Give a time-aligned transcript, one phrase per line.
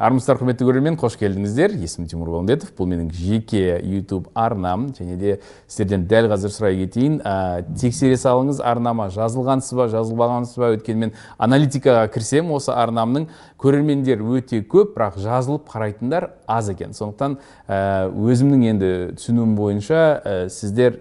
[0.00, 1.74] армысыздар құрметті көрермен қош келдіңіздер.
[1.76, 2.70] Есімім тимур балымбетов.
[2.78, 4.88] Бұл менің жеке YouTube арнам.
[4.96, 5.34] Және де
[5.68, 7.18] сіздерден дәл қазір сұрай кетейін.
[7.20, 10.72] Ә, тексере салыңыз арнама жазылғансыз ба жазылмағансыз ба?
[10.78, 13.28] Өйткені мен аналитикаға кірсем осы арнамның
[13.60, 16.96] көрермендер өте көп бірақ жазылып қарайтындар аз екен.
[16.96, 17.36] Сондықтан
[17.68, 20.96] ә, өзімнің енді түсінуім бойынша ә, сіздер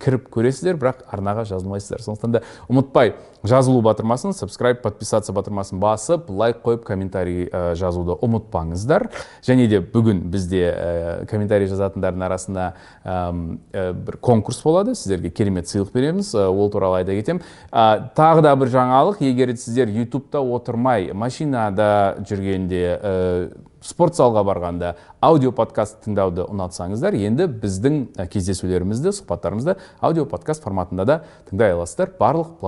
[0.00, 2.02] кіріп көресіздер бірақ арнаға жазылмайсыздар.
[2.02, 2.42] Сондықтан да
[2.72, 9.08] ұмытпай жазылу батырмасын сабскрайб подписаться батырмасын басып лайк қойып комментарий ә, жазуды ұмытпаңыздар.
[9.46, 12.66] Және де бүгін бізде ә, комментарий жазатындардың арасында
[13.04, 14.94] ә, бір конкурс болады.
[14.94, 16.34] Сіздерге керемет сыйлық береміз.
[16.34, 19.24] Ол туралы айта кетемін тағы да бір жаңалық.
[19.24, 24.90] Егер сіздер ютубта отырмай машинада жүргенде спорт залға барғанда
[25.24, 31.16] аудио подкаст тыңдауды ұнатсаңыздар енді біздің кездесулерімізді сұхбаттарымызды аудио подкаст форматында да
[31.48, 32.12] тыңдай аласыздар.
[32.20, 32.58] Барлық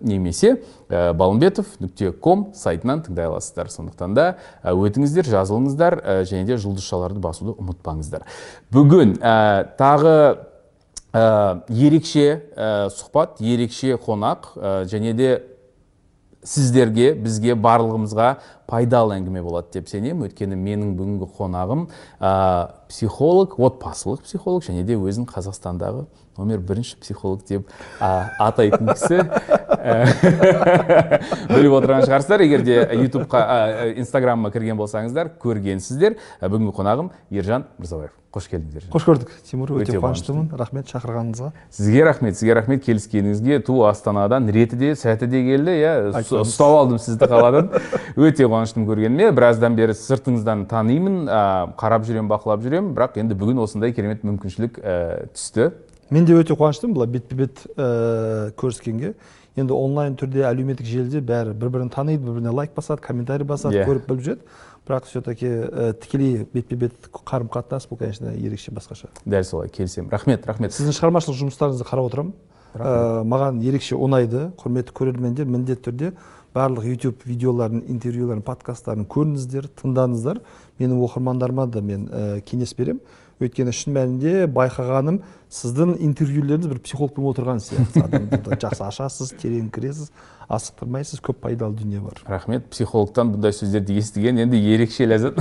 [0.00, 0.56] немесе
[0.88, 3.70] ә, балымбетов нүкте ком сайтынан тыңдай аласыздар.
[3.72, 4.26] Сондықтан да
[4.64, 8.26] өтіңіздер жазылыңыздар ә, және де жұлдызшаларды басуды ұмытпаңыздар.
[8.74, 9.36] Бүгін ә,
[9.78, 10.16] тағы
[11.12, 11.26] ә,
[11.68, 15.30] ерекше ә, сұхбат ерекше қонақ ә, және де
[16.46, 20.26] сіздерге бізге барлығымызға пайдалы әңгіме болады деп сенемін.
[20.28, 21.86] Өйткені менің бүгінгі қонағым
[22.20, 22.32] ә,
[22.90, 29.22] психолог отбасылық психолог және де өзін қазақстандағы номер бірінші психолог деп ә, атайтын кісі.
[31.54, 33.46] Біліп отырған шығарсыздар егер де ютубқа
[33.96, 36.18] инстаграмыма кірген болсаңыздар көргенсіздер.
[36.42, 38.14] Бүгінгі қонағым ержан мырзабаев.
[38.36, 39.30] Қош келдіңіздер қош көрдік.
[39.48, 40.50] Тимур өте қуаныштымын.
[40.60, 41.46] рахмет шақырғаныңызға.
[41.72, 42.82] Сізге рахмет сізге рахмет.
[42.84, 45.94] Келіскеніңізге ту астанадан реті де сәті де келді иә.
[46.42, 47.70] Ұстап алдым сізді қаладан.
[48.16, 51.28] Өте қуаныштымын көргеніме біраздан бері сыртыңыздан танимын
[51.76, 54.80] қарап жүремін бақылап жүремін бірақ енді бүгін осындай керемет мүмкіншілік
[55.36, 55.70] түсті.
[56.10, 59.14] Мен де өте қуаныштымын былай бетпе бет көріскенге.
[59.56, 63.78] Енді онлайн түрде әлеуметтік желіде бәрі бір бірін таниды бір біріне лайк басады комментарий басады
[63.78, 63.88] yeah.
[63.88, 64.40] көріп біліп жүреді.
[64.86, 65.48] Бірақ все таки
[66.02, 69.08] тікелей бетпе бет қарым қатынас бұл конечно ерекше басқаша.
[69.24, 70.12] Дәл солай келісемін.
[70.12, 70.76] Рахмет рахмет.
[70.76, 72.34] Сіздің шығармашылық жұмыстарыңызды қарап отырамын.
[72.76, 74.50] Ә, маған ерекше ұнайды.
[74.60, 76.12] Құрметті көрермендер міндетті түрде
[76.56, 80.40] барлық YouTube видеоларын интервьюларын подкасттарын көріңіздер тыңдаңыздар
[80.80, 83.02] менің оқырмандарыма да мен ә, кеңес беремін.
[83.36, 85.18] Өйткені шын мәнінде байқағаным
[85.52, 88.06] сіздің интервьюлеріңіз бір психологпен отырған сияқты.
[88.62, 90.08] Жақсы ашасыз терең кіресіз.
[90.48, 92.20] Асықтырмайсыз көп пайдалы дүние бар.
[92.26, 92.68] Рахмет.
[92.70, 95.40] Психологтан бұндай сөздерді естіген енді ерекше ләззат.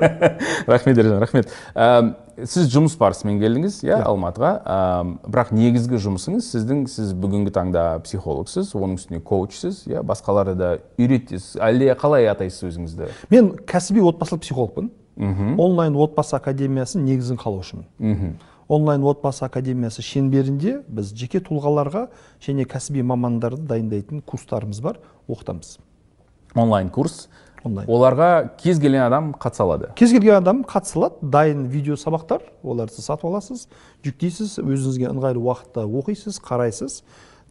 [0.70, 1.52] Рахмет ержан рахмет.
[1.74, 4.52] Ә, сіз жұмыс барысымен келдіңіз иә алматыға.
[4.60, 4.78] Ә,
[5.24, 11.56] бірақ негізгі жұмысыңыз сіздің сіз бүгінгі таңда психологсыз оның үстіне коучсыз иә басқаларды да үйретесіз.
[11.64, 13.08] Әлде қалай атайсыз өзіңізді?
[13.32, 14.92] Мен кәсіби отбасылық психологпын.
[15.62, 17.86] Онлайн отбасы академиясын негізін қалаушымын.
[18.68, 22.08] Онлайн отбасы академиясы шеңберінде біз жеке тұлғаларға
[22.44, 25.00] және кәсіби мамандарды дайындайтын курстарымыз бар.
[25.28, 25.78] Оқытамыз.
[26.54, 27.28] Онлайн курс.
[27.64, 27.88] Онлайн.
[27.88, 29.88] Оларға кез келген адам қатыса алады.
[29.96, 31.14] Кез келген адам қатыса алады.
[31.22, 32.42] Дайын видео сабақтар.
[32.62, 33.68] Оларды сатып аласыз.
[34.04, 34.58] Жүктейсіз.
[34.60, 37.02] Өзіңізге ыңғайлы уақытта оқисыз қарайсыз.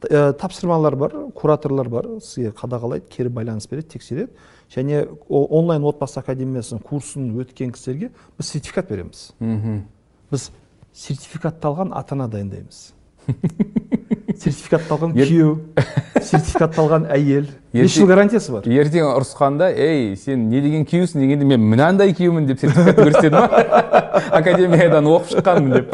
[0.04, 2.10] Ә, тапсырмалар бар кураторлар бар.
[2.22, 4.30] Сізге қадағалайды кері байланыс береді тексереді.
[4.74, 9.32] Және онлайн отбасы академиясының курсын өткен кісілерге біз сертификат береміз.
[10.32, 10.52] Біз
[10.94, 12.92] сертификатталған ата ана дайындаймыз.
[14.44, 15.54] Сертификатталған күйеу
[16.24, 17.48] сертификатталған әйел.
[17.74, 18.68] Бес жыл гарантиясы бар.
[18.68, 23.64] Ертең ұрысқанда ей сен не деген күйеусің дегенде мен мынандай күйеумін деп сертификат көрсетеді ма?
[24.40, 25.88] Академиядан оқып шыққанмын деп.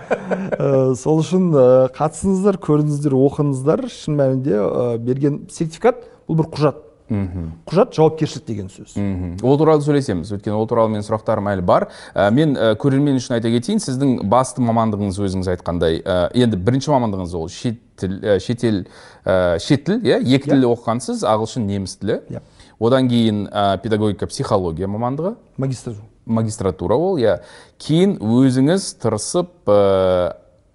[1.00, 1.50] Сол үшін
[1.96, 3.86] қатысыңыздар көріңіздер оқыңыздар.
[3.92, 4.62] Шын мәнінде
[5.04, 6.86] берген сертификат бұл бір құжат.
[7.10, 8.94] Құжат жауапкершілік деген сөз.
[9.42, 10.30] Ол туралы сөйлесеміз.
[10.36, 11.88] Өйткені ол туралы менің сұрақтарым әлі бар.
[12.14, 16.92] Ә, мен ә, көрермен үшін айта кетейін сіздің басты мамандығыңыз өзіңіз айтқандай ә, енді бірінші
[16.94, 18.84] мамандығыңыз ол шет тіл ә, шетел
[19.24, 20.20] ә, шет тіл иә?
[20.22, 22.20] Екі тілде оқығансыз ағылшын неміс тілі.
[22.30, 22.44] Иә.
[22.78, 25.34] Одан кейін ә, педагогика психология мамандығы.
[25.58, 26.06] Магистратура.
[26.26, 27.40] Магистратура ол иә.
[27.82, 29.50] Кейін өзіңіз тырысып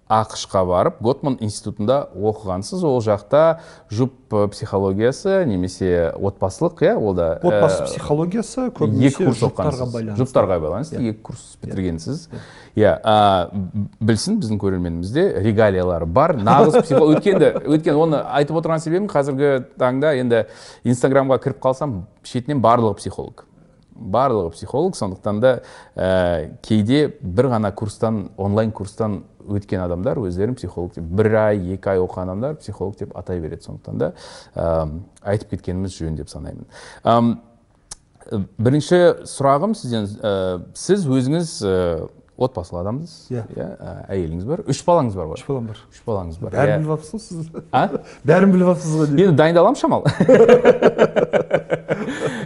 [0.06, 2.84] ақшқа барып готман институтында оқығансыз.
[2.86, 3.58] Ол жақта
[3.90, 10.20] жұп психологиясы немесе отбасылық иә ол да отбасы психологиясы көбінесе жұптарға байланысты.
[10.22, 12.28] Жұптарға байланысты екі курс бітіргенсіз.
[12.78, 12.94] Иә.
[13.98, 16.36] Білсін біздің көрерменімізде регалиялары бар.
[16.38, 20.46] Нағыз психолог өйткені өйткені оны айтып отырған себебім қазіргі таңда енді
[20.86, 23.46] инстаграмға кіріп қалсам шетінен барлығы психолог.
[23.96, 24.96] Барлығы психолог.
[24.98, 25.52] Сондықтан да
[25.96, 31.94] ә, кейде бір ғана курстан онлайн курстан өткен адамдар өздерін психолог деп бір ай екі
[31.94, 34.12] ай оқыған адамдар психолог деп атай береді сондықтан да
[34.54, 34.88] ә,
[35.22, 36.66] айтып кеткеніміз жөн деп санаймын.
[37.04, 39.00] Ә, бірінші
[39.30, 41.56] сұрағым сізден ә, сіз өзіңіз
[42.36, 43.30] отбасылы адамсыз.
[43.32, 43.44] Иә.
[43.56, 45.38] иә ә, әйеліңіз бар үш балаңыз бар ғой?
[45.40, 45.78] Үш балам бар.
[45.92, 46.78] Үш балаңыз бар бәрін иә.
[46.82, 47.48] біліп алыпсыз ғой сіз?
[47.72, 47.88] А?
[48.28, 50.04] Бәрін біліп алыпсыз ғой енді дайындаламын шамалы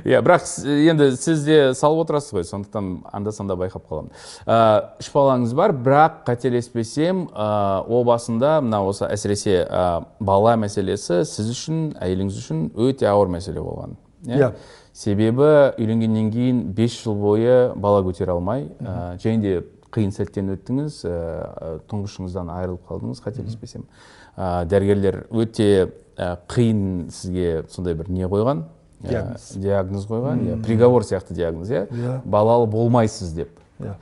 [0.06, 4.12] иә бірақ енді сіз де салып отырасыз ғой сондықтан анда санда байқап қаламын.
[4.46, 9.66] Ә, үш балаңыз бар бірақ қателеспесем ә, о басында мына осы әсіресе
[10.20, 13.98] бала мәселесі сіз үшін әйеліңіз үшін өте ауыр мәселе болған.
[14.26, 14.52] Иә.
[14.92, 19.52] себебі үйленгеннен кейін 5 жыл бойы бала көтере алмай ә, және де
[19.94, 21.14] қиын сәттен өттіңіз ә,
[21.90, 23.84] тұңғышыңыздан айырылып қалдыңыз қателеспесем.
[24.36, 25.90] Ә, дәрігерлер өте
[26.50, 28.64] қиын сізге сондай бір не қойған?
[29.02, 29.50] Ә, Диагноз.
[29.56, 31.86] диагноз қойған иә приговор сияқты диагноз иә?
[31.88, 32.20] Иә.
[32.24, 33.50] балалы болмайсыз деп.
[33.80, 33.94] Иә.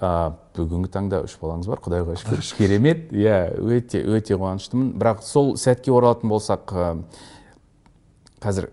[0.00, 2.42] ә, бүгінгі таңда үш балаңыз бар құдайға шүкір.
[2.58, 4.90] Керемет иә өте өте қуаныштымын.
[4.98, 6.74] Бірақ сол сәтке оралатын болсақ
[8.42, 8.68] қазір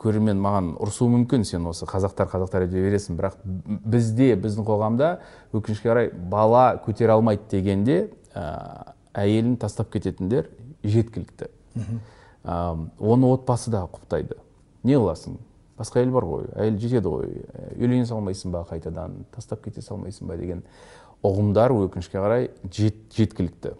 [0.00, 3.16] көрермен маған ұрысуы мүмкін сен осы қазақтар қазақтар дей бересің.
[3.18, 5.10] Бірақ бізде біздің қоғамда
[5.56, 7.98] өкінішке қарай бала көтере алмайды дегенде
[8.34, 10.50] ә, әйелін тастап кететіндер
[10.84, 11.50] жеткілікті.
[12.44, 12.56] Ә,
[12.98, 14.38] оны отбасы да құптайды.
[14.86, 15.38] Не қыласың?
[15.76, 17.32] Басқа әйел бар ғой әйел жетеді ғой.
[17.76, 19.24] Үйлене салмайсың ба қайтадан?
[19.34, 20.62] Тастап кете салмайсың ба деген
[21.26, 23.74] ұғымдар өкінішке қарай жет, жеткілікті.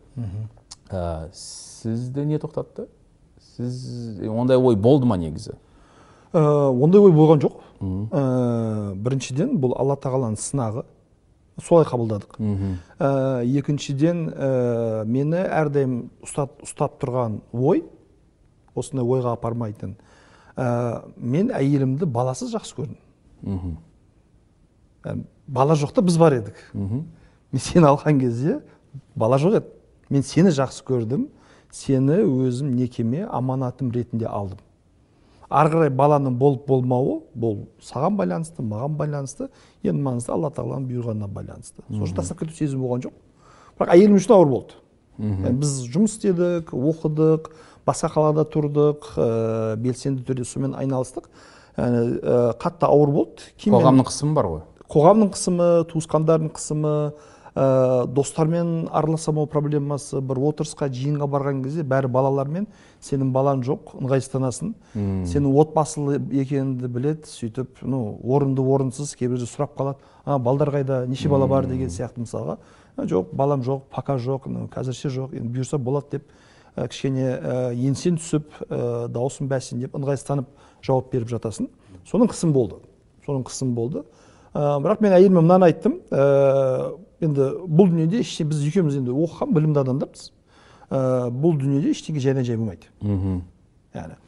[0.91, 2.89] Ә, сізді не тоқтатты?
[3.57, 5.57] Сіз ондай ой болды ма негізі?
[6.33, 7.63] Ондай ой болған жоқ.
[7.77, 10.85] Ә, біріншіден бұл алла тағаланың сынағы.
[11.63, 12.37] Солай қабылдадық.
[12.99, 17.85] Ә, екіншіден ә, мені әрдайым ұстап, ұстап тұрған ой
[18.75, 19.95] осындай ойға апармайтын
[20.57, 22.99] ә, мен әйелімді баласыз жақсы көрдім.
[25.05, 26.61] Ә, бала жоқта біз бар едік.
[27.53, 28.61] Мен сені алған кезде
[29.15, 29.73] бала жоқ еді.
[30.11, 31.29] Мен сені жақсы көрдім.
[31.73, 34.59] Сені өзім некеме аманатым ретінде алдым.
[35.51, 39.49] Ары қарай баланың болып болмауы бұл саған байланысты маған байланысты.
[39.83, 41.85] Ең маңызды алла тағаланың бұйырғанына байланысты.
[41.89, 43.17] Сол үшін тастап кету сезімі болған жоқ.
[43.79, 44.81] Бірақ әйелім үшін ауыр болды.
[45.17, 47.51] Біз жұмыс істедік оқыдық
[47.87, 51.29] басқа қалада тұрдық ә, белсенді түрде сонымен айналыстық.
[51.77, 53.47] Ә, қатты ауыр болды.
[53.63, 54.65] Қоғамның қысымы бар ғой.
[54.91, 56.93] қоғамның қысымы туысқандардың қысымы
[57.57, 62.67] ә, достармен араласа алмау проблемасы бір отырысқа жиынға барған кезде бәрі балалармен.
[63.01, 64.75] Сенің балаң жоқ ыңғайсызданасың.
[65.27, 70.05] Сенің отбасылы екеніңді біледі сөйтіп ну орынды орынсыз кейбірде сұрап қалады.
[70.25, 71.07] А балдар қайда?
[71.07, 71.67] Неше бала бар?
[71.67, 72.59] деген сияқты мысалға.
[72.97, 76.31] «А, жоқ балам жоқ пока жоқ ну, қазірше жоқ енді бұйырса болады деп
[76.77, 80.49] ә, кішкене ә, еңсен түсіп ә, дауысың бәсеңдеп ыңғайсызданып
[80.81, 81.69] жауап беріп жатасың
[82.09, 82.81] соның қысым болды.
[83.27, 84.05] Соның қысым болды.
[84.55, 85.99] Ә, бірақ мен әйеліме мынаны айттым.
[86.09, 90.31] Ә, енді бұл дүниеде ештеңе біз екеуміз енді оқыған білімді адамдармыз.
[90.91, 92.91] Ә, бұл дүниеде ештеңе жайдан жай болмайды
[93.95, 94.19] яғни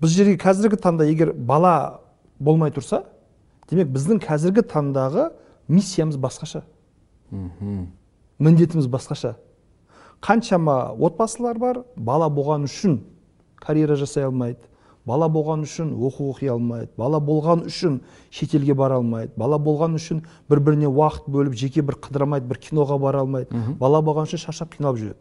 [0.00, 2.00] біз жерге қазіргі таңда егер бала
[2.38, 3.02] болмай тұрса
[3.70, 5.30] демек біздің қазіргі таңдағы
[5.68, 6.64] миссиямыз басқаша.
[8.40, 9.36] Міндетіміз басқаша.
[10.20, 13.00] Қаншама отбасылар бар бала болған үшін
[13.56, 14.58] карьера жасай алмайды.
[15.10, 20.22] Бала болған үшін оқу оқи алмайды бала болған үшін шетелге бара алмайды бала болған үшін
[20.50, 23.50] бір біріне уақыт бөліп жеке бір қыдырамайды бір киноға бара алмайды.
[23.80, 25.18] Бала болған үшін шаршап қиналып жүреді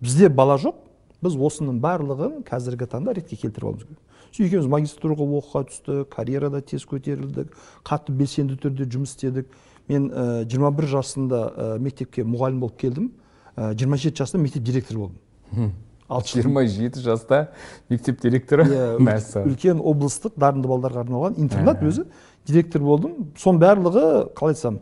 [0.00, 0.76] бізде бала жоқ
[1.22, 3.98] біз осының барлығын қазіргі таңда ретке келтіріп алуымыз керек.
[4.30, 7.52] Сөйтіп екеуміз магистратураға оқуға түстік карьерада тез көтерілдік
[7.84, 9.50] қатты белсенді түрде жұмыс істедік.
[9.90, 13.10] Мен ә, 21 жасында ә, мектепке мұғалім болып келдім.
[13.56, 15.18] Ә, 27 жасында мектеп директоры болдым.
[16.10, 17.40] Алты жыл жиырма жеті жаста
[17.90, 18.66] мектеп директоры.
[18.66, 19.50] Иә, мәссаған.
[19.50, 22.06] үлкен облыстық дарынды балаларға арналған интернат өзі.
[22.48, 23.30] Директор болдым.
[23.38, 24.80] Соның барлығы қалай айтсам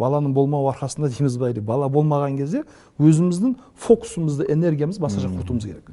[0.00, 2.62] баланың болмауы арқасында дейміз ба или бала болмаған кезде
[2.98, 5.90] өзіміздің фокусымызды энергиямызды басқа жаққа құртуымыз керек.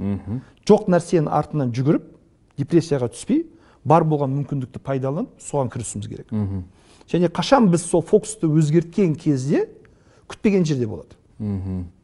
[0.70, 2.06] Жоқ нәрсенің артынан жүгіріп
[2.62, 3.44] депрессияға түспей
[3.88, 6.32] бар болған мүмкіндікті пайдаланып соған кірісуіміз керек.
[7.12, 9.66] Және қашан біз сол фокусты өзгерткен кезде
[10.32, 11.16] күтпеген жерде болады.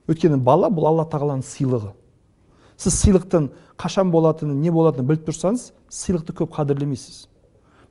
[0.07, 1.93] Өйткені бала бұл алла тағаланың сыйлығы.
[2.77, 3.49] Сіз сыйлықтың
[3.79, 7.27] қашан болатынын не болатынын біліп тұрсаңыз сыйлықты көп қадірлемейсіз.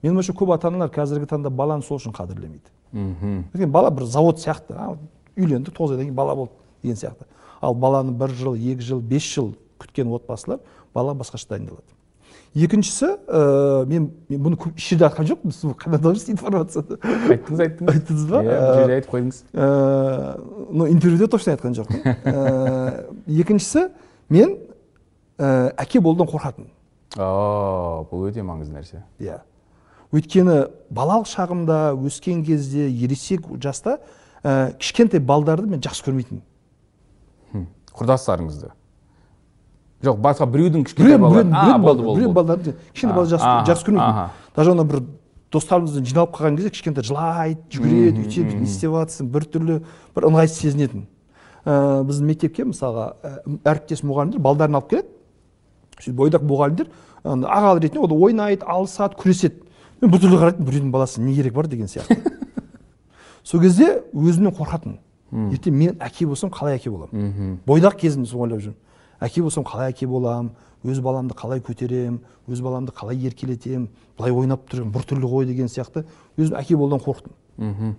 [0.03, 2.73] Менің ойымша көп ата аналар қазіргі таңда баланы сол үшін қадірлемейді.
[2.93, 4.97] Өйткені бала бір завод сияқты а,
[5.37, 7.27] үйленді тоғыз айдан кейін бала болды деген сияқты.
[7.61, 10.61] Ал баланы бір жыл екі жыл бес жыл күткен отбасылар
[10.95, 11.87] бала басқаша дайындалады.
[12.53, 16.99] Екіншісі ә, мен, мен бұны көп еш жерде айтқан жоқпын сіз қайдан тауып жүрсіз информацияны.
[17.33, 17.95] Айттыңыз айттыңыз.
[17.95, 18.43] Айттыңыз ба?
[18.43, 19.39] Иә бір жерде айтып қойдыңыз.
[19.55, 19.69] Ә,
[20.69, 22.03] ну интервьюде точно айтқан жоқпын.
[23.41, 23.87] Екіншісі
[24.29, 24.59] мен
[25.39, 26.71] ә, әке болудан қорқатынмын
[27.21, 29.03] о бұл өте маңызды нәрсе.
[29.21, 29.41] Иә.
[30.13, 33.99] Өйткені балалық шағымда өскен кезде ересек жаста
[34.43, 37.67] ә, кішкентай балдарды мен жақсы көрмейтінмін.
[37.93, 38.73] Құрдастарыңызды.
[40.03, 42.35] Жоқ басқа біреудің кішкентай біреу балалары біреу а біреу болды болды біреу болды.
[42.41, 43.27] балдарды кішкентай бала
[43.67, 44.31] жақсы аха.
[44.57, 45.03] даже ана бір
[45.53, 49.83] достарымызбен жиналып қалған кезде кішкентай жылайды жүгіреді өйтеді не істеп жатрсың біртүрлі
[50.17, 51.07] бір ыңғайсыз сезінетін.
[51.65, 53.13] Ә, біздің мектепке мысалға
[53.63, 55.09] әріптес мұғалімдер балдарын алып келеді.
[56.03, 56.91] Сөйтіп бойдақ мұғалімдер
[57.25, 59.63] ағалы ретінде ол ойнайды алысады күреседі.
[60.03, 62.19] Мен біртүрлі қарайтынмын біреудің баласы не керек бар деген сияқты.
[63.45, 64.99] Сол кезде өзімнен қорқатынмын.
[65.55, 67.61] Ертең мен әке болсам қалай әке боламын?
[67.67, 68.77] Бойдақ кезімде соны ойлап жүрмін.
[69.21, 70.51] Әке болсам қалай әке боламын?
[70.83, 72.19] Өз баламды қалай көтеремін?
[72.51, 73.89] Өз баламды қалай еркелетемін?
[74.19, 76.03] Былай ойнап тұрған біртүрлі ғой деген сияқты.
[76.37, 77.95] Өзім әке болудан қорықтым.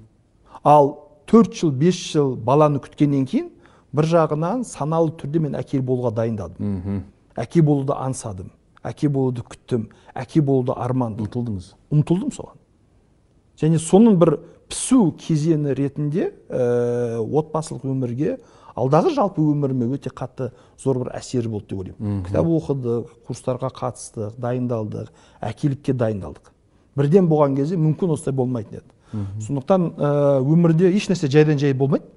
[0.64, 0.92] Ал
[1.26, 3.50] төрт жыл бес жыл баланы күткеннен кейін
[3.96, 7.04] бір жағынан саналы түрде мен әке болуға дайындалдым
[7.36, 8.52] әке болуды аңсадым
[8.84, 11.70] әке болуды күттім әке болуды армандадым ұмтылдыңыз?
[11.94, 12.58] Ұмтылдым соған.
[13.62, 14.36] Және соның бір
[14.70, 18.38] пісу кезеңі ретінде ә, отбасылық өмірге
[18.76, 20.50] алдағы жалпы өміріме өте қатты
[20.82, 22.24] зор бір әсері болды деп ойлаймын.
[22.28, 25.12] Кітап оқыдық курстарға қатыстық дайындалдық
[25.42, 26.52] әкелікке дайындалдық.
[26.98, 28.98] Бірден болған кезде мүмкін осылай болмайтын еді.
[29.46, 32.10] Сондықтан ә, өмірде еш нәрсе жайдан жай болмайды.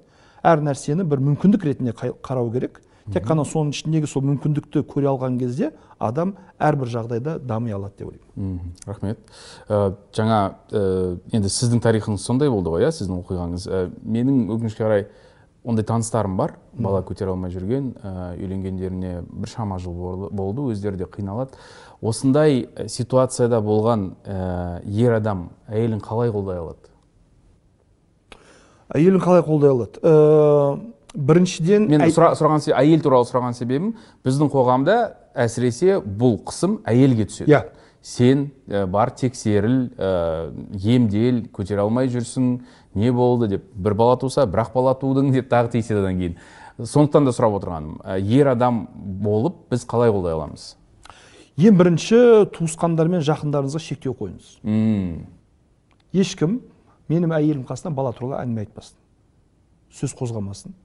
[0.43, 2.81] Әр нәрсені бір мүмкіндік ретінде қарау керек.
[3.13, 8.09] Тек қана соның ішіндегі сол мүмкіндікті көре алған кезде адам әрбір жағдайда дами алады деп
[8.11, 8.73] ойлаймын.
[8.85, 9.19] Рахмет.
[9.67, 10.39] Ә, жаңа
[10.71, 13.67] ә, енді сіздің тарихыңыз сондай болды ғой иә сіздің оқиғаңыз.
[13.67, 15.07] Ә, менің өкінішке қарай
[15.67, 16.57] ондай таныстарым бар.
[16.73, 21.57] Бала көтере алмай жүрген ә, үйленгендеріне біршама жыл болды өздері де қиналады.
[22.01, 26.93] Осындай ситуацияда болған ә, ер адам әйелін қалай қолдай алады?
[28.93, 30.93] Әйелін қалай қолдай алады?
[31.15, 33.93] Біріншіден мен сұра, сұраған әйел туралы сұраған себебім
[34.25, 34.97] біздің қоғамда
[35.37, 37.51] әсіресе бұл қысым әйелге түседі.
[37.51, 37.63] Иә.
[38.01, 40.51] Сен ә, бар тексеріл ә,
[40.83, 42.59] емдел көтере алмай жүрсің
[42.95, 43.65] не болды деп.
[43.73, 46.37] Бір бала туса бір ақ бала тудың деп тағы тиіседі одан кейін.
[46.77, 50.75] Сондықтан да сұрап отырғаным ә, ер адам болып біз қалай қолдай аламыз?
[51.57, 52.19] Ең бірінші
[52.53, 54.59] туысқандар мен жақындарыңызға шектеу қойыңыз.
[54.61, 55.25] Мм.
[56.13, 56.59] ешкім
[57.09, 58.95] менің әйелім қасынан бала туралы әңгіме айтпасын.
[59.89, 60.75] Сөз қозғамасын.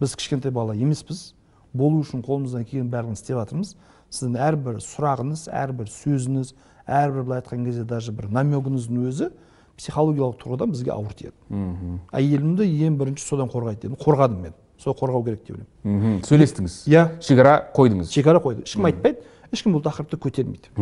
[0.00, 1.32] Біз кішкентай бала емеспіз
[1.76, 3.74] болу үшін қолымыздан келген барлығын істеп жатырмыз
[4.12, 6.52] сіздің әрбір сұрағыңыз әрбір сөзіңіз
[6.86, 9.30] әрбір былай айтқан кезде даже бір намегіңіздің өзі
[9.76, 15.24] психологиялық тұрғыдан бізге ауыр тиеді әйелімді ең бірінші содан қорғайды дедім қорғадым мен сол қорғау
[15.26, 20.72] керек деп ойлаймын сөйлестіңіз иә шекара қойдыңыз шекара қойды ешкім айтпайды ешкім бұл тақырыпты көтермейді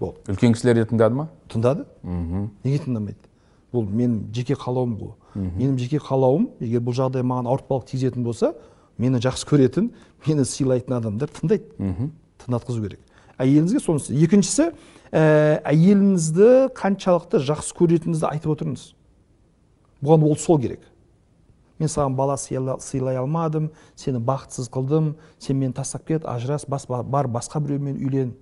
[0.00, 3.32] болды үлкен кісілер де тыңдады ма тыңдады мхм неге тыңдамайды
[3.72, 8.52] бұл менің жеке қалауым ғой менің жеке қалауым егер бұл жағдай маған ауыртпалық тигізетін болса
[8.98, 9.90] мені жақсы көретін
[10.26, 11.64] мені сыйлайтын адамдар тыңдайды.
[11.78, 12.10] Мхм.
[12.42, 13.00] Тыңдатқызу керек.
[13.38, 14.66] Әйеліңізге соны істе- екіншісі
[15.12, 18.84] ә, әйеліңізді қаншалықты жақсы көретініңізді айтып отырыңыз.
[20.02, 20.80] Бұған ол сол керек.
[21.78, 26.86] Мен саған бала сыйла- сыйлай алмадым сені бақытсыз қылдым сен мені тастап кет ажырас бас,
[26.86, 28.34] бар басқа біреумен үйлен.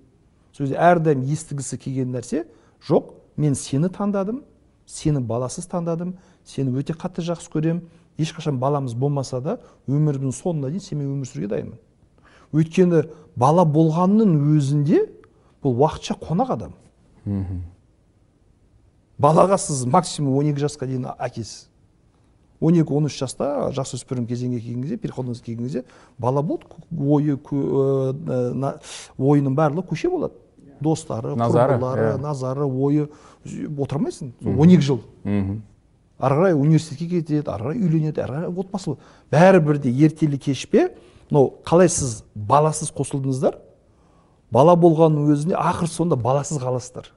[0.51, 2.45] Сол кезде әрдайым естігісі келген нәрсе
[2.87, 3.13] жоқ.
[3.37, 4.43] Мен сені таңдадым
[4.91, 7.81] сені баласыз таңдадым сені өте қатты жақсы көремін.
[8.19, 9.57] Ешқашан баламыз болмаса да
[9.87, 11.79] өмірімнің соңына дейін сенімен өмір сүруге дайынмын.
[12.53, 13.05] Өйткені
[13.39, 15.05] бала болғанның өзінде
[15.63, 16.73] бұл уақытша қонақ адам.
[19.21, 21.67] Балаға сіз максимум 12 жасқа дейін әкесіз.
[22.61, 25.83] 12-13 жаста жасөспірім кезеңге келген кезде переходный келген кезде
[26.19, 28.75] бала болды ойы ә, на-
[29.17, 30.33] ойының барлығы көше болады.
[30.81, 32.17] Достары Назары, құрбылары иә.
[32.21, 33.07] назары ойы.
[33.45, 35.03] Отыра алмайсың сол 12 жыл.
[35.23, 35.61] Мхм
[36.21, 38.91] ары қарай университетке кетеді ары қарай үйленеді ары қарай отбасы.
[38.91, 40.91] Болады бәрібір де ертелі кеш пе
[41.31, 43.57] мынау қалай сіз баласыз қосылдыңыздар?
[44.51, 47.09] Бала болғанның өзінде ақыр соңында баласыз қаласыздар.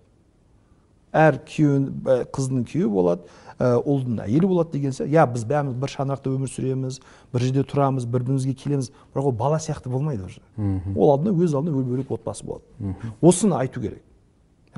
[1.13, 3.29] Әр күйеу қыздың күйеуі болады
[3.59, 6.99] ә, ұлдың әйелі болады деген сияқты иә біз бәріміз бір шаңырақта өмір сүреміз
[7.35, 8.91] бір жерде тұрамыз бір бірімізге келеміз.
[9.15, 10.41] бірақ ол бала сияқты болмайды уже.
[10.97, 12.65] Ол алдына өз алдына бөлек отбасы болады.
[13.21, 14.03] Осыны айту керек.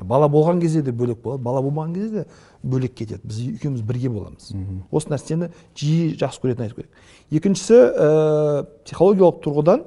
[0.03, 2.25] Бала болған кезде де бөлек болады бала болмаған кезде де
[2.63, 3.21] бөлек кетеді.
[3.23, 4.51] Біз екеуміз бірге боламыз.
[4.91, 6.91] Осы нәрсені жиі жақсы көретінін айту керек
[7.31, 9.81] екіншісі ә, психологиялық тұрғыдан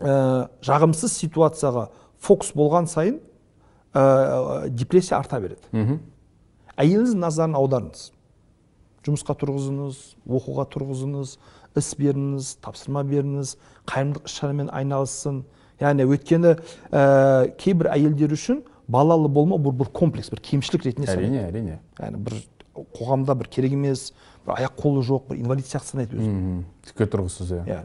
[0.00, 3.18] ә, жағымсыз ситуацияға фокус болған сайын
[3.92, 5.60] ә, депрессия арта береді.
[6.78, 8.08] Әйеліңіздің назарын аударыңыз.
[9.06, 11.36] Жұмысқа тұрғызыңыз оқуға тұрғызыңыз
[11.78, 13.54] іс беріңіз тапсырма беріңіз
[13.88, 15.44] қайырымдылық іс шарамен айналыссын.
[15.80, 16.56] Яғни өйткені
[16.90, 21.78] ә, кейбір әйелдер үшін балалы болмау бұл бір комплекс бір кемшілік ретінде әрине әрине.
[21.98, 22.40] Яғни бір
[22.96, 24.10] қоғамда бір керек емес
[24.46, 27.64] бір аяқ қолы жоқ бір инвалид сияқты санайды өзін тіке тұрғысыз иә.
[27.68, 27.84] Иә.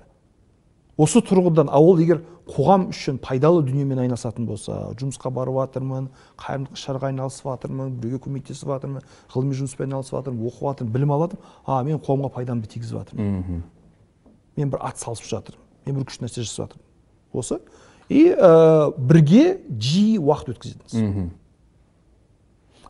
[0.98, 6.78] Осы тұрғыдан а ол егер қоғам үшін пайдалы дүниемен айналысатын болса жұмысқа барып жатырмын қайырымдылық
[6.78, 11.34] іс шараға айналысып жатырмын біреуге көмектесіп жатырмын ғылыми жұмыспен айналысып жатырмын оқып жатырмын білім алып
[11.34, 13.64] жатырмын а мен қоғамға пайдамды тигізіп жатырмын
[14.58, 15.64] мен бір ат салысып жатырмын.
[15.88, 16.86] Мен бір күшті нәрсе жасап жатырмын.
[17.34, 17.60] Осы
[18.10, 21.32] и ә, бірге жиі уақыт өткізетініңіз мхм.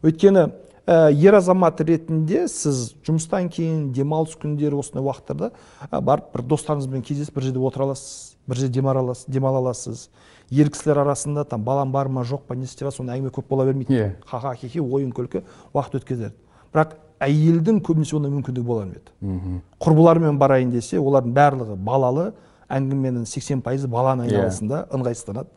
[0.03, 0.45] Өйткені
[0.87, 5.51] ә, ер азамат ретінде сіз жұмыстан кейін демалыс күндері осындай уақыттарда
[5.89, 8.81] ә, барып бір достарыңызбен кездесіп бір жерде отыра аласыз бір жерде
[9.27, 10.09] демала аласыз.
[10.51, 13.47] Ер кісілер арасында там балам бар ма жоқ па не істеп жатыр сондай әңгіме көп
[13.49, 13.93] бола бермейді.
[13.93, 14.11] Иә.
[14.27, 15.41] ха ха хи хи ойын күлкі
[15.73, 16.35] уақыт өткізеді.
[16.73, 22.25] Бірақ әйелдің көбінесе ондай мүмкіндігі бола бермейді құрбыларымен барайын десе олардың барлығы балалы
[22.73, 24.37] әңгіменің сексен пайызы баланың Иә.
[24.37, 25.47] айналасында ыңғайсызданады.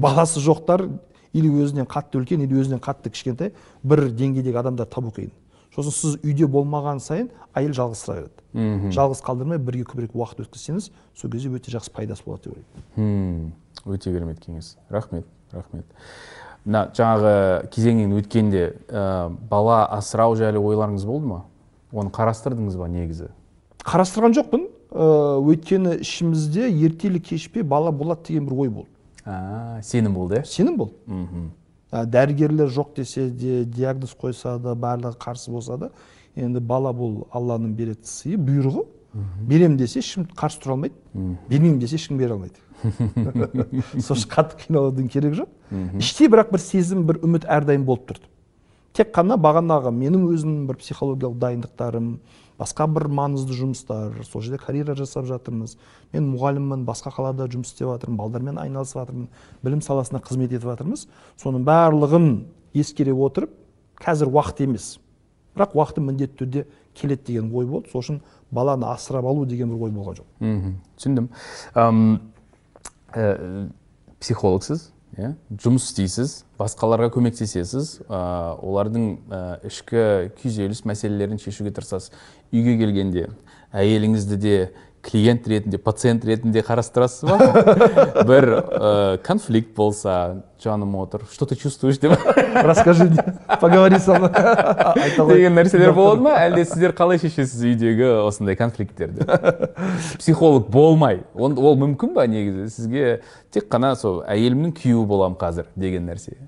[0.00, 0.86] Баласы жоқтар
[1.32, 3.52] или өзінен қатты үлкен или өзінен қатты кішкентай
[3.82, 5.30] бір деңгейдегі адамдар табу қиын.
[5.74, 8.14] Сосын сіз үйде болмаған сайын әйел жалғызсыра
[8.54, 12.58] береді жалғыз қалдырмай бірге көбірек уақыт өткізсеңіз сол кезде өте жақсы пайдасы болады деп
[12.96, 13.52] ойлаймын.
[13.84, 14.76] Өте керемет кеңес.
[14.88, 15.84] Рахмет рахмет.
[16.64, 21.42] Мына жаңағы кезеңнен өткенде ә, бала асырау жайлы ойларыңыз болды ма?
[21.92, 23.28] Оны қарастырдыңыз ба негізі?
[23.84, 24.68] Қарастырған жоқпын.
[24.90, 28.90] Өйткені ішімізде ертелі кеш пе бала болады деген бір ой болды.
[29.24, 30.44] А, сенім болды иә?
[30.44, 30.94] Сенім болды.
[31.90, 35.90] Ә, дәрігерлер жоқ десе де диагноз қойса да барлығы қарсы болса да
[36.36, 38.84] енді бала бұл алланың беретін сыйы бұйрығы.
[39.46, 40.94] Беремін десе ешкім қарсы тұра алмайды.
[41.48, 42.58] Бермеймін десе ешкім бере алмайды.
[44.02, 45.52] Сол үшін қатты қиналудың керегі жоқ.
[46.02, 48.26] Іште бірақ бір сезім бір үміт әрдайым болып тұрды.
[48.94, 52.10] Тек қана бағанағы менің өзімнің бір психологиялық дайындықтарым
[52.58, 55.76] басқа бір маңызды жұмыстар сол жерде карьера жасап жатырмыз.
[56.12, 59.28] Мен мұғаліммін басқа қалада жұмыс істеп жатырмын балдармен айналысып жатырмын
[59.64, 61.06] білім саласында қызмет етіп жатырмыз.
[61.42, 62.28] Соның барлығын
[62.74, 63.50] ескере отырып
[64.00, 64.98] қазір уақыт емес.
[65.54, 67.90] Бірақ уақыты міндетті түрде келеді деген ой болды.
[67.90, 70.26] Сол үшін баланы асырап алу деген бір ой болған жоқ.
[70.40, 71.28] Мхм түсіндім.
[73.14, 73.70] Ә,
[74.20, 75.32] психологсыз иә?
[75.62, 78.20] Жұмыс істейсіз басқаларға көмектесесіз ә,
[78.58, 79.06] олардың
[79.68, 80.04] ішкі
[80.40, 82.12] күйзеліс мәселелерін шешуге тырысасыз.
[82.54, 83.28] Үйге келгенде
[83.74, 84.56] әйеліңізді де
[85.04, 88.24] клиент ретінде пациент ретінде қарастырасыз ба?
[88.28, 91.22] Бір ә, конфликт болса жаным отыр.
[91.30, 92.12] Что ты чувствуешь деп?
[92.54, 93.10] Расскажи
[93.60, 94.30] поговори со мной.
[95.34, 96.32] Деген нәрселер болады ма?
[96.40, 99.26] Әлде сіздер қалай шешесіз үйдегі осындай конфликттерді
[100.18, 101.20] психолог болмай.
[101.34, 102.70] Он- ол мүмкін ба негізі?
[102.72, 103.20] Сізге
[103.52, 106.38] тек қана сол әйелімнің күйеуі боламын қазір деген нәрсе?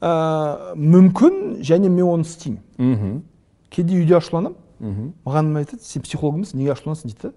[0.00, 2.62] Ә, мүмкін және мен оны істеймін.
[2.80, 3.22] Мхм.
[3.70, 4.56] Кейде үйде ашуланамын.
[5.28, 7.34] Маған айтады сен психолог емессің неге ашуланасың дейді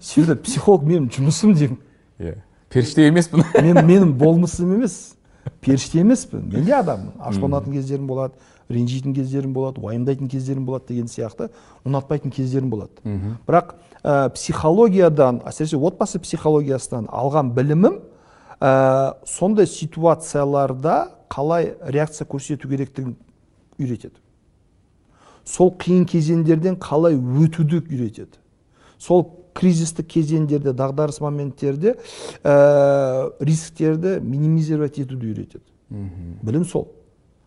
[0.00, 1.80] сөйтіп психолог менің жұмысым деймін.
[2.20, 2.36] Иә
[2.70, 3.44] періште емеспін.
[3.64, 5.16] Мен менің болмысым емес.
[5.60, 6.46] Періште емеспін.
[6.52, 7.16] Мен де адаммын.
[7.18, 8.38] Ашуланатын кездерім болады
[8.70, 11.50] ренжитін кездерім болады уайымдайтын кездерім болады деген сияқты
[11.84, 13.02] ұнатпайтын кездерім болады.
[13.48, 17.98] Бірақ ә, психологиядан әсіресе отбасы психологиясынан алған білімім
[18.60, 23.16] ә, сондай ситуацияларда қалай реакция көрсету керектігін
[23.80, 24.14] үйретеді.
[25.44, 28.38] Сол қиын кезеңдерден қалай өтуді үйретеді.
[28.98, 31.96] Сол кризистік кезеңдерде дағдарыс моменттерде
[32.44, 35.64] ә, рисктерді минимизировать етуді үйретеді.
[36.42, 36.88] Білім сол.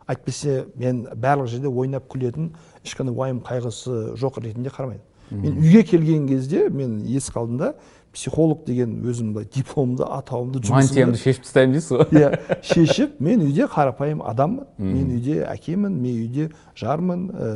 [0.07, 2.51] Әйтпесе мен барлық жерде ойнап күлетін
[2.83, 5.05] ешқандай уайым қайғысы жоқ ретінде қарамаймын.
[5.31, 7.73] Мен үйге келген кезде мен есік алдында
[8.13, 12.05] психолог деген өзім былай дипломымды атауымды мантиямды шешіп тастаймын дейсіз ғой.
[12.13, 14.67] Иә шешіп мен үйде қарапайым адаммын.
[14.77, 17.47] Мен үйде әкемін мен үйде жармын ә,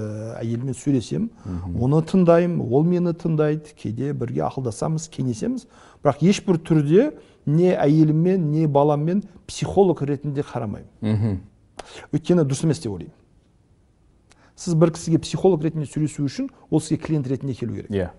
[0.41, 1.30] әйеліммен сөйлесемін.
[1.78, 5.67] Оны тыңдаймын ол мені тыңдайды кейде бірге ақылдасамыз кеңесеміз.
[6.02, 7.12] Бірақ ешбір түрде
[7.46, 11.39] не әйеліммен не баламмен психолог ретінде қарамаймын.
[12.12, 13.13] Өйткені дұрыс емес деп ойлаймын.
[14.58, 17.91] Сіз бір кісіге психолог ретінде сөйлесу үшін ол сізге клиент ретінде келу керек.
[17.93, 18.10] Иә.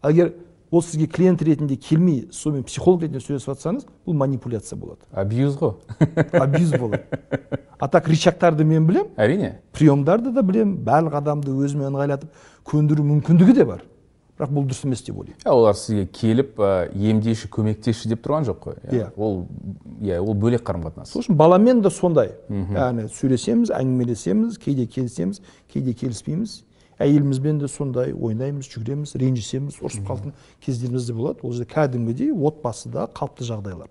[0.00, 0.32] Ал егер
[0.70, 5.06] ол сізге клиент ретінде келмей сонымен психолог ретінде сөйлесіп жатсаңыз бұл манипуляция болады.
[5.12, 5.74] Абьюз ғой.
[6.32, 7.04] Абьюз болады.
[7.78, 9.52] А так рычагтарды мен білемін әрине.
[9.72, 12.32] Приемдарды да білемін барлық адамды өзіме ыңғайлатып
[12.66, 13.84] көндіру мүмкіндігі де бар.
[14.36, 15.40] Бірақ бұл дұрыс емес деп ойлаймын.
[15.48, 18.74] Олар сізге келіп ә, емдеші көмектесші деп тұрған жоқ қой.
[18.92, 19.06] Иә.
[19.16, 19.46] ол
[20.04, 22.34] иә ол бөлек қарым қатынас сол үшін баламен де сондай.
[22.50, 25.40] Яғни сөйлесеміз әңгімелесеміз кейде келісеміз
[25.72, 26.58] кейде келіспейміз.
[27.02, 30.32] Әйелімізбен де сондай ойнаймыз жүгіреміз ренжісеміз ұрысып қалатын
[30.64, 31.42] кездеріміз де болады.
[31.42, 33.90] Ол жерде кәдімгідей отбасыда қалыпты жағдайлар.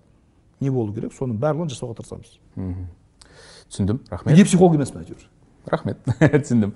[0.60, 2.36] Не болу керек соның барлығын жасауға тырысамыз.
[3.70, 4.02] Түсіндім.
[4.10, 4.32] Рахмет.
[4.34, 5.26] Неге психолог емеспін әйтеуір?
[5.70, 5.98] Рахмет.
[6.20, 6.74] Түсіндім.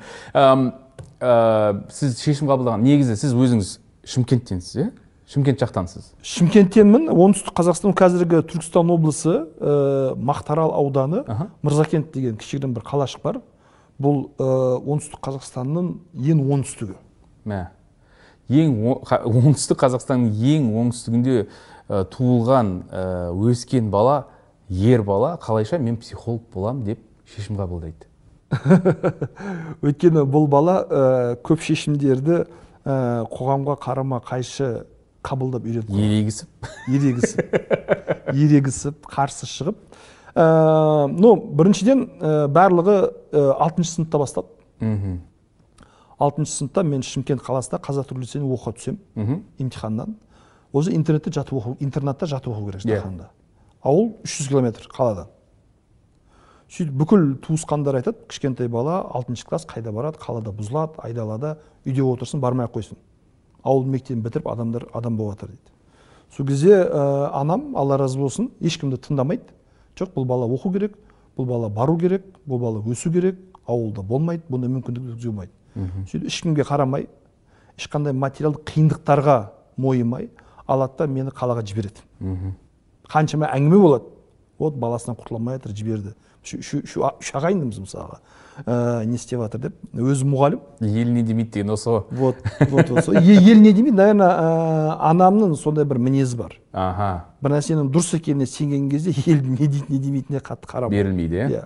[1.91, 3.77] Сіз шешім қабылдаған негізі сіз өзіңіз
[4.11, 4.91] шымкенттенсіз иә?
[5.31, 6.09] Шымкент жақтансыз.
[6.27, 7.05] Шымкенттенмін.
[7.15, 9.31] Оңтүстік қазақстан қазіргі түркістан облысы
[9.63, 11.47] ә, мақтарал ауданы Аха.
[11.63, 13.39] мырзакент деген кішігірім бір қалашық бар.
[14.01, 14.49] Бұл ә,
[14.81, 16.97] оңтүстік қазақстанның ең оңтүстігі.
[17.49, 17.61] Мә.
[18.51, 23.03] Ең оңтүстік қазақстанның ең оңтүстігінде ә, туылған ә,
[23.51, 24.25] өскен бала
[24.69, 25.37] ер бала.
[25.43, 28.09] Қалайша мен психолог боламын деп шешім қабылдайды.
[29.85, 31.03] Өйткені бұл бала ә,
[31.47, 34.87] көп шешімдерді ә, қоғамға қарама қайшы
[35.23, 36.09] қабылдап үйреніп қалған.
[36.09, 36.71] ерегісіп.
[36.89, 37.55] Ерегісіп.
[38.33, 39.90] Ерегісіп қарсы шығып
[40.35, 42.97] ә, ну біріншіден ә, барлығы
[43.33, 44.49] ә, алтыншы сыныпта бастады.
[46.21, 50.17] Алтыншы сыныпта мен шымкент қаласында қазақ түрік лицейіне оқуға түсемін емтиханнан.
[50.73, 53.01] Уже интернетте жатып оқу интернатта жатып оқу керек Иә.
[53.01, 53.31] жатақханада
[53.83, 55.27] ауыл 300 километр қаладан.
[56.71, 60.19] Сөйтіп бүкіл туысқандар айтады кішкентай бала алтыншы класс қайда барады?
[60.23, 62.97] Қалада бұзылады айдалада үйде отырсын бармай ақ қойсын.
[63.65, 65.73] Ауыл мектебін бітіріп адамдар адам болып жатыр дейді.
[66.37, 69.43] Сол кезде ә, анам алла разы болсын ешкімді тыңдамайды
[70.01, 70.97] жоқ бұл бала оқу керек
[71.39, 75.53] бұл бала бару керек бұл бала өсу керек ауылда болмайды бұндай мүмкіндік болмайды
[76.11, 77.07] сөйтіп ешкімге қарамай
[77.79, 79.37] ешқандай материалдық қиындықтарға
[79.81, 80.31] мойымай
[80.71, 82.03] алады да мені қалаға жібереді.
[83.11, 84.11] Қаншама әңгіме болады.
[84.59, 86.15] Вот баласынан құтыла алмай жатыр жіберді.
[86.45, 88.21] Ағайындымыз мысалға.
[88.67, 89.77] Ә, не істеп жатыр деп.
[89.95, 90.61] Өзі мұғалім.
[90.85, 92.05] Ел не демейді деген осы ғой.
[92.11, 92.37] Вот
[92.71, 96.57] вот е- ел не демейді наверное ә, анамның сондай бір мінезі бар.
[96.73, 97.25] Аха.
[97.43, 100.91] Бір нәрсенің дұрыс екеніне сенген кезде ел не дейді не демейтініне қатты қарамайды.
[100.91, 101.65] Берілмейді иә иә.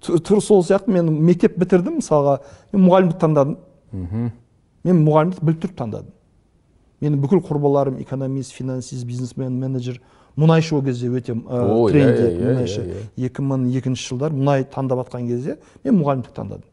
[0.00, 2.40] Ту- тура сол сияқты мен мектеп бітірдім мысалға
[2.72, 3.56] мен мұғалімдік таңдадым.
[3.92, 4.30] Мхм.
[4.84, 6.12] Мен мұғалімдікті біліп тұрып таңдадым.
[7.00, 10.00] Менің бүкіл құрбыларым экономист финансист бизнесмен менеджер
[10.36, 12.84] мұнайшы ол кезде өте ә, мұнайшы
[13.16, 16.66] екі мың екінші жылдар мұнай таңдап жатқан кезде мен мұғалімдік таңдадым.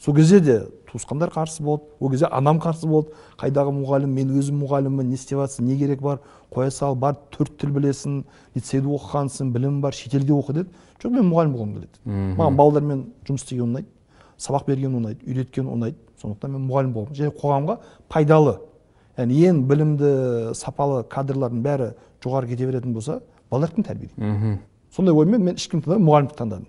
[0.00, 3.12] Сол кезде де туысқандар қарсы болды ол кезде анам қарсы болды.
[3.38, 6.20] Қайдағы мұғалім мен өзім мұғаліммін не істеп жатрсың не керек бар?
[6.54, 8.22] Қоя сал бар төрт тіл білесің
[8.56, 10.70] лицейде оқығансың білімің бар шетелде оқы деді.
[11.02, 12.00] Жоқ мен мұғалім болғым келеді.
[12.38, 13.90] Маған балалармен жұмыс істеген ұнайды
[14.38, 15.98] сабақ берген ұнайды үйреткен ұнайды.
[16.22, 17.14] Сондықтан мен мұғалім болғым.
[17.18, 18.58] Және қоғамға пайдалы.
[19.18, 20.10] Яғни ең білімді
[20.54, 21.88] сапалы кадрлардың бәрі
[22.24, 24.16] жоғары кете беретін болса балалар кім тәрбиелейді.
[24.18, 24.58] Мхм.
[24.94, 26.66] Сондай оймен мен ешкімді таңдамай мұғалімдікті таңдадым.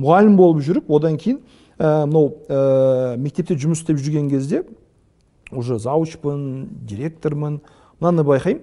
[0.00, 1.40] Мұғалім болып жүріп одан кейін
[1.80, 4.64] мынау ә, мектепте жұмыс істеп жүрген кезде
[5.50, 7.60] уже заучпын директормын.
[8.00, 8.62] Мынаны байқаймын.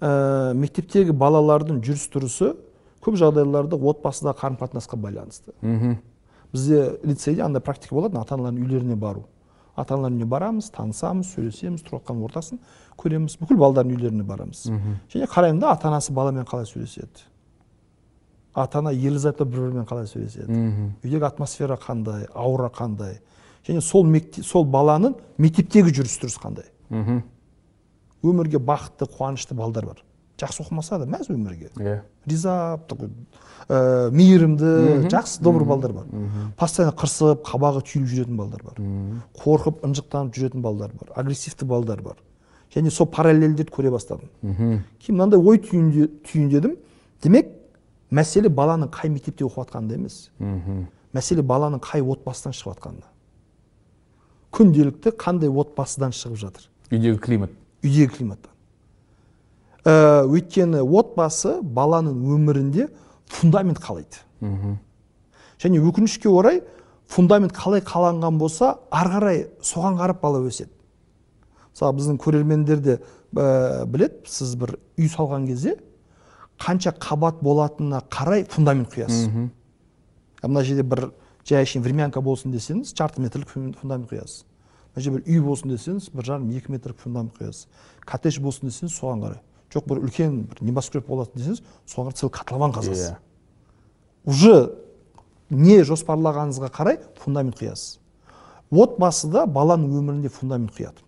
[0.00, 2.52] Ә, мектептегі балалардың жүріс тұрысы
[3.02, 5.52] көп жағдайларда отбасыдағы қарым қатынасқа байланысты.
[5.62, 5.98] Мхм.
[6.52, 9.24] Бізде лицейде андай практика болады ата аналардың үйлеріне бару.
[9.78, 12.58] Ата аналардың үйіне барамыз танысамыз сөйлесеміз тұрып жатқан ортасын
[12.98, 13.38] көреміз.
[13.38, 14.64] Бүкіл балалардың үйлеріне барамыз.
[15.12, 17.28] Және қараймын да ата анасы баламен қалай сөйлеседі?
[18.54, 20.50] Ата ана ерлі зайыпты бір бірімен қалай сөйлеседі?
[21.04, 22.26] Үйдегі атмосфера қандай?
[22.34, 23.20] Аура қандай?
[23.68, 26.66] Және сол мектеп сол баланың мектептегі жүріс тұрысы қандай
[28.22, 30.02] өмірге бақытты қуанышты балдар бар.
[30.38, 31.70] Жақсы оқымаса да мәз өмірге.
[31.76, 32.00] Иә.
[32.26, 33.10] Риза такой
[33.68, 36.06] ә, мейірімді жақсы добрый балдар бар.
[36.56, 38.78] Постоянно қырсығып қабағы түйіліп жүретін балдар бар.
[39.34, 41.12] Қорқып ынжықтанып жүретін балдар бар.
[41.16, 42.16] Агрессивті балдар бар.
[42.74, 44.28] Және сол параллельдерді көре бастадым.
[44.42, 46.76] Мхм кейін мынандай ой түйінде- түйіндедім.
[47.22, 47.48] Демек
[48.12, 50.30] мәселе баланың қай мектепте оқып жатқанында емес.
[50.38, 53.08] Мхм мәселе баланың қай отбасыдан шығып жатқанында
[54.52, 56.68] күнделікті қандай отбасыдан шығып жатыр.
[56.90, 57.50] Үйдегі климат.
[57.82, 58.52] Үйдегі климаттан
[59.84, 62.88] ә, өйткені отбасы баланың өмірінде
[63.28, 64.22] фундамент қалайды.
[65.58, 66.62] Және өкінішке орай
[67.08, 70.70] фундамент қалай қаланған болса ары қарай соған қарап бала өседі.
[71.74, 72.98] Мысалы біздің көрермендер де
[73.34, 75.76] ә, біледі сіз бір үй салған кезде
[76.58, 79.28] қанша қабат болатынына қарай фундамент құясыз.
[80.42, 81.10] Мына жерде бір
[81.48, 84.44] жай әшейін времянка болсын десеңіз жарты метрлік фун- фундамент құясыз.
[84.94, 87.66] Мына жерде бір үй болсын десеңіз бір жарым екі метрлік фундамент құясыз.
[88.06, 89.40] Коттедж болсын десеңіз соған қарай.
[89.74, 93.16] Жоқ бір үлкен бір небоскреб болатын десеңіз соған целый котлован қазасыз иә.
[94.24, 94.74] Уже
[95.50, 97.98] не жоспарлағаныңызға қарай фундамент құясыз
[98.70, 101.04] отбасыда баланың өмірінде фундамент құяды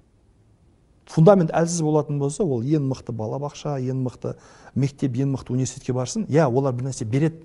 [1.10, 4.36] фундамент әлсіз болатын болса ол ең мықты балабақша ең мықты
[4.74, 7.42] мектеп ең мықты университетке барсын иә олар бір нәрсе береді.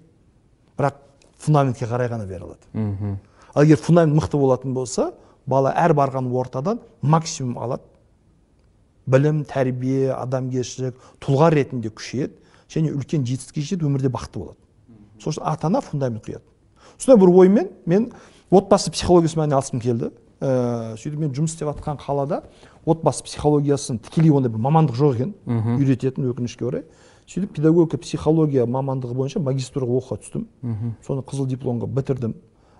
[0.78, 0.99] Бірақ
[1.41, 3.17] фундаментке қарай ғана бере алады.
[3.56, 5.13] Ал егер фундамент мықты болатын болса
[5.47, 7.84] бала әр барған ортадан максимум алады.
[9.06, 12.34] Білім тәрбие адамгершілік тұлға ретінде күшейеді
[12.72, 14.58] және үлкен жетістікке жетеді өмірде бақытты болады.
[15.22, 16.44] Сол үшін ата ана фундамент құяды.
[16.98, 18.12] Сондай бір оймен мен
[18.50, 20.12] отбасы психологиясымен айналысқым келді.
[20.41, 22.44] Ә, сөйтіп мен жұмыс істеп жатқан қалада
[22.86, 25.34] отбасы психологиясын тікелей ондай бір мамандық жоқ екен.
[25.80, 26.84] Үйрететін өкінішке орай.
[27.28, 30.48] Сөйтіп педагогика психология мамандығы бойынша магистратураға оқуға түстім.
[31.06, 32.36] Соны қызыл дипломға бітірдім.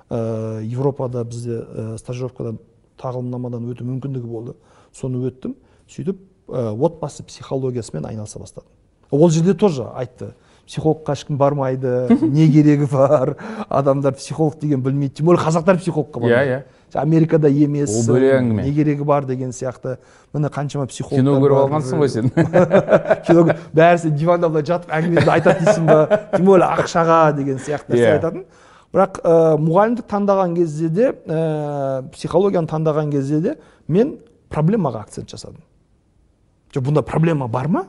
[0.10, 2.60] Ә, европада бізде ә, стажировкадан
[3.02, 4.54] тағылымнамадан өту мүмкіндігі болды.
[4.94, 5.56] Соны өттім.
[5.90, 6.18] Сөйтіп
[6.50, 8.70] ә, отбасы психологиясымен айналыса бастадым.
[9.12, 10.34] Ол жерде тоже айтты
[10.68, 13.36] психологқа ешкім бармайды не керегі бар
[13.70, 15.16] адамдар психолог деген білмейді.
[15.16, 16.64] Тем более қазақтар психологқа иә бармайды иә
[16.96, 18.64] америкада емес Ол бөлек әңгіме.
[18.64, 19.98] не керегі бар деген сияқты.
[20.34, 22.30] Міне қаншама психологтар кино көріп алғансың ғой сен.
[23.28, 23.44] Кино
[23.76, 26.22] бәрі диванда былай жатып әңгімеңді айтады дейсің ба?
[26.36, 28.14] Тем более ақшаға деген сияқты нәрсе Иә.
[28.18, 28.46] айтатын.
[28.96, 33.56] Бірақ ә, мұғалімдік таңдаған кезде де ә, психологияны таңдаған кезде де
[33.88, 34.18] мен
[34.50, 35.60] проблемаға акцент жасадым.
[36.76, 37.86] Жоқ бұнда проблема бар ма?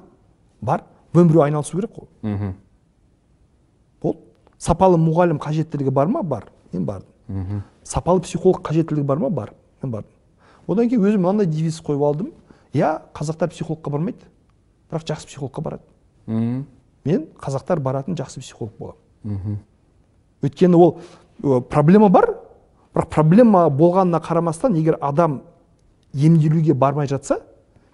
[0.61, 0.85] Бар.
[1.13, 2.09] Біреу біреу айналысу керек қой.
[2.23, 2.55] Мхм.
[4.03, 4.21] Болды
[4.59, 6.23] сапалы мұғалім қажеттілігі бар ма?
[6.23, 6.51] Бар.
[6.73, 7.63] Мен бардым.
[7.83, 9.31] Сапалы психолог қажеттілігі бар ма?
[9.31, 9.53] Бар.
[9.83, 10.11] Мен бардым.
[10.67, 12.33] Одан кейін өзім мынандай девиз қойып алдым.
[12.73, 14.27] Иә қазақтар психологқа бармайды.
[14.91, 15.83] Бірақ жақсы психологқа барады.
[16.27, 16.67] Мхм.
[17.05, 19.59] Мен қазақтар баратын жақсы психолог боламын.
[20.43, 21.01] Өйткені ол
[21.71, 22.35] проблема бар.
[22.95, 25.43] Бірақ проблема болғанына қарамастан егер адам
[26.13, 27.41] емделуге бармай жатса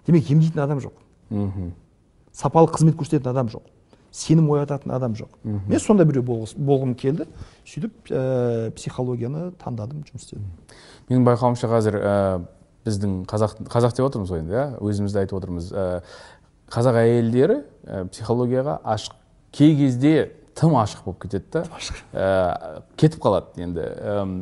[0.07, 0.97] демек емдейтін адам жоқ.
[1.29, 1.71] Мхм.
[2.33, 3.63] Сапалы қызмет көрсететін адам жоқ.
[4.13, 5.31] Сенім оятатын адам жоқ.
[5.43, 7.25] Мен сондай біреу болғым келді.
[7.65, 10.45] Сөйтіп ә, психологияны таңдадым жұмыс істедім.
[11.09, 12.13] Менің байқауымша қазір ә,
[12.85, 14.67] біздің қазақ қазақ деп отырмыз ғой енді иә?
[14.85, 15.71] Өзімізді айтып отырмыз.
[15.73, 16.03] Ә,
[16.69, 19.17] қазақ әйелдері ә, психологияға ашық
[19.51, 21.65] кей кезде тым ашық болып кетеді да.
[22.13, 23.89] Ә, кетіп қалады енді.
[24.13, 24.35] Әм,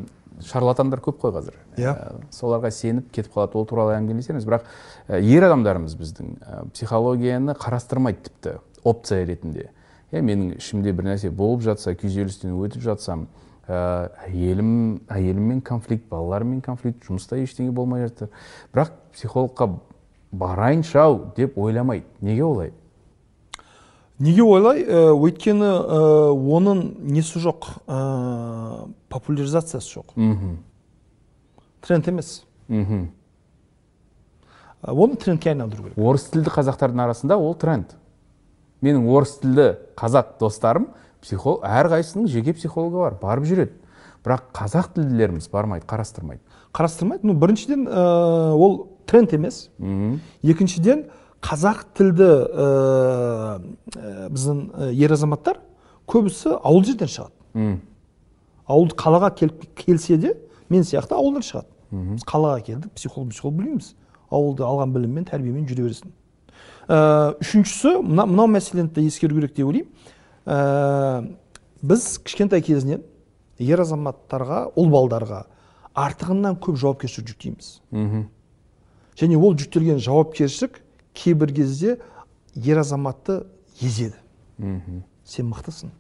[0.52, 1.61] шарлатандар көп қой қазір.
[1.78, 1.92] Иә.
[1.94, 3.60] Ә, соларға сеніп кетіп қалады.
[3.60, 4.66] Ол туралы әңгімелесеміз бірақ
[5.22, 6.34] ер адамдарымыз біздің
[6.74, 9.70] психологияны қарастырмайды тіпті опция ретінде.
[10.12, 13.28] Иә менің ішімде бір нәрсе болып жатса күйзелістен өтіп жатсам
[13.68, 18.28] ә, әйелім әйеліммен конфликт балаларыммен конфликт жұмыста ештеңе болмай жатыр.
[18.74, 19.70] Бірақ психологқа
[20.32, 22.06] барайыншы ау деп ойламайды.
[22.22, 22.74] Неге олай?
[24.22, 26.02] Неге ойлай Ә, өйткені ә,
[26.36, 27.72] оның несі жоқ?
[27.88, 30.12] Ә, популяризациясы жоқ.
[30.16, 30.60] Мхм.
[31.82, 32.44] Тренд емес.
[32.68, 33.10] Мхм.
[34.84, 35.98] Оны трендке айналдыру керек.
[35.98, 37.94] Орыс тілді қазақтардың арасында ол тренд.
[38.82, 39.68] Менің орыс тілді
[40.00, 40.88] қазақ достарым
[41.22, 43.78] психолог әрқайсысының жеке психологы бар барып жүреді.
[44.26, 46.42] Бірақ қазақ тілділеріміз бармайды қарастырмайды.
[46.74, 47.26] Қарастырмайды.
[47.28, 49.70] Ну біріншіден ә, ол тренд емес.
[49.78, 50.20] Мхм.
[50.42, 51.06] Екіншіден
[51.42, 52.68] қазақ тілді ә,
[53.98, 55.62] ә, біздің ер азаматтар
[56.10, 57.80] көбісі ауыл жерден шығады.
[58.66, 60.36] Ауыл қалаға келіп келсе де
[60.72, 61.70] мен сияқты ауылдан шығады.
[61.92, 63.94] Біз қалаға келдік психолог психолог білмейміз
[64.32, 66.14] ауылда алған біліммен тәрбиемен жүре бересің
[66.88, 69.90] ә, үшіншісі мына, мынау мәселені де ескеру керек деп ойлаймын.
[70.46, 71.38] Ә,
[71.82, 73.04] біз кішкентай кезінен
[73.62, 75.44] ер азаматтарға ұл балдарға
[75.98, 77.72] артығынан көп жауапкершілік жүктейміз.
[77.92, 78.28] Мхм.
[79.20, 80.82] Және ол жүктелген жауапкершілік
[81.14, 81.98] кейбір кезде
[82.56, 83.44] ер азаматты
[83.82, 84.18] езеді.
[84.58, 85.04] Мхм.
[85.26, 85.92] Сен мықтысың.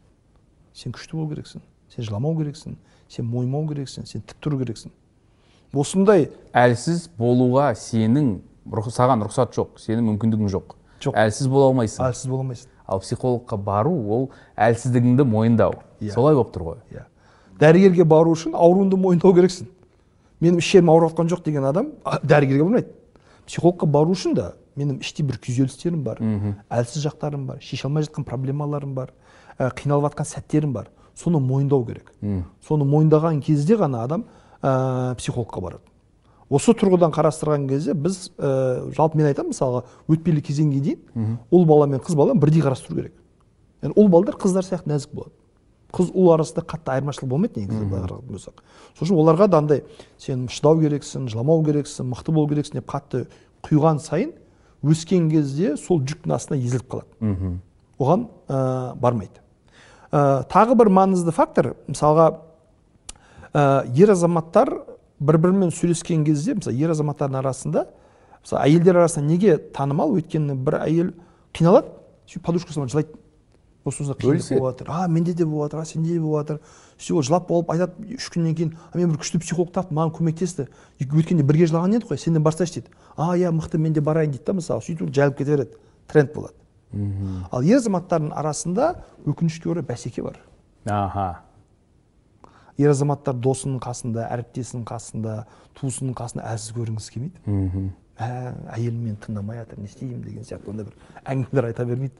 [0.73, 1.61] Сен күшті болу керексің.
[1.91, 2.77] Сен жыламау керексің
[3.11, 4.91] сен мойымау керексің сен тік тұру керексің.
[5.73, 10.75] Осындай әлсіз болуға сенің саған рұқсат жоқ сенің мүмкіндігің жоқ.
[11.01, 11.15] Жоқ.
[11.17, 12.05] әлсіз бола алмайсың.
[12.05, 12.69] Әлсіз бола алмайсың.
[12.85, 15.79] Ал психологқа бару ол әлсіздігіңді мойындау.
[15.99, 16.13] Иә.
[16.13, 16.77] солай болып тұр ғой.
[16.91, 17.05] Иә.
[17.59, 19.69] Дәрігерге бару үшін ауруыңды мойындау керексің.
[20.41, 21.91] Менің іш жерім ауырып жатқан жоқ деген адам
[22.23, 22.93] дәрігерге бармайды.
[23.47, 26.21] Психологқа бару үшін да менің іште бір күйзелістерім бар
[26.69, 29.11] әлсіз жақтарым бар шеше алмай жатқан проблемаларым бар
[29.57, 30.89] ә, қиналып жатқан сәттерім бар.
[31.15, 32.11] Соны мойындау керек.
[32.67, 34.25] Соны мойындаған кезде ғана адам
[34.61, 35.83] ә, психологқа барады.
[36.51, 41.87] Осы тұрғыдан қарастырған кезде біз ә, жалпы мен айтамын мысалға өтпелі кезеңге дейін ұл бала
[41.87, 43.13] мен қыз баланы бірдей қарастыру керек.
[43.81, 45.31] Яғни ұл балдар қыздар сияқты нәзік болады.
[45.91, 48.61] Қыз ұл арасында қатты айырмашылық болмайды негізі былай қарайтын болсақ
[48.95, 49.81] сол үшін оларға да андай
[50.17, 53.25] сен шыдау керексің жыламау керексің мықты болу керексің деп қатты
[53.67, 54.31] құйған сайын
[54.83, 57.59] өскен кезде сол жүктің астына езіліп қалады.
[57.99, 59.43] Оған ә, бармайды.
[60.11, 62.27] Ә, тағы бір маңызды фактор мысалға
[63.53, 64.73] ә, ер азаматтар
[65.19, 67.87] бір бірімен сөйлескен кезде мысалы ер азаматтардың арасында
[68.41, 70.15] мысалы әйелдер арасында неге танымал?
[70.17, 71.11] Өйткені бір әйел
[71.55, 71.93] қиналады
[72.27, 73.17] сөйтіп подружкасына жылайды.
[73.85, 76.59] Осы осындай қиындық болып жатыр а менде де болып жатыр а сенде де болып жатыр
[76.99, 80.13] сөйтіп ол жылап болып айтады үш күннен кейін а мен бір күшті психолог таптым маған
[80.19, 80.67] көмектесті
[81.01, 82.19] өткенде бірге жылаған едік қой?
[82.21, 82.93] Сен де барсайшы дейді.
[83.17, 84.85] А иә мықты мен де барайын дейді да мысалы.
[84.85, 85.79] Сөйтіп жайылып кете береді.
[86.07, 86.53] Тренд болады.
[86.91, 88.91] Ал ер азаматтардың арасында
[89.25, 90.39] өкінішке орай бәсеке бар.
[90.85, 91.43] Аха.
[92.77, 95.35] Ер азаматтар досының қасында әріптесінің қасында
[95.77, 97.43] туысының қасында әлсіз көрінгісі келмейді.
[97.45, 97.87] Мхм.
[98.17, 102.15] Ә, әйелім мені тыңдамай жатыр не істеймін деген сияқты ондай бір әңгімелер айта бермейді.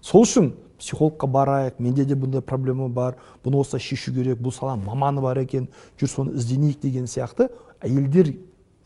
[0.00, 4.86] Сол үшін психологқа барайық менде де бұндай проблема бар бұны осылай шешу керек бұл саланың
[4.88, 5.68] маманы бар екен
[6.00, 8.32] жүр соны ізденейік деген сияқты әйелдер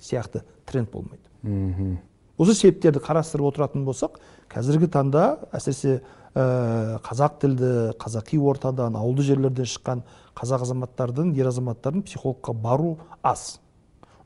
[0.00, 1.22] сияқты тренд болмайды.
[1.42, 1.98] Мхм.
[2.38, 4.18] Осы себептерді қарастырып отыратын болсақ
[4.54, 5.98] қазіргі таңда әсіресе
[6.34, 10.02] ә, қазақ тілді қазақи ортадан ауылды жерлерден шыққан
[10.38, 13.60] қазақ азаматтардың ер азаматтардың психологқа бару аз.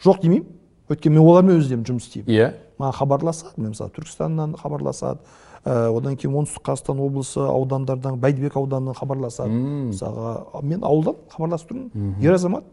[0.04, 0.46] Жоқ демеймін.
[0.88, 2.32] Өйткені мен олармен өздерім жұмыс істеймін.
[2.32, 2.52] Иә.
[2.80, 3.60] Маған хабарласады.
[3.60, 5.20] Мен мысалы түркістаннан хабарласады.
[5.64, 9.52] Ә, одан кейін оңтүстік қазақстан облысы аудандардан бәйдібек ауданынан хабарласады.
[9.90, 12.64] Мысалға мен ауылдан хабарласып тұрмын ер азамат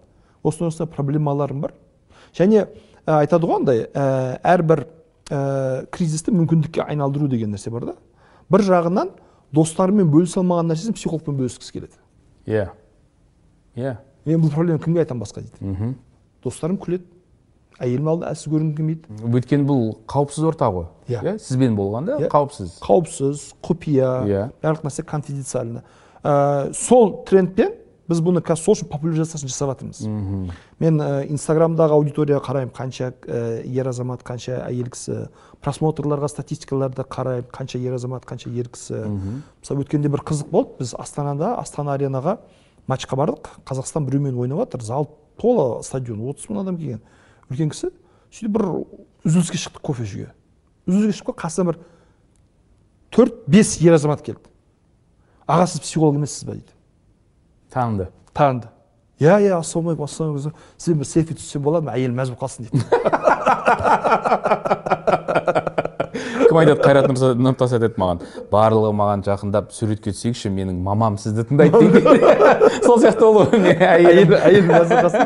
[0.44, 1.74] осындай осындай проблемаларым бар.
[2.38, 2.68] Және
[3.06, 4.86] ә, айтады ғой андай ә, әрбір
[5.30, 7.96] ә, кризисті мүмкіндікке айналдыру деген нәрсе бар да.
[8.52, 9.10] Бір жағынан
[9.56, 11.98] достарымен бөлісе алмаған нәрсесін психологпен бөліскісі келеді.
[12.46, 12.68] Иә
[13.76, 15.60] иә мен бұл проблеманы кімге айтамын басқа дейді.
[15.62, 15.94] Мхм.
[16.44, 17.06] Достарым күледі
[17.82, 19.32] әйелім алдында әлсіз көрінгім келмейді.
[19.36, 20.86] Өйткені бұл қауіпсіз орта ғой.
[21.10, 21.38] Иә.
[21.40, 22.30] сізбен болғанда Иә.
[22.32, 22.78] қауіпсіз.
[22.86, 24.44] Қауіпсіз құпия Иә.
[24.64, 25.84] барлық нәрсе конфиденциально.
[26.24, 27.74] Ә, сол трендпен
[28.10, 30.02] біз бұны қазір сол үшін популяризациясын жасап жатырмыз.
[30.80, 35.28] Мен ә, инстаграмдағы аудиторияға қараймын қанша ә, ер азамат қанша әйел кісі
[35.66, 39.02] просмотрларға статистикаларды қараймын қанша ер азамат қанша ер кісі.
[39.62, 42.38] Мысалы өткенде бір қызық болды біз астанада астана аренаға
[42.88, 43.52] матчқа бардық.
[43.66, 45.10] Қазақстан біреумен ойнап жатыр зал
[45.42, 47.02] толы стадион отыз мың адам келген.
[47.50, 47.90] Үлкен кісі
[48.30, 48.68] сөйтіп бір
[49.26, 50.34] үзіліске шықтық кофе ішуге
[50.86, 51.80] үзіліске шығып қасына бір
[53.14, 54.44] төрт бес ер азамат келді.
[55.48, 56.75] Аға сіз психолог емессіз ба дейді.
[57.76, 58.72] Таныды таныды
[59.20, 62.80] иә иә ассалаумағалейкум ассалаумағалейкум сізбен бір селфи түссем болады ма әйелім мәз болып қалсын дейді
[66.46, 68.18] кім айтады қайрат нұртас айтады маған
[68.52, 72.10] барлығы маған жақындап суретке түсейікші менің мамам сізді тыңдайды дейді
[72.86, 75.24] сол сияқты болу әйел әйел мәз болып қалсын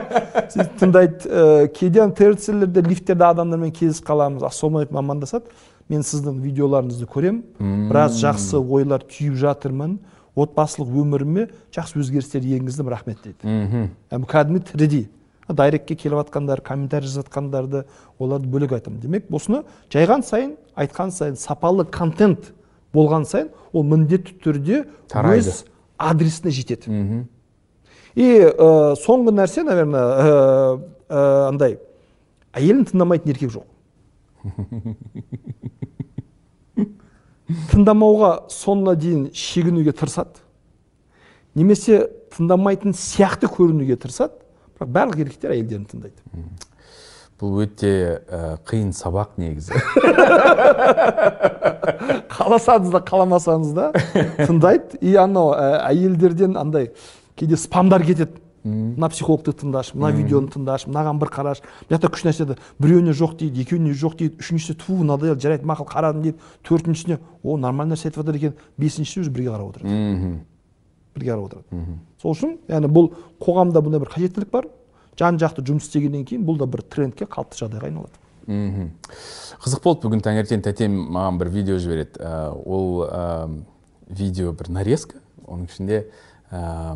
[0.53, 5.45] сөйтіп тыңдайды кейде терцелерде лифттерде адамдармен кездесіп қаламыз ассалаумағалейкум амандасады
[5.89, 9.99] мен сіздің видеоларыңызды көремін біраз жақсы ойлар түйіп жатырмын.
[10.39, 13.43] Отбасылық өміріме жақсы өзгерістер енгіздім рахмет дейді.
[13.43, 14.25] Мхм.
[14.25, 15.07] Кәдімгі тірідей
[15.49, 17.85] дайректке келіп жатқандар комментарий жазып жатқандарды
[18.19, 18.99] оларды бөлек айтамын.
[19.01, 22.51] Демек осыны жайған сайын айтқан сайын сапалы контент
[22.93, 25.49] болған сайын ол міндетті түрде Тарайды.
[25.49, 25.65] өз
[25.97, 26.89] адресіне жетеді.
[26.89, 27.27] Мхм.
[28.15, 31.79] И ә, соңғы нәрсе наверное ә, ә, андай
[32.53, 33.65] әйелін тыңдамайтын еркек жоқ.
[37.49, 40.41] тыңдамауға соңына дейін шегінуге тырысады.
[41.57, 42.03] Немесе
[42.35, 44.37] тыңдамайтын сияқты көрінуге тырысады.
[44.77, 46.21] Бірақ барлық еркектер әйелдерін тыңдайды.
[47.39, 47.91] Бұл өте
[48.27, 49.73] ә, қиын сабақ негізі.
[52.35, 53.89] Қаласаңыз да қаламасаңыз да
[54.43, 54.99] тыңдайды.
[55.01, 56.91] И анау ә, әйелдерден андай
[57.39, 58.37] кейде спамдар кетеді.
[58.63, 61.63] Мына психологты тыңдашы мына видеоны тыңдашы мынаған бір қарашы.
[61.87, 65.87] Мына жақта күшті нәрсе біреуіне жоқ дейді екеуіне жоқ дейді үшіншісі ту надоел жарайды мақұл
[65.89, 66.37] қарадым дейді.
[66.67, 70.43] Төртіншісіне о нормальный нәрсе айтып жатыр екен бесіншісі уже бірге қарап отырады.
[71.15, 71.99] Бірге қарап отырады.
[72.21, 74.67] Сол үшін яғни бұл қоғамда бұндай бір қажеттілік бар.
[75.19, 78.19] Жан жақты жұмыс істегеннен кейін бұл да бір трендке қалыпты жағдайға айналады.
[78.47, 78.91] Мхм.
[79.61, 82.23] Қызық болды бүгін таңертең тәтем маған бір видео жібереді.
[82.23, 83.63] Ә, ол ә,
[84.07, 85.19] видео бір нарезка.
[85.45, 85.99] Оның ішінде
[86.49, 86.95] ә,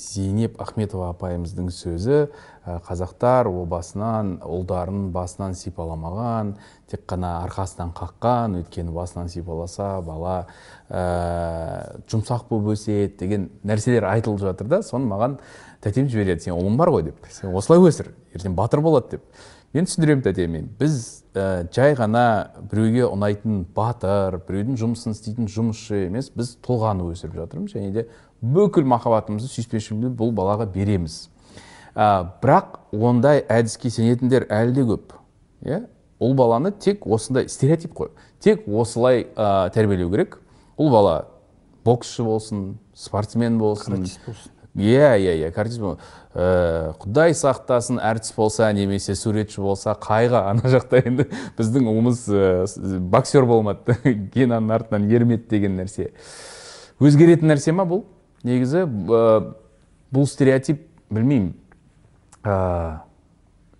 [0.00, 6.54] зейнеп ахметова апайымыздың сөзі ә, қазақтар о басынан ұлдарын басынан сипаламаған
[6.90, 10.36] тек қана арқасынан қаққан өйткені басынан сипаласа бала
[10.88, 15.38] ә, жұмсақ болып өседі деген нәрселер айтылып жатыр да соны маған
[15.84, 16.48] тәтем жібереді.
[16.48, 17.24] Сен ұлың бар ғой деп.
[17.32, 19.24] Сен осылай өсір ертең батыр болады деп.
[19.70, 20.96] Мен түсіндіремін тәтеме біз
[21.38, 22.24] ә, жай ғана
[22.72, 28.06] біреуге ұнайтын батыр біреудің жұмысын істейтін жұмысшы емес біз тұлғаны өсіріп жатырмыз және де
[28.40, 31.28] бүкіл махаббатымызды сүйіспеншілігімізді бұл балаға береміз.
[31.94, 35.16] Ә, бірақ ондай әдіске сенетіндер әлі де көп
[35.66, 35.82] иә?
[36.20, 40.38] Ұл баланы тек осындай стереотип қой тек осылай ә, тәрбиелеу керек.
[40.80, 41.16] Ұл бала
[41.84, 44.06] боксшы болсын спортсмен болсын.
[44.76, 45.82] Иә иә иә картист
[46.30, 51.26] құдай сақтасын әртіс болса немесе суретші болса қайғы ана жақта енді
[51.58, 53.96] біздің ұлымыз ә, боксер болмады.
[54.36, 56.12] Генаның артынан ермеді деген нәрсе.
[57.02, 58.04] Өзгеретін нәрсе ма бұл?
[58.46, 59.20] Негізі ә,
[60.12, 61.52] бұл стереотип білмеймін.
[62.44, 63.00] Ә,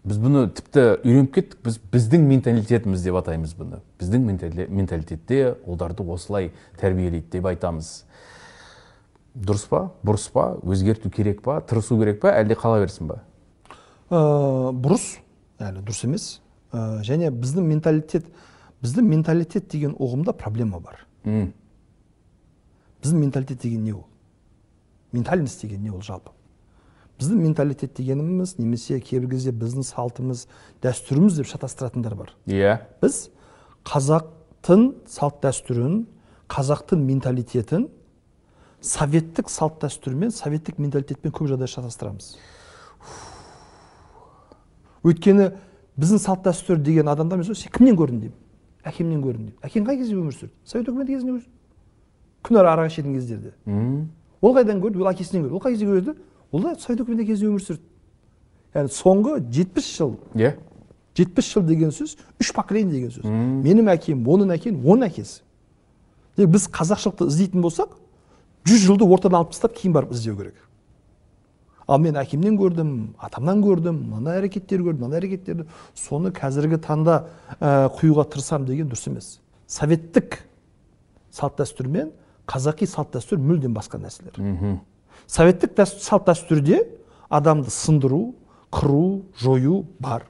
[0.05, 1.63] біз бұны тіпті үйреніп кеттік.
[1.65, 3.81] Біз біздің менталитетіміз деп атаймыз бұны.
[4.01, 8.05] Біздің ментали- менталитетте ұлдарды осылай тәрбиелейді деп айтамыз.
[9.37, 9.91] Дұрыс па?
[10.05, 10.57] Бұрыс па?
[10.67, 11.61] Өзгерту керек па?
[11.61, 12.35] Тырысу керек па?
[12.41, 13.21] Әлде қала берсін ба?
[14.11, 15.19] Ә, бұрыс.
[15.61, 16.41] Әлі дұрыс емес.
[16.73, 18.27] Ә, және біздің менталитет
[18.83, 21.03] біздің менталитет деген ұғымда проблема бар.
[21.25, 21.53] М,
[23.03, 24.07] біздің менталитет деген не ол?
[25.13, 26.33] Ментальность деген не ол жалпы.
[27.21, 30.47] Біздің менталитет дегеніміз немесе кейбір кезде біздің салтымыз
[30.83, 32.35] дәстүріміз деп шатастыратындар бар.
[32.47, 32.79] Иә.
[33.03, 33.29] Біз
[33.85, 36.07] қазақтың салт дәстүрін
[36.49, 37.89] қазақтың менталитетін
[38.81, 42.33] советтік салт дәстүрмен советтік менталитетпен көп жағдайда шатастырамыз.
[45.05, 45.51] Өйткені
[46.01, 48.39] біздің салт дәстүр деген адамдар мен сен кімнен көрдің деймін?
[48.81, 50.55] Әкемнен көрдім дейді әкең қай кезде өмір сүрді?
[50.65, 51.57] Совет өкіметі кезінде өмір сүрді.
[52.49, 53.53] Күн ара арақ ішетін кездерде
[54.41, 55.01] ол қайдан көрді?
[55.01, 55.55] ол әкесінен көрді.
[55.55, 56.17] ол қай кезде көрді?
[56.53, 57.83] Ол да совет өкіметі кезінде өмір сүрді.
[58.75, 60.55] Яғни соңғы жетпіс жыл иә.
[61.17, 63.25] жетпіс жыл деген сөз үш поколение деген сөз.
[63.27, 65.43] Менің әкем оның әкем оның әкесі.
[66.37, 67.97] Демек біз қазақшылықты іздейтін болсақ
[68.65, 70.55] жүз жылды ортадан алып тастап кейін барып іздеу керек.
[71.91, 75.67] Ал мен әкемнен көрдім атамнан көрдім мынандай әрекеттер көрдім мынандай әрекеттерді
[75.99, 77.17] соны қазіргі таңда
[77.59, 79.41] ә, құюға тырысамын деген дұрыс емес.
[79.67, 80.39] Советтік
[81.35, 82.13] салт дәстүр мен
[82.51, 84.35] қазақи салт дәстүр мүлдем басқа нәрселер.
[84.39, 84.81] Мхм.
[85.31, 86.81] Советтік салт дәстүрде
[87.31, 88.35] адамды сындыру
[88.73, 90.25] қыру жою бар.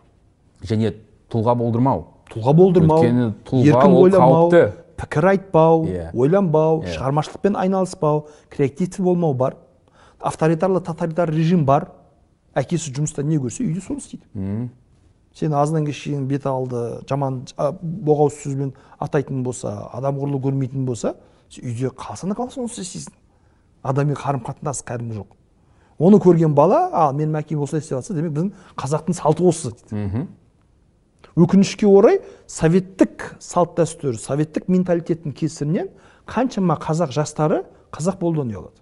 [0.63, 0.95] Және
[1.33, 2.05] тұлға болдырмау.
[2.31, 4.73] Тұлға болдырмау Өйткені тұлға ол ойламау қауіпті.
[5.01, 6.11] пікір айтпау Иә.
[6.15, 6.93] ойланбау Иә.
[6.95, 9.57] шығармашылықпен айналыспау креативті болмау бар.
[10.21, 11.89] Авторитарлы тоталитар режим бар.
[12.55, 14.69] Әкесі жұмыста не көрсе үйде соны істейді.
[15.33, 21.15] Сен азаннан кешке шейін бет алды жаман боғауыз сөзбен атайтын болса адам құрлы көрмейтін болса
[21.59, 23.15] үйде қалсаң да қаласың оны істейсің.
[23.83, 25.35] Адами қарым қатынас кәдімгі жоқ.
[25.99, 30.27] Оны көрген бала а менің әкем осылай істеп жатса демек біздің қазақтың салты осы дейді.
[31.37, 35.91] Өкінішке орай советтік салт дәстүр советтік менталитеттің кесірінен
[36.27, 38.77] қаншама қазақ жастары қазақ болудан ұялады.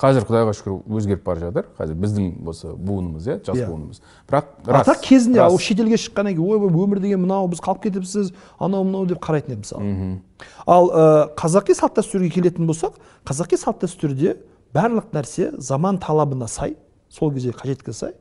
[0.00, 1.66] Қазір құдайға шүкір өзгеріп бара жатыр.
[1.76, 3.66] Қазір біздің осы буынымыз иә жас Иә.
[3.68, 4.00] буынымыз.
[4.30, 8.32] Бірақ рас так кезінде ол шетелге шыққаннан кейін ойбай өмір деген мынау біз қалып кетіпсіз
[8.58, 10.20] анау мынау деп қарайтын еді мысалы
[10.66, 12.96] ал ә, қазақи салт дәстүрге келетін болсақ
[13.28, 14.38] қазақи салт дәстүрде
[14.72, 16.76] барлық нәрсе заман талабына сай
[17.10, 18.14] сол кезде қажетке сай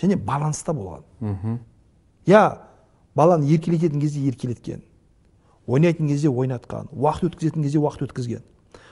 [0.00, 1.02] және баланста болған.
[2.26, 2.58] Иә
[3.16, 4.82] баланы еркелететін кезде еркелеткен
[5.66, 8.42] ойнайтын кезде ойнатқан уақыт өткізетін кезде уақыт өткізген.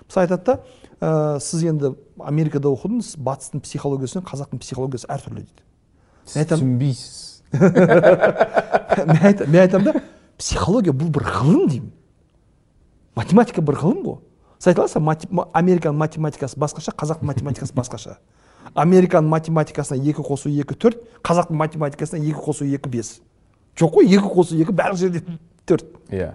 [0.09, 0.55] Мысалы айтады да
[1.01, 5.63] ә, сіз енді америкада оқыдыңыз батыстың психологиясы мен қазақтың психологиясы әртүрлі дейді
[6.37, 7.29] айтамын түсінбейсіз.
[9.07, 10.01] Мен айта- мен айтамын да
[10.39, 11.91] психология бұл бір ғылым деймін.
[13.17, 14.19] Математика бір ғылым ғой.
[14.59, 15.29] Сіз айта аласыз ба мати-
[15.59, 18.17] американың математикасы басқаша қазақтың математикасы басқаша.
[18.75, 23.21] Американың математикасына екі қосу екі төрт қазақтың математикасына екі қосу екі бес.
[23.77, 25.25] Жоқ қой екі қосу екі барлық жерде
[25.67, 25.85] төрт.
[26.11, 26.35] Иә.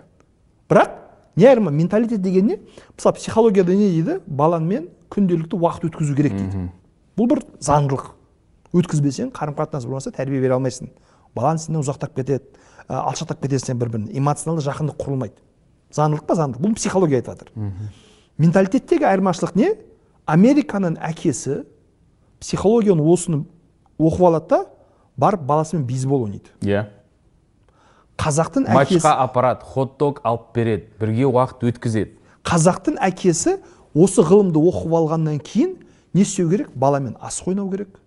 [0.70, 0.92] Бірақ
[1.38, 2.60] не айырма менталитет деген не?
[2.98, 4.20] Мысалы психологияда не дейді?
[4.28, 6.70] Балаңмен күнделікті уақыт өткізу керек дейді.
[7.18, 8.10] Бұл бір заңдылық.
[8.76, 10.90] Өткізбесең қарым қатынас болмаса тәрбие бере алмайсың.
[11.38, 12.44] Балаң сенен ұзақтап кетеді
[12.90, 15.38] ә, алшақтап кетесің бір біріне эмоционалды жақындық құрылмайды.
[15.96, 16.66] Заңдылық па заңдылық?
[16.66, 17.52] Бұл психология айтып жатыр.
[18.38, 19.72] Менталитеттегі айырмашылық не?
[20.28, 21.64] Американың әкесі
[22.42, 23.46] психологияны осыны
[23.98, 24.66] оқып алады да
[25.18, 26.52] барып баласымен бейсбол ойнайды.
[26.62, 26.90] Иә.
[28.18, 32.12] Қазақтың әкесі матчқа апарады хот дог алып береді бірге уақыт өткізеді.
[32.48, 33.60] Қазақтың әкесі
[33.94, 35.78] осы ғылымды оқып алғаннан кейін
[36.14, 36.70] не істеу керек?
[36.76, 38.00] Баламен асық ойнау керек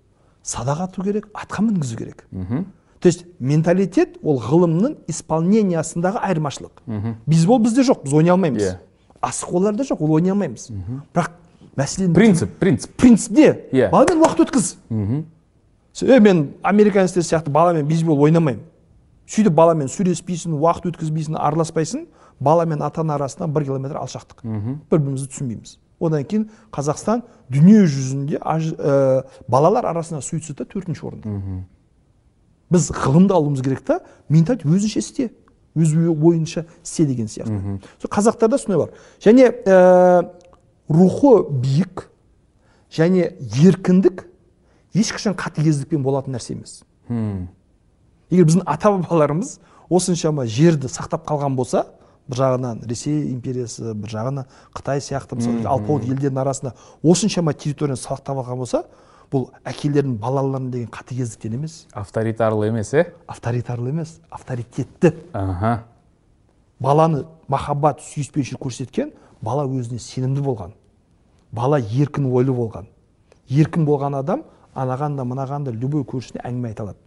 [0.42, 2.24] садақ ату керек атқа мінгізу керек.
[3.00, 6.82] То есть менталитет ол ғылымның исполнениясындағы айырмашылық.
[7.26, 8.62] Бейсбол бізде жоқ біз ойнай алмаймыз.
[8.62, 8.78] Иә.
[9.22, 10.70] асық оларда жоқ ол ойнай алмаймыз.
[11.14, 11.30] Бірақ
[11.76, 12.92] мәселен принцип принцип.
[12.96, 13.56] Принцип не?
[13.72, 13.90] Иә.
[13.90, 14.76] баламен уақыт өткіз.
[16.02, 18.62] Е мен американецтер сияқты баламен бейсбол ойнамаймын.
[19.30, 22.06] Сөйтіп баламен сөйлеспейсің уақыт өткізбейсің араласпайсың
[22.40, 24.42] бала мен ата ана арасында бір километр алшақтық.
[24.90, 25.76] Бір бірімізді түсінбейміз.
[26.00, 27.22] Одан кейін қазақстан
[27.52, 31.28] дүние жүзінде аж- ә, балалар арасында суицидта төртінші орында.
[32.70, 35.30] Біз ғылымды алуымыз керек та менталитет өзінше істе
[35.76, 37.78] өз ойынша істе деген сияқты.
[38.00, 38.90] Сол қазақтарда сондай бар.
[39.20, 40.30] Және ә,
[40.88, 42.08] рухы биік
[42.90, 44.24] және еркіндік
[44.94, 46.82] ешқашан қатыгездікпен болатын нәрсе емес.
[48.30, 49.58] Егер біздің ата бабаларымыз
[49.90, 51.84] осыншама жерді сақтап қалған болса
[52.30, 58.42] бір жағынан ресей империясы бір жағынан қытай сияқты мысалы алпауыт елдердің арасында осыншама территорияны сақтап
[58.44, 58.84] алған болса
[59.32, 61.86] бұл әкелердің балаларына деген қатыгездіктен емес.
[61.92, 65.14] Авторитарлы емес иә авторитарлы емес авторитетті.
[65.32, 65.84] Аха.
[66.80, 69.12] Баланы махаббат сүйіспеншілік көрсеткен
[69.42, 70.74] бала өзіне сенімді болған
[71.52, 72.86] бала еркін ойлы болған.
[73.48, 76.98] Еркін болған адам анаған да мынаған да любой көршісіне әңгіме айта алады.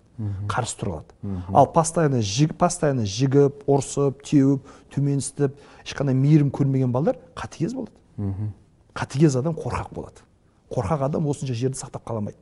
[0.48, 5.56] Қарсы тұра алады ал постоянно жиг, постоянно жігіп ұрсып теуіп төменістіп
[5.86, 8.52] ешқандай мейірім көрмеген балалар қатыгез болады.
[8.94, 10.22] Қатыгез адам қорқақ болады.
[10.70, 12.38] Қорқақ адам осынша жерді сақтап қала алмайды.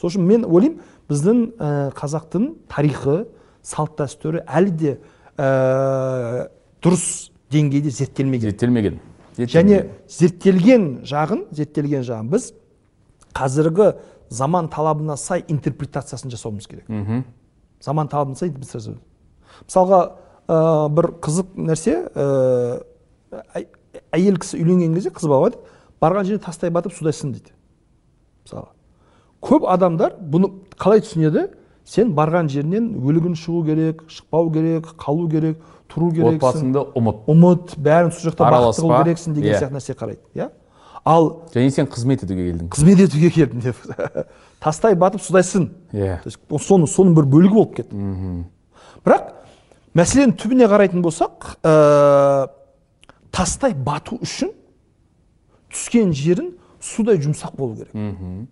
[0.00, 3.26] Сол үшін мен ойлаймын біздің ә, қазақтың тарихы
[3.62, 4.94] салт дәстүрі әлі де
[5.36, 6.48] ә,
[6.82, 8.50] дұрыс деңгейде зерттелмеген.
[8.50, 8.98] Зерттелмеген.
[9.36, 12.50] Және зерттелген жағын зерттелген жағын біз
[13.36, 13.92] қазіргі
[14.32, 16.88] заман талабына сай интерпретациясын жасауымыз керек.
[17.84, 20.00] Заман талабына сай мысалға
[20.48, 22.82] ә, бір қызық нәрсе ә,
[23.54, 23.68] әй-
[24.16, 25.52] әйел кісі үйленген кезде қыз бала
[26.02, 27.52] барған жеріне тастай батып судай сын дейді.
[28.46, 28.68] Мысалы
[29.42, 31.48] көп адамдар бұны қалай түсінеді?
[31.84, 35.58] Сен барған жерінен өлігін шығу керек шықпау керек қалу керек
[35.90, 37.16] тұру керексің отбасыңды ұмыт.
[37.26, 39.58] ұмыт бәрін сол жақта бақытты қылу керексің деген Иә.
[39.58, 40.46] сияқты нәрсе қарайды иә?
[41.04, 42.68] Ал және сен қызмет етуге келдің.
[42.70, 43.76] қызмет етуге келдім деп.
[44.62, 46.20] Тастай батып судай сын иә.
[46.22, 47.96] То есть ол соның соның бір бөлігі болып кетті
[49.04, 49.32] бірақ
[49.98, 52.48] мәселенің түбіне қарайтын болсақ ә,
[53.34, 54.52] тастай бату үшін
[55.72, 58.46] түскен жерін судай жұмсақ болу керек.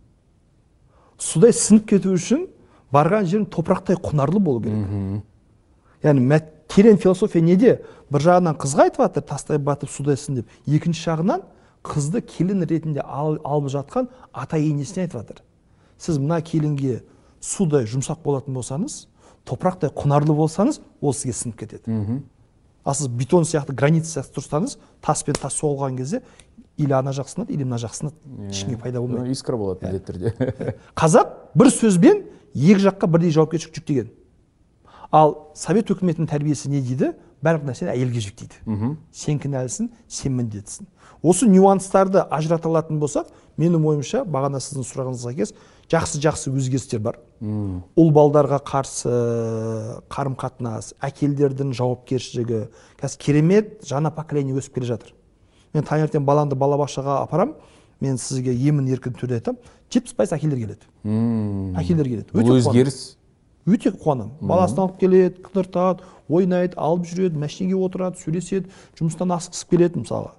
[1.21, 2.47] Судай сынып кету үшін
[2.93, 5.23] барған жерің топырақтай құнарлы болу керек.
[6.03, 7.83] Яғни мә- терең философия неде?
[8.11, 10.49] Бір жағынан қызға айтып жатыр тастай батып судай сын деп.
[10.67, 11.43] Екінші жағынан
[11.83, 15.43] қызды келін ретінде ал, алып жатқан ата енесіне айтып жатыр.
[15.99, 17.03] Сіз мына келінге
[17.41, 19.07] судай жұмсақ болатын болсаңыз
[19.49, 22.23] топырақтай құнарлы болсаңыз ол сізге сынып кетеді.
[22.85, 26.23] Ал сіз бетон сияқты гранит сияқты тұрсаңыз таспен тас соғылған кезде
[26.77, 28.17] или ана жақ сынады или мына жақ сынады.
[28.51, 29.33] Ешкімге пайда болмайды.
[29.33, 30.77] Искра болады міндетті түрде.
[31.01, 32.23] Қазақ бір сөзбен
[32.55, 34.09] екі жаққа бірдей жауапкершілік жүктеген.
[35.13, 37.13] Ал совет өкіметінің тәрбиесі не дейді?
[37.43, 38.97] Барлық нәрсені әйелге жүктейді.
[39.13, 40.89] Сен кінәлісің сен міндеттісің
[41.23, 43.29] осы нюанстарды ажырата алатын болсақ
[43.61, 45.53] менің ойымша бағана сіздің сұрағыңызға сәйкес
[45.91, 47.19] жақсы жақсы өзгерістер бар.
[47.41, 49.11] Ұл балдарға қарсы
[50.09, 52.63] қарым қатынас әкелердің жауапкершілігі.
[53.03, 55.13] Қазір керемет жаңа поколение өсіп келе жатыр.
[55.75, 57.57] Мен таңертең баламды балабақшаға апарамын
[58.01, 59.61] мен сізге емін еркін түрде айтамын
[59.93, 60.89] жетпіс пайыз әкелер келеді.
[61.77, 62.31] Әкелер келеді.
[62.33, 63.19] Бұл өзгеріс.
[63.67, 70.05] Өте қуанамын баласын алып келеді қыдыртады ойнайды алып жүреді машинеге отырады сөйлеседі жұмыстан асықсып келеді
[70.05, 70.33] мысалға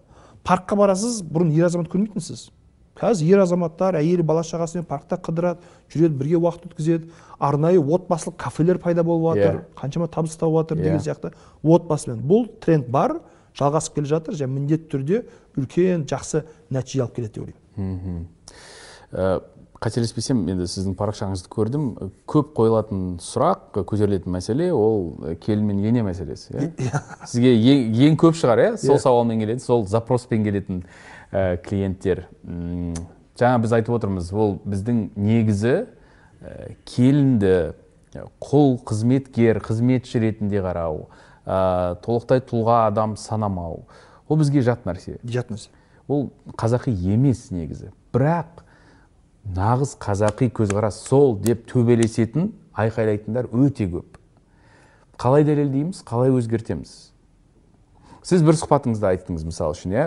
[0.47, 2.49] паркқа барасыз бұрын ер азамат көрмейтінсіз.
[2.97, 5.61] Қазір ер азаматтар әйелі бала шағасымен паркта қыдырады
[5.93, 7.11] жүреді бірге уақыт өткізеді.
[7.39, 9.63] Арнайы отбасылық кафелер пайда болып жатыр Иә.
[9.79, 11.05] қаншама табыс тауып жатыр деген Иә.
[11.05, 11.31] сияқты
[11.63, 12.19] отбасымен.
[12.25, 13.21] Бұл тренд бар
[13.55, 15.23] жалғасып келе жатыр және міндетті түрде
[15.57, 17.47] үлкен жақсы нәтиже алып келеді деп
[17.77, 18.27] ойлаймын.
[19.13, 19.41] Ә,
[19.81, 21.85] қателеспесем енді сіздің парақшаңызды көрдім.
[22.29, 27.01] Көп қойылатын сұрақ көтерілетін мәселе ол ә, келін мен ене мәселесі иә?
[27.25, 28.75] Сізге ең, ең көп шығар иә?
[28.77, 29.01] Сол Иә.
[29.07, 30.83] сауалмен келеді сол запроспен келетін
[31.33, 32.27] ә, клиенттер.
[32.45, 32.93] М,
[33.41, 37.55] жаңа біз айтып отырмыз ол біздің негізі ә, келінді
[38.43, 41.07] құл қызметкер қызметші ретінде қарау
[41.47, 43.87] ә, толықтай тұлға адам санамау.
[44.29, 45.17] Ол бізге жат нәрсе.
[45.25, 45.71] Жат нәрсе.
[46.11, 46.29] Ол
[46.59, 47.89] қазақи емес негізі.
[48.13, 48.61] Бірақ
[49.45, 54.17] нағыз қазақи көзқарас сол деп төбелесетін айқайлайтындар өте көп.
[55.21, 56.03] Қалай дәлелдейміз?
[56.07, 57.11] Қалай өзгертеміз?
[58.25, 60.05] Сіз бір сұхбатыңызда айттыңыз мысалы үшін иә?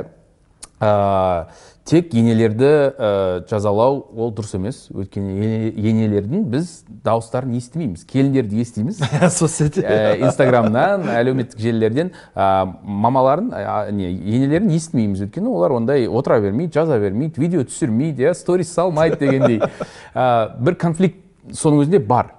[0.84, 1.46] Ә,
[1.88, 3.08] тек енелерді ә,
[3.48, 4.78] жазалау ол дұрыс емес.
[4.92, 6.70] Өйткені ене- енелердің біз
[7.04, 9.00] дауыстарын естімейміз келіндерді естиміз.
[9.32, 12.48] Соцсети ә, инстаграмнан әлеуметтік желілерден ә,
[12.82, 15.26] мамаларын ә, не енелерін естімейміз.
[15.28, 19.60] Өйткені олар ондай отыра бермейді жаза бермейді видео түсірмейді иә сторис салмайды дегендей.
[20.14, 21.20] Ә, бір конфликт
[21.52, 22.32] соның өзінде бар.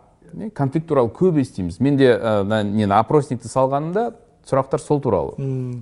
[0.56, 1.80] Конфликт туралы көп естиміз.
[1.80, 4.10] Мен де ә, нені опросникті салғанымда
[4.46, 5.36] сұрақтар сол туралы.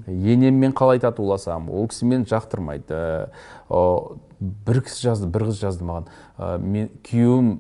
[0.08, 1.70] Енеммен қалай татуласам?
[1.70, 3.30] Ол кісі мені жақтырмайды.
[3.70, 6.08] О, бір кісі жазды бір қыз жазды маған.
[6.38, 7.52] Ә, мен күйеуім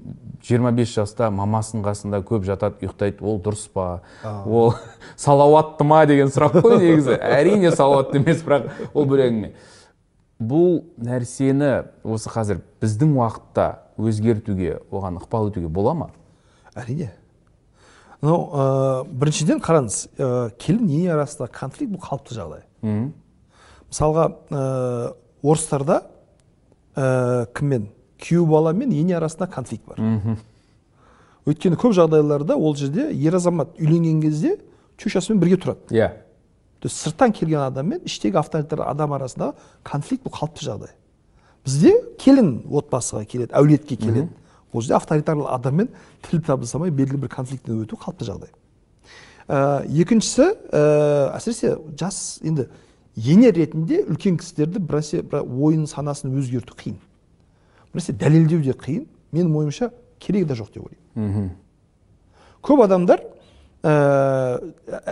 [0.44, 3.24] 25 жаста мамасының қасында көп жатады ұйықтайды.
[3.24, 4.02] Ол дұрыс па?
[4.46, 4.74] Ол
[5.20, 7.20] салауатты ма деген сұрақ қой негізі.
[7.20, 9.54] Әрине салауатты емес бірақ ол бөлек әңгіме
[10.44, 11.72] бұл нәрсені
[12.04, 13.68] осы қазір біздің уақытта
[14.02, 16.10] өзгертуге оған ықпал етуге бола ма?
[16.76, 17.12] Әрине.
[18.24, 18.64] Мынау ә,
[19.12, 20.30] біріншіден қараңыз ә,
[20.62, 22.64] келін ене арасындағы конфликт бұл қалыпты жағдай.
[23.92, 24.64] Мысалға ә,
[25.44, 26.00] орыстарда
[26.96, 27.90] ә, кіммен?
[28.24, 30.00] Күйеу бала мен ене арасында конфликт бар.
[31.44, 34.58] Өйткені көп жағдайларда ол жерде ер азамат үйленген кезде
[34.98, 35.92] чушасымен бірге тұрады.
[35.92, 36.14] Иә.
[36.80, 39.54] То есть сырттан келген адам мен іштегі авторитар адам арасындағы
[39.84, 40.96] конфликт бұл қалыпты жағдай.
[41.66, 44.30] Бізде келін отбасыға келеді әулетке келеді.
[44.74, 45.90] Ол жерде авторитарлы адаммен
[46.26, 48.52] тіл табыса алмай белгілі бір конфликттен өту қалыпты жағдай.
[49.48, 50.84] Ә, екіншісі ә,
[51.38, 52.68] әсіресе жас енді
[53.16, 56.98] ене ретінде үлкен кісілерді бір нәрсе бір ойын санасын өзгерту қиын.
[57.94, 59.06] Бір нәрсе дәлелдеу де қиын.
[59.34, 61.52] Менің ойымша керегі де жоқ деп ойлаймын.
[62.64, 63.22] Көп адамдар
[63.84, 63.94] ә,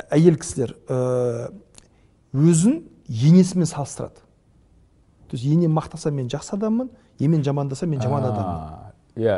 [0.10, 1.52] әйел кісілер ә,
[2.34, 4.24] өзін енесімен салыстырады.
[5.28, 6.90] То есть енем мақтаса мен жақсы адаммын
[7.20, 8.91] емен жамандаса мен жаман адаммын.
[9.20, 9.36] Иә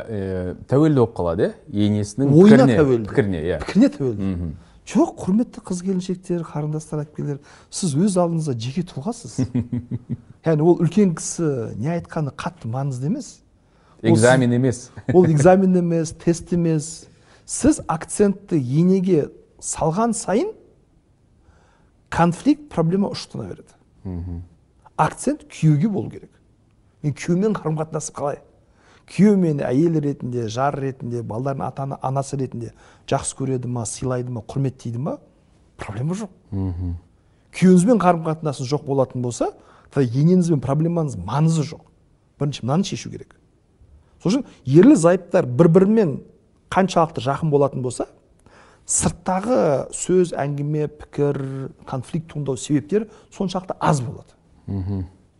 [0.69, 1.53] тәуелді болып қалады иә?
[1.87, 3.09] Енесінің ойына тәуелді.
[3.09, 3.59] пікіріне иә.
[3.63, 4.51] Пікіріне тәуелді.
[4.83, 7.39] Жоқ құрметті қыз келіншектер қарындастар әпкелер
[7.71, 9.37] сіз өз алдыңызда жеке тұлғасыз.
[10.45, 13.37] Яғни ол үлкен кісі не айтқаны қатты маңызды емес.
[14.03, 14.89] Экзамен емес.
[15.15, 17.07] ол экзамен емес тест емес.
[17.47, 19.29] Сіз акцентті енеге
[19.63, 20.51] салған сайын
[22.11, 24.43] конфликт проблема ұштана береді.
[24.99, 26.31] Акцент күйеуге болу керек.
[27.01, 28.43] Мен күйеумен қарым қатынасым қалай?
[29.13, 32.71] Күйеу мені әйел ретінде жар ретінде балдардың ата ана анасы ретінде
[33.09, 35.19] жақсы көреді ма сыйлайды ма құрметтейді ма?
[35.77, 36.31] Проблема жоқ.
[37.53, 39.51] Күйеуіңізбен қарым қатынасыңыз жоқ болатын болса
[39.93, 41.85] тогда енеңізбен проблемаңыз маңызы жоқ.
[42.41, 43.35] Бірінші мынаны шешу керек.
[44.23, 46.17] Сол үшін ерлі зайыптар бір бірімен
[46.73, 48.07] қаншалықты жақын болатын болса
[48.89, 51.39] сырттағы сөз әңгіме пікір
[51.87, 54.33] конфликт туындау себептері соншалықты аз болады.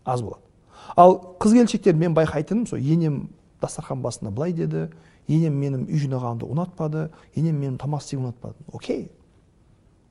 [0.06, 0.42] Аз болады.
[0.96, 3.30] Ал қыз келіншектер мен байқайтыным сол енем
[3.64, 4.90] дастархан басында былай деді.
[5.28, 7.08] Енем менің үй жинағанымды ұнатпады.
[7.36, 8.56] Енем менің тамақ істегенімді ұнатпады.
[8.72, 9.12] Окей.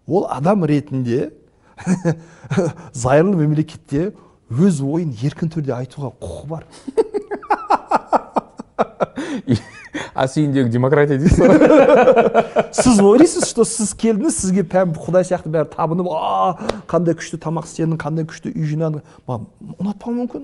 [0.07, 1.32] Ол адам ретінде
[2.92, 4.12] зайырлы мемлекетте
[4.50, 6.66] өз ойын еркін түрде айтуға құқы бар.
[10.14, 11.59] А сүйіндегі демократия дейсіз ғой.
[12.76, 16.16] Сіз ойлайсыз что сіз келдіңіз сізге прям құдай сияқты бәрі табынып а
[16.88, 19.42] қандай күшті тамақ істедің қандай күшті үй жинадың маған
[19.78, 20.42] ұнатпауы мүмкін.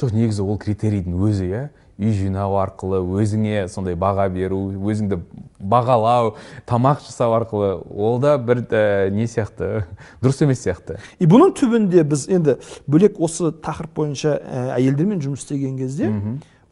[0.00, 1.62] Жоқ негізі ол критерийдің өзі иә.
[2.00, 4.58] Үй жинау арқылы өзіңе сондай баға беру
[4.90, 5.18] өзіңді
[5.60, 6.34] бағалау
[6.68, 9.84] тамақ жасау арқылы ол да бір ә, не сияқты
[10.22, 10.98] дұрыс емес сияқты.
[11.20, 16.10] И бұның түбінде біз енді бөлек осы тақырып бойынша ә, әйелдермен жұмыс істеген кезде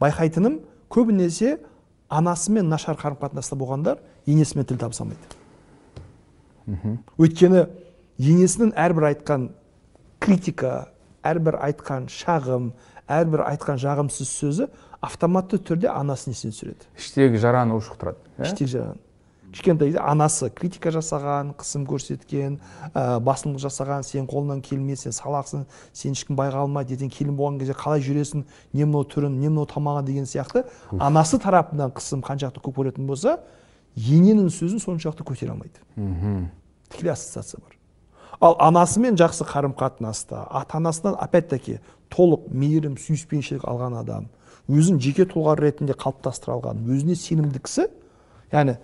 [0.00, 0.60] байқайтыным
[0.90, 1.58] көбінесе
[2.08, 5.36] анасымен нашар қарым қатынаста болғандар енесімен тіл табыса алмайды.
[7.18, 7.66] Өйткені
[8.18, 9.50] енесінің әрбір айтқан
[10.22, 10.90] критика
[11.26, 12.72] әрбір айтқан шағым
[13.10, 14.68] әрбір айтқан жағымсыз сөзі
[15.00, 16.90] автоматты түрде анасын есіне түсіреді.
[16.96, 18.50] іштегі жараны ушықтырады иә?
[18.50, 18.98] іштегі жаған
[19.50, 22.58] кішкентайда анасы критика жасаған қысым көрсеткен
[22.94, 27.58] ә, басымдық жасаған сен қолыңнан келмес сен салақсың сен ешкім байға алмайды ертең келін болған
[27.58, 30.64] кезде қалай жүресің не мынау түрін не мынау тамағың деген сияқты
[30.98, 33.40] анасы тарапынан қысым қаншалықты көп көретін болса
[33.96, 36.50] ененің сөзін соншалықты көтере алмайды.
[36.90, 37.76] Тікелей ассоциация бар.
[38.40, 44.28] Ал анасымен жақсы қарым қатынаста ата анасынан опять таки толық мейірім сүйіспеншілік алған адам
[44.70, 47.88] өзін жеке тұлға ретінде қалыптастыра алған өзіне сенімді кісі
[48.52, 48.76] яғни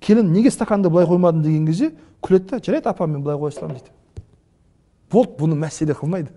[0.00, 1.92] келін неге стаканды былай қоймадың деген кезде
[2.24, 4.24] күледі да жарайды апа мен былай қоя саламын дейді.
[5.10, 6.32] Болды бұны мәселе қылмайды.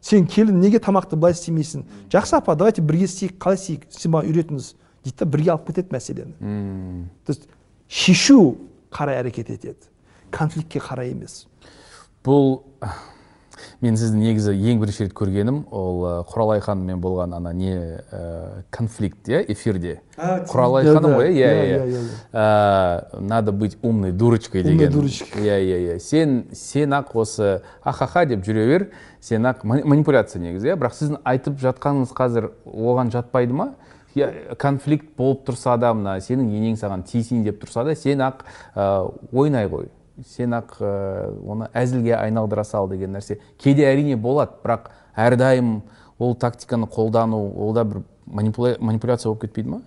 [0.00, 1.84] Сен келін неге тамақты былай істемейсің?
[2.12, 4.70] Жақсы апа давайте бірге істейік қалай істейік сен маған үйретіңіз
[5.04, 6.36] дейді да бірге алып кетеді мәселені.
[7.26, 7.48] То есть
[7.88, 8.56] шешу
[8.90, 9.90] қарай әрекет етеді.
[10.30, 11.46] Конфликтке қарай емес.
[12.22, 12.62] Бұл
[13.80, 17.72] мен сізді негізі ең бірінші рет көргенім ол құралай ханыммен болған ана не
[18.10, 20.00] ә, конфликт иә эфирде.
[20.16, 22.04] Құралай да, ханым ғой иә Иә, иә.
[22.32, 24.90] Ә, надо быть умной дурочкой деген.
[25.42, 25.98] иә иә иә.
[25.98, 28.90] Сен сен ақ осы ахаха деп жүре бер
[29.20, 30.76] сен ақ мани- манипуляция негізі иә.
[30.76, 33.74] Бірақ сіздің айтып жатқаныңыз қазір оған жатпайды ма?
[34.16, 38.46] Иә конфликт болып тұрса да мына сенің енең саған тиісейін деп тұрса да сен ақ
[38.74, 39.90] ә, ойнай ғой.
[40.24, 40.90] Сен ақ ә,
[41.44, 43.38] оны әзілге айналдыра сал деген нәрсе.
[43.58, 45.82] Кейде әрине болады бірақ әрдайым
[46.18, 49.80] ол тактиканы қолдану ол да бір манипуля- манипуляция болып кетпейді ма?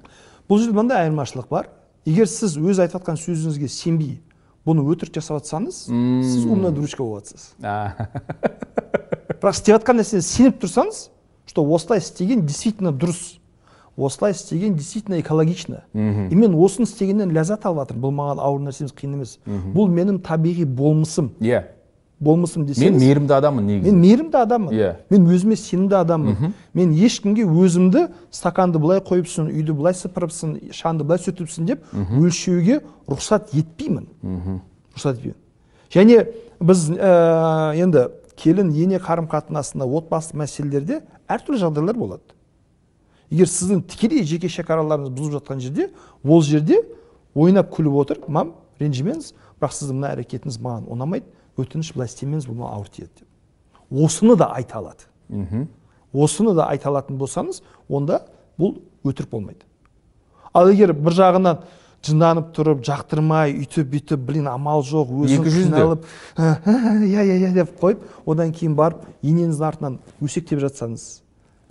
[0.50, 1.70] Бұл жерде мынандай айырмашылық бар.
[2.06, 4.20] Егер сіз өз айтып жатқан сөзіңізге сенбей
[4.68, 7.54] бұны өтірік жасап жатсаңыз сіз умная дурочка болып жатсыз
[9.40, 11.10] бірақ істеп жатқан нәрсеге сеніп тұрсаңыз
[11.50, 13.39] что осылай істеген действительно дұрыс.
[14.00, 15.84] Осылай істеген действительно экологично.
[15.94, 18.04] И мен осыны істегеннен ләззат алып жатырмын.
[18.04, 19.36] Бұл маған ауыр нәрсе емес қиын емес.
[19.46, 21.34] Бұл менің табиғи болмысым.
[21.40, 21.64] Иә.
[22.20, 23.92] Болмысым мен десеңіз мейірімді адаммын негізі.
[23.92, 24.74] мен мейірімді адаммын.
[24.76, 24.96] Иә.
[25.10, 26.54] мен өзіме сенімді адаммын.
[26.74, 33.56] Мен ешкімге өзімді стаканды былай қойыпсың үйді былай сыпырыпсың шаңды былай сүртіпсің деп өлшеуге рұқсат
[33.56, 34.10] етпеймін.
[34.96, 35.38] Рұқсат етпеймін.
[35.90, 36.28] Және
[36.60, 42.36] біз ә, енді келін ене қарым қатынасында отбасы мәселелерде әртүрлі жағдайлар болады.
[43.32, 45.90] Егер сіздің тікелей жеке шекараларыңыз бұзылып жатқан жерде
[46.24, 46.82] ол жерде
[47.36, 49.34] ойнап күліп отыр мам ренжімеңіз.
[49.60, 51.28] Бірақ сіздің мына әрекетіңіз маған ұнамайды
[51.60, 53.28] өтініш былай істемеңіз бұл маған ауыр тиеді деп.
[53.92, 55.68] Осыны да айта алады.
[56.14, 58.24] Осыны да айта алатын болсаңыз онда
[58.58, 59.66] бұл өтірік болмайды.
[60.54, 61.60] Ал егер бір жағынан
[62.08, 65.74] жынданып тұрып жақтырмай өйтіп бүйтіп блин амал жоқ өзін Екі жүзді.
[65.76, 66.06] қиналып
[66.40, 71.20] иә иә иә деп қойып одан кейін барып енеңіздің артынан өсектеп жатсаңыз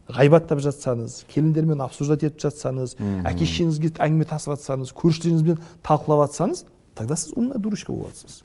[0.09, 2.97] ғайбаттап жатсаңыз келіндермен обсуждать етіп жатсаңыз
[3.29, 6.65] әке шешеңізге әңгіме тасып жатсаңыз көршілеріңізбен талқылап жатсаңыз
[6.97, 8.43] тогда сіз умная дурочка болып жатсыз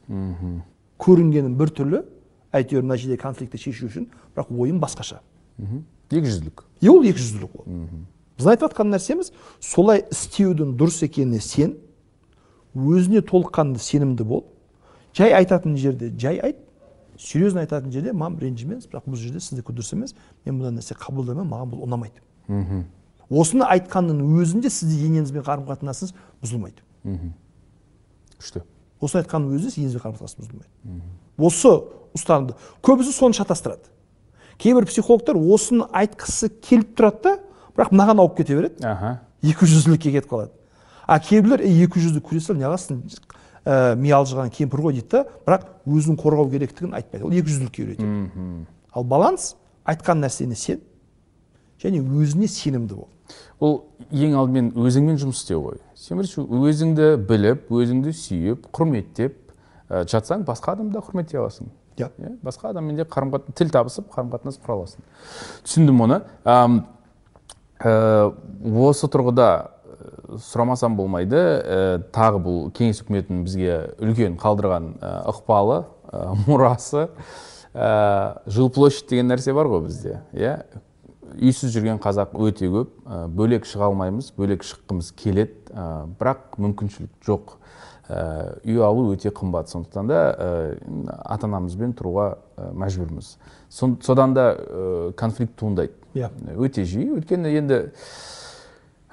[1.04, 2.04] көрінгенім біртүрлі
[2.54, 5.22] әйтеуір мына жерде конфликтті шешу үшін бірақ ойым басқаша.
[6.12, 7.02] Екі жүзділік и ол.
[7.04, 7.66] Екі жүзділік ол
[8.38, 11.76] біз айтып жатқан нәрсеміз солай істеудің дұрыс екеніне сен
[12.74, 14.46] өзіне толыққанды сенімді бол
[15.16, 16.58] жай айтатын жерде жай айт
[17.20, 21.50] серьезно айтатын жерде мам ренжімеңіз бірақ бұл жерде сіздікі дұрыс емес мен бұндай нәрсе қабылдамаймын
[21.52, 22.22] маған бұл ұнамайды.
[23.30, 26.84] Осыны айтқанның өзінде сізде енеңізбен қарым қатынасыңыз бұзылмайды
[28.38, 28.64] күшті.
[29.00, 30.70] Осыны айтқанның өзінде енеңізбен қарым қатынас бұзылмайды
[31.38, 31.74] осы
[32.14, 33.90] ұстанымды көбісі соны шатастырады.
[34.62, 37.38] Кейбір психологтар осыны айтқысы келіп тұрады да
[37.74, 38.84] бірақ мынаған ауып кете береді.
[38.86, 39.22] Аха.
[39.42, 40.52] екі жүзділікке кетіп қалады.
[41.08, 43.02] А кейбіреулер ей екі жүзді көре сал неғыласың
[43.66, 47.26] ә, ми алжыған кемпір ғой дейді да бірақ өзін қорғау керектігін айтпайды.
[47.26, 49.56] Ол екі жүзділікке үйретеді ал баланс
[49.86, 50.82] айтқан нәрсені сен
[51.82, 53.10] және өзіне сенімді бол.
[53.60, 53.74] Ол
[54.12, 55.80] ең алдымен өзіңмен жұмыс істеу ғой.
[55.96, 59.38] Сен бірінші өзіңді біліп өзіңді сүйіп құрметтеп
[59.90, 61.72] ә, жатсаң басқа адамды да құрметтей аласың.
[61.98, 62.10] Иә.
[62.20, 65.04] Иә басқа адаммен де қарым қатынас тіл табысып қарым қатынас құра аласың.
[65.66, 66.22] Түсіндім оны.
[66.44, 66.80] Ам,
[67.80, 68.34] ә,
[68.90, 69.73] осы тұрғыда ә,
[70.42, 71.38] сұрамасам болмайды.
[71.38, 74.94] Ә, тағы бұл кеңес үкіметінің бізге үлкен қалдырған
[75.30, 77.10] ықпалы ә, мұрасы.
[77.74, 80.60] Ә, жилплощадь деген нәрсе бар ғой бізде иә?
[81.34, 82.92] Үйсіз жүрген қазақ өте көп.
[83.06, 85.58] Ә, бөлек шыға алмаймыз бөлек шыққымыз келеді.
[85.74, 87.56] Ә, бірақ мүмкіншілік жоқ.
[88.06, 89.72] Ә, үй алу өте қымбат.
[89.74, 90.78] Сондықтан да ә,
[91.24, 92.28] ата анамызбен тұруға
[92.58, 93.38] ә, мәжбүрміз.
[93.72, 95.98] Содан да ә, конфликт туындайды.
[96.14, 96.30] Иә.
[96.54, 97.16] Өте жиі.
[97.18, 97.80] Өйткені енді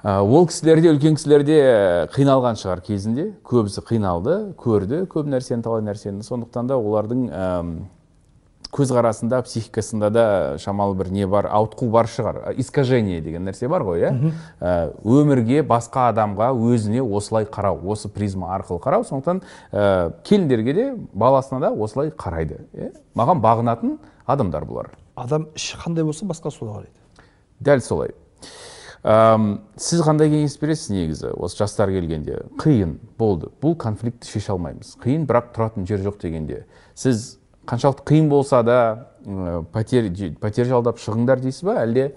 [0.03, 3.31] ол кісілер де үлкен кісілер де ә, қиналған шығар кезінде.
[3.45, 6.23] Көбісі қиналды көрді көп нәрсені талай нәрсені.
[6.25, 7.73] Сондықтан да олардың әм,
[8.73, 10.23] көзқарасында психикасында да
[10.63, 12.39] шамалы бір не бар ауытқу бар шығар.
[12.57, 14.31] Искажение деген нәрсе бар ғой иә?
[15.03, 19.05] Өмірге басқа адамға өзіне осылай қарау осы призма арқылы қарау.
[19.05, 22.89] Сондықтан ә, келіндерге де баласына да осылай қарайды иә?
[23.13, 24.95] Маған бағынатын адамдар бұлар.
[25.15, 26.97] Адам іші қандай болса басқа солай қарайды
[27.59, 28.15] дәл солай.
[29.01, 29.45] Әм,
[29.81, 31.31] сіз қандай кеңес бересіз негізі?
[31.41, 33.49] Осы жастар келгенде қиын болды.
[33.61, 34.93] Бұл конфликтті шеше алмаймыз.
[35.01, 36.65] Қиын бірақ тұратын жер жоқ дегенде.
[36.93, 41.79] Сіз қаншалықты қиын болса да м, пәтер пәтер жалдап шығыңдар дейсіз ба?
[41.81, 42.11] Әлде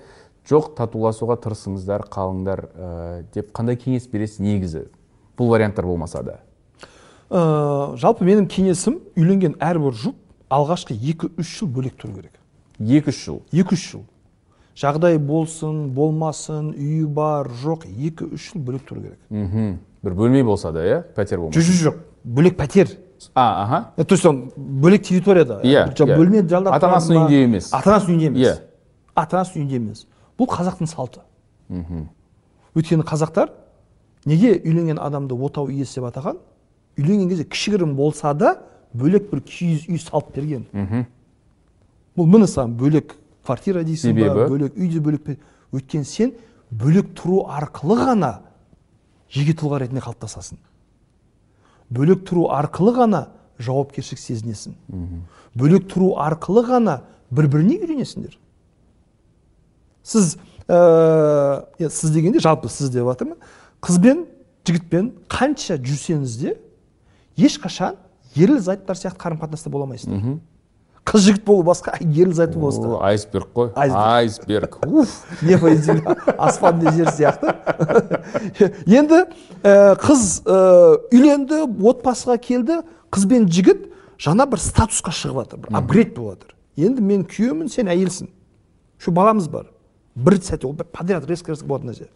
[0.44, 4.86] жоқ татуласуға тырысыңыздар қалыңдар ә, деп қандай кеңес бересіз негізі?
[5.38, 6.40] Бұл варианттар болмаса да.
[7.30, 10.20] Ә, жалпы менің кеңесім үйленген әрбір жұп
[10.52, 12.36] алғашқы екі үш жыл бөлек тұру керек.
[12.78, 13.40] Екі үш жыл?
[13.56, 14.04] Екі үш жыл.
[14.76, 19.18] Жағдай болсын болмасын үйі бар жоқ екі үш жыл бөлек тұру керек.
[19.30, 19.78] Мхм.
[20.02, 21.60] бір бөлме болса да иә пәтер болмаса?
[21.60, 21.94] Жоқ жоқ.
[22.24, 22.88] Бөлек пәтер.
[23.34, 24.04] А аха.
[24.04, 25.60] То есть он бөлек территорияда.
[25.62, 26.16] Иә, жақ иә.
[26.16, 27.70] бөлме жалдап Ата анасының үйінде емес.
[27.72, 28.46] ата анасының үйінде емес.
[28.48, 28.58] Иә.
[29.14, 30.06] ата анасының үйінде емес.
[30.38, 31.20] Бұл қазақтың салты.
[32.74, 33.50] Өйткені қазақтар
[34.26, 36.36] неге үйленген адамды отау иесі деп атаған?
[36.98, 38.56] Үйленген кезде кішігірім болса да
[38.94, 40.66] бөлек бір киіз үй салып берген.
[42.16, 43.14] Бұл міне саған бөлек
[43.44, 45.38] квартира дейсің ба бөлек үйде бөлек пе-
[45.72, 46.32] өйткені сен
[46.72, 48.30] бөлек тұру арқылы ғана
[49.30, 50.58] жеке тұлға ретінде қалыптасасың.
[51.90, 53.26] Бөлек тұру арқылы ғана
[53.58, 54.74] жауапкершілік сезінесің.
[55.54, 58.38] Бөлек тұру арқылы ғана бір біріне үйренесіңдер.
[60.04, 60.36] Сіз
[60.68, 63.38] ә, сіз дегенде жалпы сіз деп жатырмын
[63.84, 64.24] қыз бен
[64.66, 66.54] жігітпен қанша жүрсеңіз де
[67.36, 67.96] ешқашан
[68.36, 70.18] ерлі зайыптар сияқты қарым қатынаста бола алмайсыздар.
[71.04, 73.00] Қыз жігіт болу басқа ерлі зайыпты болу басқа.
[73.04, 73.72] Айсберг қой.
[73.76, 74.78] Айсберг.
[74.86, 75.24] уф.
[75.42, 75.68] Небо
[76.38, 77.54] аспан мен жер сияқты.
[78.86, 79.24] Енді
[79.62, 80.58] ә, қыз ә,
[81.12, 82.80] үйленді отбасыға келді
[83.12, 86.54] қыз бен жігіт жаңа бір статусқа шығып жатыр бір апгрейд болып жатыр
[86.88, 88.30] енді мен күйеуімін сен әйелсің.
[88.98, 89.68] Şu баламыз бар.
[90.16, 92.08] Бір сәтте ол подряд резко резко болатын нәрсе.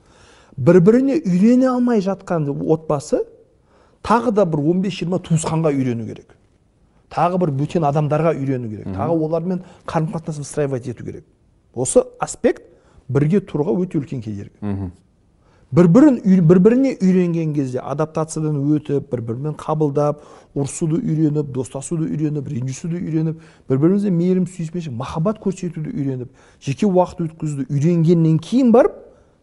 [0.57, 3.25] Бір біріне үйрене алмай жатқан отбасы
[4.03, 6.38] тағы да бір 15-20 туысқанға үйрену керек.
[7.11, 8.89] Тағы бір бөтен адамдарға үйрену керек.
[8.95, 11.25] Тағы олармен қарым қатынас выстраивать ету керек.
[11.75, 12.63] Осы аспект
[13.09, 14.91] бірге тұруға өте үлкен кедергі.
[15.71, 20.23] Бір бірін бір біріне үйренген кезде адаптациядан өтіп бір бірімен қабылдап
[20.57, 26.33] ұрысуды үйреніп достасуды үйреніп ренжісуді үйреніп бір бірімізге мейірім сүйіспеншілік махаббат көрсетуді үйреніп
[26.65, 28.97] жеке уақыт өткізуді үйренгеннен кейін барып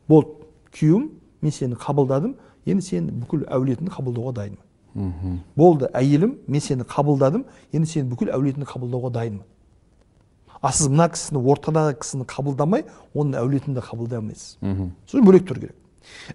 [0.09, 0.33] болды
[0.73, 1.11] күйеуім
[1.45, 2.33] мен сені қабылдадым
[2.65, 4.64] енді сен бүкіл әулетіңді қабылдауға дайынмын.
[5.55, 9.43] Болды әйелім мен сені қабылдадым енді сен бүкіл әулетіңді қабылдауға дайынмын.
[10.61, 14.55] А сіз мына кісіні ортадағы кісіні қабылдамай оның әулетін де қабылдай алмайсыз.
[15.05, 15.75] Сосын бөлек тұру керек.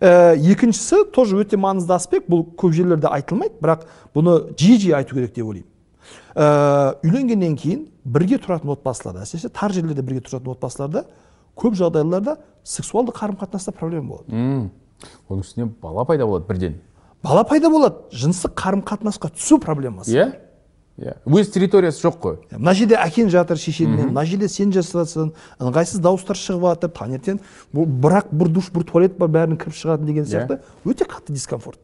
[0.01, 5.15] Ә, екіншісі тоже өте маңызды аспект бұл көп жерлерде айтылмайды бірақ бұны жиі жиі айту
[5.15, 5.67] керек деп ойлаймын.
[6.35, 11.05] Ә, үйленгеннен кейін бірге тұратын отбасыларда әсіресе тар жерлерде бірге тұратын отбасыларда
[11.57, 14.71] көп жағдайларда сексуалды қарым қатынаста проблема болады.
[15.29, 16.81] Оның үстіне бала пайда болады бірден.
[17.23, 20.15] Бала пайда болады жыныстық қарым қатынасқа түсу проблемасы.
[20.15, 20.27] Иә
[21.01, 21.17] иә.
[21.27, 22.39] Өз территориясы жоқ қой.
[22.53, 27.41] Мына жерде әкең жатыр шешеңмен мына жерде сен жасырасың ыңғайсыз дауыстар шығып жатыр таңертең
[27.73, 30.61] бірақ бір душ бір туалет бар бәрінің кіріп шығатын деген сияқты.
[30.85, 31.81] Өте қатты дискомфорт.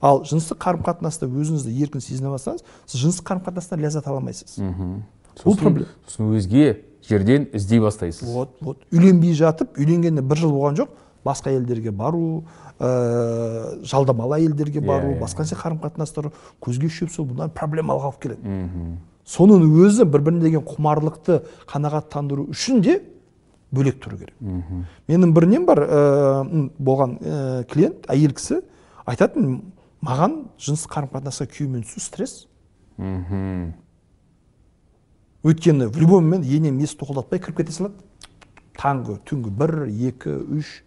[0.00, 4.58] Ал жыныстық қарым қатынаста өзіңізді еркін сезіне бастасаңыз сіз жыныстық қарым қатынастан ләззат ала алмайсыз.
[5.42, 5.88] Бұл проблема.
[6.06, 8.28] сосын өзге жерден іздей бастайсыз.
[8.28, 8.78] Вот вот.
[8.92, 10.88] Үйленбей жатып үйленгеніне бір жыл болған жоқ
[11.24, 12.44] басқа елдерге бару
[12.78, 15.20] ә, жалдамалы әйелдерге бару иә.
[15.20, 18.56] басқа нәрсе қарым қатынастар көзге шөп салу бұдан проблемалық алып келеді.
[19.26, 23.00] Соның өзі бір біріне деген құмарлықты қанағаттандыру үшін де
[23.72, 24.34] бөлек тұру керек.
[25.08, 28.60] Менің бір нем бар ә, болған ә, клиент әйел кісі
[29.06, 29.62] айтатын
[30.04, 32.46] маған жыныстық қарым қатынасқа күйеумен түсу стресс.
[32.96, 33.74] Мхм.
[35.42, 37.94] Өйткені в любой момент енем есікті тоқылдатпай кіріп кете салады.
[38.76, 40.82] Таңғы түнгі бір екі үш.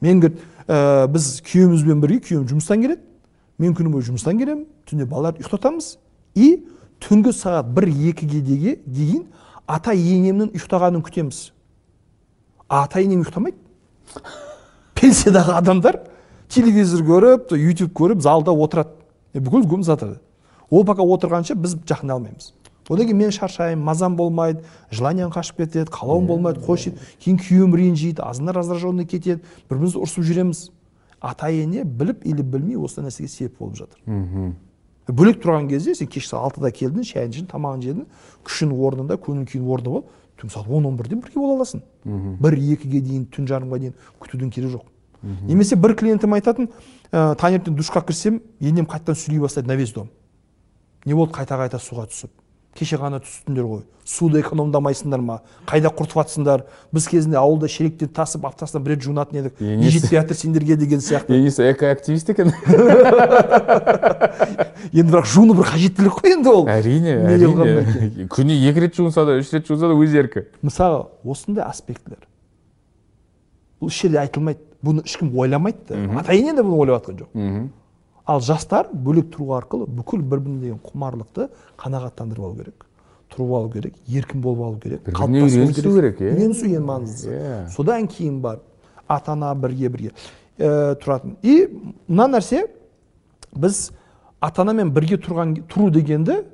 [0.00, 0.40] Мен говорит,
[0.70, 3.02] ә, біз күйеуімізбен бірге күйеуім жұмыстан келеді.
[3.58, 4.68] Мен күні бойы жұмыстан келемін.
[4.88, 5.96] Түнде балаларды ұйықтатамыз.
[6.38, 6.62] И
[7.02, 9.26] түнгі сағат бір екіге деге дейін
[9.66, 11.50] ата енемнің ұйықтағанын күтеміз.
[12.68, 13.58] Ата енем ұйықтамайды.
[15.00, 16.00] Пенсиядағы адамдар
[16.48, 18.94] телевизор көріп ютуб көріп залда отырады.
[19.34, 20.20] Бүкіл күніміз жатады
[20.70, 22.52] ол пока отырғанша біз жақындай алмаймыз.
[22.90, 27.76] Одан кейін мен шаршаймын мазам болмайды желаниям қашып кетеді қалауым болмайды қойшы дейді кейін күйеуім
[27.78, 30.70] ренжиді азында раздраженный кетеді бір бірімізді ұрысып жүреміз.
[31.20, 33.98] Ата ене біліп или білмей осы нәрсеге себеп болып жатыр.
[34.06, 34.54] Мхм.
[35.08, 38.06] Бөлек тұрған кезде сен кешкі алтыда келдің шайын іштің тамағын жедің
[38.46, 40.06] күшің орнында көңіл күйің орнында болып
[40.40, 41.82] түн сағат он он бірде бірге бола аласың.
[42.40, 44.86] Бір екіге дейін түн жарымға дейін күтудің керегі жоқ.
[45.44, 46.70] Немесе бір клиентім айтатын
[47.12, 50.08] ә, таңертең душқа кірсем енем қайтадан сөйлей бастайды на весь дом
[51.04, 52.30] не болды қайта қайта суға түсіп.
[52.76, 53.80] Кеше ғана түстіңдер ғой.
[54.10, 55.36] Суды экономдамайсыңдар ма?
[55.70, 56.64] Қайда құртып жатсыңдар
[56.94, 59.60] біз кезінде ауылда шелекті тасып аптасына бір рет жуынатын едік.
[59.60, 61.36] Не жетпей жатыр сендерге деген сияқты.
[61.36, 62.50] Енесі экоактивист екен.
[64.90, 66.64] Енді бірақ жуыну бір қажеттілік қой енді ол.
[66.70, 68.26] Әрине әрине.
[68.32, 70.46] күніне екі рет жуынса да үш рет жуынса да өз еркі.
[70.66, 72.24] Мысалы осындай аспектілер.
[73.80, 74.64] Бұл еш жерде айтылмайды.
[74.80, 76.00] Бұны ешкім ойламайды да.
[76.22, 77.70] Ата ене де бұны ойлап жатқан жоқ
[78.30, 81.48] ал жастар бөлек тұру арқылы бүкіл бір біріне деген құмарлықты
[81.80, 82.86] қанағаттандырып алу керек
[83.32, 86.34] тұрып алу керек еркін болып алу керек бір біріне қалыптасу үйренісу керек, иә?
[86.36, 87.28] үйренісу ең маңыздысы.
[87.34, 87.68] Иә.
[87.74, 88.62] содан кейін барып
[89.08, 90.10] ата ана бірге бірге
[90.58, 91.36] ә, тұратын.
[91.42, 91.66] И
[92.06, 92.66] мына нәрсе
[93.56, 93.90] біз
[94.40, 96.44] ата анамен бірге тұрған тұру дегенді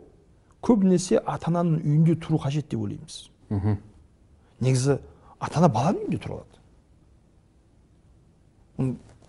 [0.64, 3.31] көбінесе ата ананың үйінде тұру қажет деп ойлаймыз.
[3.51, 3.77] Мхм.
[4.61, 4.99] Негізі
[5.41, 6.55] ата ана баланың үйінде тұра алады.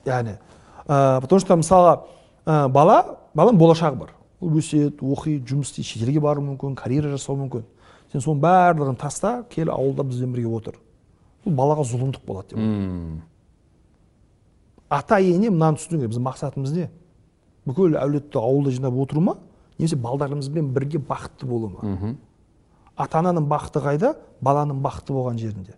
[0.07, 0.37] Яғни
[0.87, 1.99] ә, потому что мысалға
[2.47, 2.97] ә, бала
[3.35, 4.13] баланың болашағы бар.
[4.39, 7.65] Ол өседі оқиды жұмыс істейді шетелге баруы мүмкін карьера жасауы мүмкін.
[8.13, 10.77] Сен соның барлығын таста кел ауылда бізбен бірге отыр.
[11.45, 12.61] Бұл балаға зұлымдық болады деп
[14.89, 16.13] ата ене мынаны түсіну керек.
[16.13, 16.89] Біздің мақсатымыз не?
[17.67, 19.37] Бүкіл әулетті ауылда жинап отыру ма?
[19.77, 22.15] Немесе балдарымызбен бірге бақытты болу ма?
[22.95, 24.13] Ата ананың бақыты қайда?
[24.41, 25.75] Баланың бақыты болған жерінде.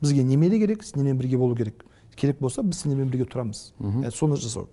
[0.00, 0.82] Бізге немере керек?
[0.84, 1.84] Сендермен бірге болу керек?
[2.16, 3.72] Керек болса біз сендермен бірге тұрамыз.
[3.80, 4.68] Ә, соны жасау.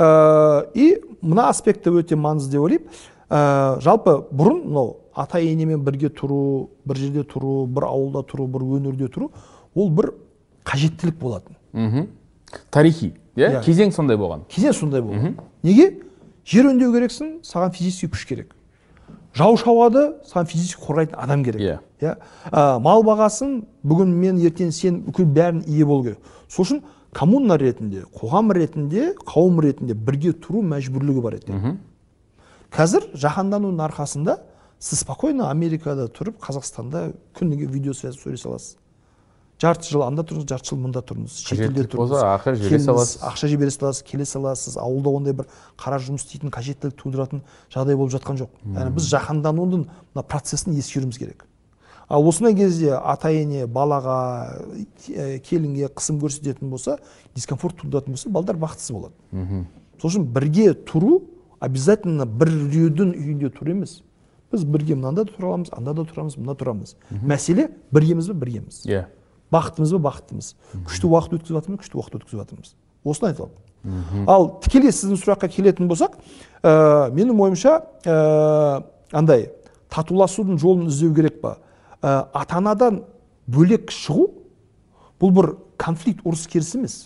[0.00, 0.88] Ә, и
[1.20, 3.00] мына аспекті өте маңызды деп ойлаймын.
[3.30, 8.64] Ә, жалпы бұрын мынау ата енемен бірге тұру бір жерде тұру бір ауылда тұру бір
[8.78, 9.30] өңірде тұру
[9.74, 10.12] ол бір
[10.66, 11.56] қажеттілік болатын.
[11.72, 12.08] Мхм.
[12.70, 13.60] Тарихи иә?
[13.60, 13.64] Иә.
[13.64, 14.46] кезең сондай болған.
[14.50, 15.92] Кезең сондай болды неге?
[16.44, 18.54] Жер өңдеу керексің саған физический күш керек.
[19.36, 21.60] Жау шауады саған физически қорғайтын адам керек.
[21.60, 21.78] Иә.
[22.00, 22.16] иә?
[22.50, 26.18] А, мал бағасың бүгін мен ертең сен бүкіл бәрін ие болу керек.
[26.48, 26.82] Сол үшін
[27.12, 31.76] коммуна ретінде қоғам ретінде қауым ретінде бірге тұру мәжбүрлігі бар еді
[32.70, 34.36] қазір жаһанданудың арқасында
[34.80, 38.76] сіз спокойно америкада тұрып қазақстанда күніге видеосвязь сөйлесе аласыз.
[39.60, 41.34] Жарты жыл анда тұрыңыз жарты жыл мында тұрыңыз.
[41.44, 43.18] Шетелде болса, ақша жібере саласыз.
[43.28, 47.42] ақша жібере саласыз келе саласыз ауылда ондай бір қара жұмыс істейтін қажеттілік тудыратын
[47.74, 48.54] жағдай болып жатқан жоқ.
[48.72, 51.44] Яғни біз жаһанданудың мына процесін ескеруіміз керек.
[52.10, 54.18] Ал осындай кезде ата ене балаға
[55.46, 56.98] келінге қысым көрсететін болса
[57.34, 59.14] дискомфорт тудыратын болса балдар бақытсыз болады.
[59.30, 59.64] Мхм.
[60.00, 61.22] Сол үшін бірге тұру
[61.60, 64.00] обязательно біреудің үйінде тұру емес.
[64.50, 66.96] Біз бірге мынанда да тұра аламыз анда да тұрамыз мында тұрамыз.
[67.22, 68.82] Мәселе біргеміз бе біргеміз.
[68.90, 69.06] Иә.
[69.54, 70.54] Бақыттымыз ба бақыттымыз
[70.86, 75.48] күшті уақыт өткізіп жатырмыз ба күшті уақыт өткізіп жатырмыз осыны аламын ал тікелей сіздің сұраққа
[75.50, 76.18] келетін болсақ
[76.62, 78.82] ә, менің ойымша ә,
[79.12, 79.48] андай
[79.90, 81.56] татуласудың жолын іздеу керек па?
[82.02, 83.02] Ә, ата анадан
[83.50, 84.28] бөлек шығу
[85.20, 86.96] бұл бір конфликт ұрыс керіс емес.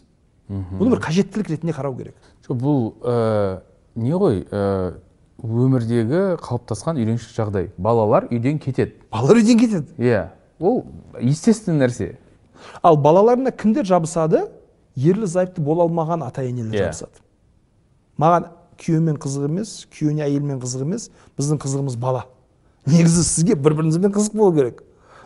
[0.49, 2.15] Бұны бір қажеттілік ретінде қарау керек.
[2.47, 3.63] Жоқ бұл ә,
[3.97, 4.95] не ғой ә,
[5.43, 7.71] өмірдегі қалыптасқан үйреншікті жағдай.
[7.79, 8.99] Балалар үйден кетеді.
[9.11, 9.95] Балалар үйден кетеді.
[9.99, 10.29] Иә
[10.61, 10.85] ол
[11.21, 12.15] естественный нәрсе.
[12.83, 14.47] Ал балаларына кімдер жабысады?
[14.95, 16.85] Ерлі зайыпты бола алмаған ата енелер Иә.
[16.87, 17.19] жабысады.
[18.21, 18.47] Маған
[18.79, 22.27] күйеумен қызық емес күйеуіне әйелмен қызық емес біздің қызығымыз бала.
[22.87, 24.83] Негізі сізге бір біріңізбен қызық болу керек.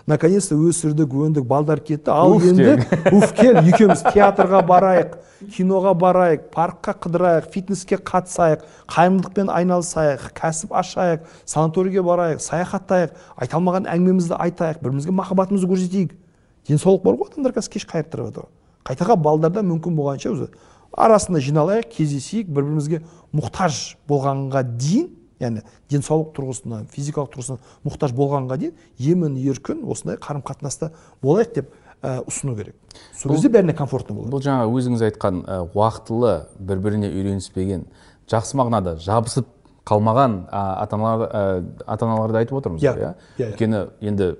[0.09, 2.11] Наконец то өсірдік өндік балдар кетті.
[2.11, 2.79] Ал Уф, енді
[3.13, 5.19] уф кел екеуміз театрға барайық
[5.53, 13.91] киноға барайық паркқа қыдырайық фитнеске қатысайық қайырымдылықпен айналысайық кәсіп ашайық санаторийге барайық саяхаттайық айта алмаған
[13.93, 16.17] әңгімемізді айтайық бір бірімізге махаббатымызды көрсетейік.
[16.69, 18.49] Денсаулық бар ғой адамдар қазір кеш қайырып жатыр
[18.89, 20.49] қайтаға балдарда мүмкін болғанша өзі.
[20.97, 23.03] Арасында жиналайық кездесейік бір бірімізге
[23.37, 30.43] мұқтаж болғанға дейін яғни денсаулық тұрғысынан физикалық тұрғысынан мұқтаж болғанға дейін емін еркін осындай қарым
[30.47, 30.91] қатынаста
[31.23, 31.71] болайық деп
[32.03, 32.75] ә, ұсыну керек.
[33.17, 37.87] Сол кезде бәріне комфортно болады бұл жаңа өзіңіз айтқан ә, уақытылы бір біріне үйреніспеген
[38.31, 39.49] жақсы мағынада жабысып
[39.89, 43.15] қалмаған ә, ата аналар ә, ата аналарды айтып отырмыз Иә, ғой иә?
[43.39, 43.51] иә, иә.
[43.53, 44.31] өйткені енді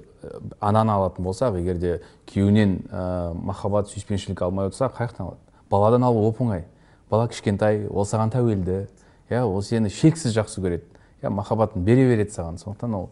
[0.61, 5.41] ананы алатын болсақ егер де күйеуінен ә, махаббат сүйіспеншілік алмай отырса қай жақтан алады
[5.71, 6.67] баладан алу оп оңай
[7.11, 8.87] бала кішкентай ол саған тәуелді.
[9.31, 10.85] Иә ол сені шексіз жақсы көреді.
[11.23, 12.59] Иә махаббатын бере береді саған.
[12.63, 13.09] Сондықтан ол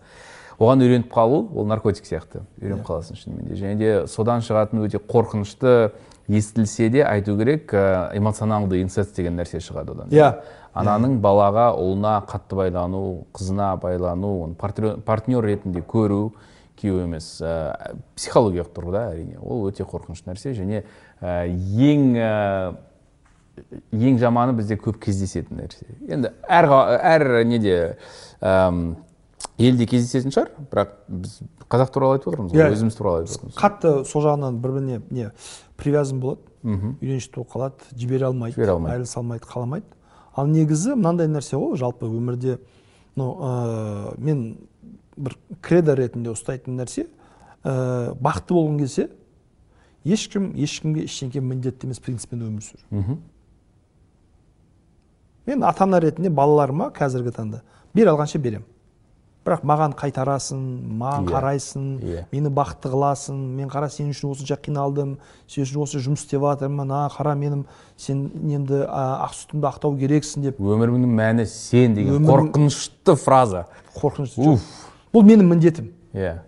[0.58, 2.44] оған үйреніп қалу ол наркотик сияқты.
[2.60, 3.56] Үйреніп қаласың шынымен де.
[3.60, 5.92] Және де содан шығатын өте қорқынышты
[6.28, 10.08] естілсе де айту керек ә, эмоционалды инцест деген нәрсе шығады одан.
[10.10, 10.32] Иә.
[10.76, 16.34] Ананың балаға ұлына қатты байлану қызына байлану оны партнер, партнер ретінде көру
[16.76, 20.52] күйеу емес ә, психологиялық тұрғыда әрине ол өте қорқынышты нәрсе.
[20.56, 20.82] Және
[21.20, 22.74] ә, ең ә,
[23.92, 25.86] ең жаманы бізде көп кездесетін нәрсе.
[26.08, 26.68] Енді әр,
[27.00, 27.76] әр неде
[28.40, 28.96] әм,
[29.58, 31.38] елде кездесетін шығар бірақ біз
[31.72, 32.70] қазақ туралы айтып отырмыз ғой Иә.
[32.76, 33.56] өзіміз туралы айтып отырмыз.
[33.60, 35.30] Қатты сол жағынан бір біріне не
[35.80, 36.40] привязан болады.
[36.66, 38.92] Үйреншікті болып қалады жібере алмайды Жібере алмайды.
[38.96, 39.86] айырылыса алмайды қаламайды.
[40.36, 42.58] Ал негізі мынандай нәрсе ғой жалпы өмірде
[43.16, 44.58] ну ә, мен
[45.16, 47.06] бір кредо ретінде ұстайтын нәрсе
[47.64, 49.08] ә, бақытты болғың келсе
[50.04, 52.82] ешкім ешкімге ештеңке міндетті емес принциппен өмір сүр.
[52.90, 53.16] Мхм.
[55.46, 57.62] Мен ата ана ретінде балаларыма қазіргі таңда?
[57.94, 58.66] Бере алғанша беремін
[59.46, 60.62] бірақ маған қайтарасың
[60.98, 61.30] маған Иә.
[61.30, 62.24] қарайсың Иә.
[62.32, 65.16] мені бақытты қыласың мен қара сен үшін осынша қиналдым
[65.46, 67.62] сен үшін осы жұмыс істеп жатырмын а қара менің
[67.96, 70.58] сен немді а, ақ сүтімді ақтау керексің деп.
[70.58, 73.66] Өмірімнің мәні сен деген қорқынышты фраза.
[73.94, 74.66] Қорқынышты жоқ.
[75.14, 75.92] Бұл менің міндетім.
[76.12, 76.40] Иә.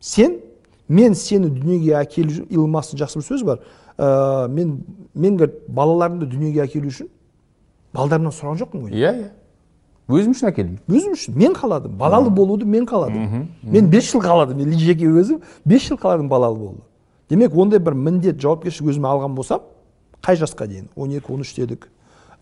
[0.00, 0.40] Сен
[0.88, 3.64] мен сені дүниеге әкелу илон жақсы бір сөзі бар.
[3.96, 4.82] Ә, мен
[5.14, 7.08] мен балаларымды дүниеге әкелу үшін
[7.96, 8.94] балдарымнан сұраған жоқпын ғой.
[8.94, 9.30] Иә иә.
[10.06, 10.76] Өзім үшін әкелдім.
[10.86, 11.34] Өзім үшін.
[11.34, 11.96] Мен қаладым.
[11.98, 13.48] Балалы болуды мен қаладым.
[13.62, 14.60] Мен бес жыл қаладым.
[14.62, 16.82] Мен жеке өзім бес жыл қаладым балалы болуды.
[17.28, 19.64] Демек ондай бір міндет жауапкершілік өзіме алған болсам
[20.22, 20.88] қай жасқа дейін?
[20.94, 21.88] он екі он үш дедік.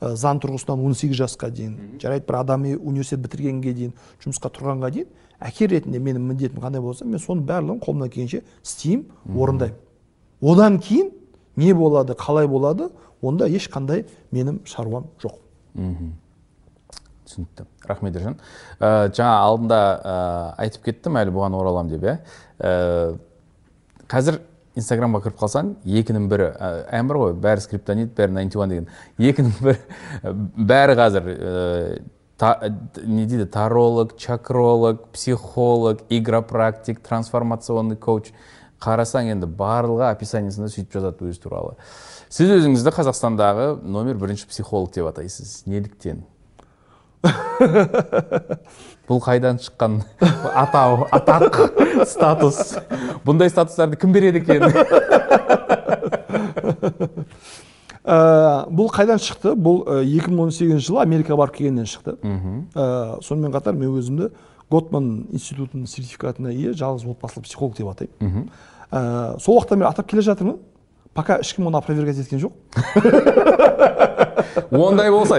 [0.00, 1.98] Ә, заң тұрғысынан он сегіз жасқа дейін.
[2.02, 3.92] Жарайды бір адами университет бітіргенге дейін
[4.24, 5.08] жұмысқа тұрғанға дейін.
[5.40, 9.78] Әке ретінде менің міндетім қандай болса мен соның барлығын қолымнан келгенше істеймін орындаймын.
[10.42, 11.10] Одан кейін
[11.56, 12.90] не болады қалай болады
[13.22, 15.43] онда ешқандай менің шаруам жоқ.
[15.74, 17.66] Түсінікті.
[17.88, 18.36] Рахмет ержан.
[18.78, 20.16] Ә, жаңа алдында ә,
[20.64, 22.16] айтып кеттім әлі бұған ораламын деп иә.
[22.60, 23.16] Ә,
[24.10, 24.40] қазір
[24.78, 28.88] инстаграмға кіріп қалсаң екінің бірі ә, бар ғой бәрі скриптонит бәрі 91 деген.
[29.18, 29.78] Екінің бірі
[30.72, 32.02] бәрі қазір ә,
[32.38, 32.58] та-
[33.04, 38.32] не дейді таролог чакролог психолог игропрактик трансформационный коуч.
[38.84, 41.76] Қарасаң енді барлығы описаниесында сөйтіп жазады өзі туралы.
[42.34, 45.60] Сіз өзіңізді қазақстандағы номер бірінші психолог деп атайсыз.
[45.70, 46.24] Неліктен?
[49.08, 50.00] Бұл қайдан шыққан
[50.50, 51.60] атау атақ
[52.10, 52.74] статус?
[53.24, 54.66] Бұндай статустарды кім береді екен?
[58.02, 58.18] Ә,
[58.82, 59.54] бұл қайдан шықты?
[59.54, 62.18] Бұл ә, 2018 жылы америкаға барып келгеннен шықты.
[62.18, 64.32] Ә, сонымен қатар мен өзімді
[64.74, 68.48] готман институтының сертификатына ие жалғыз отбасылы психолог деп атаймын.
[68.90, 70.58] Ә, сол уақыттан бері атап келе жатырмын.
[71.14, 72.52] Пока ешкім оны опровергать еткен жоқ.
[74.70, 75.38] Ондай болса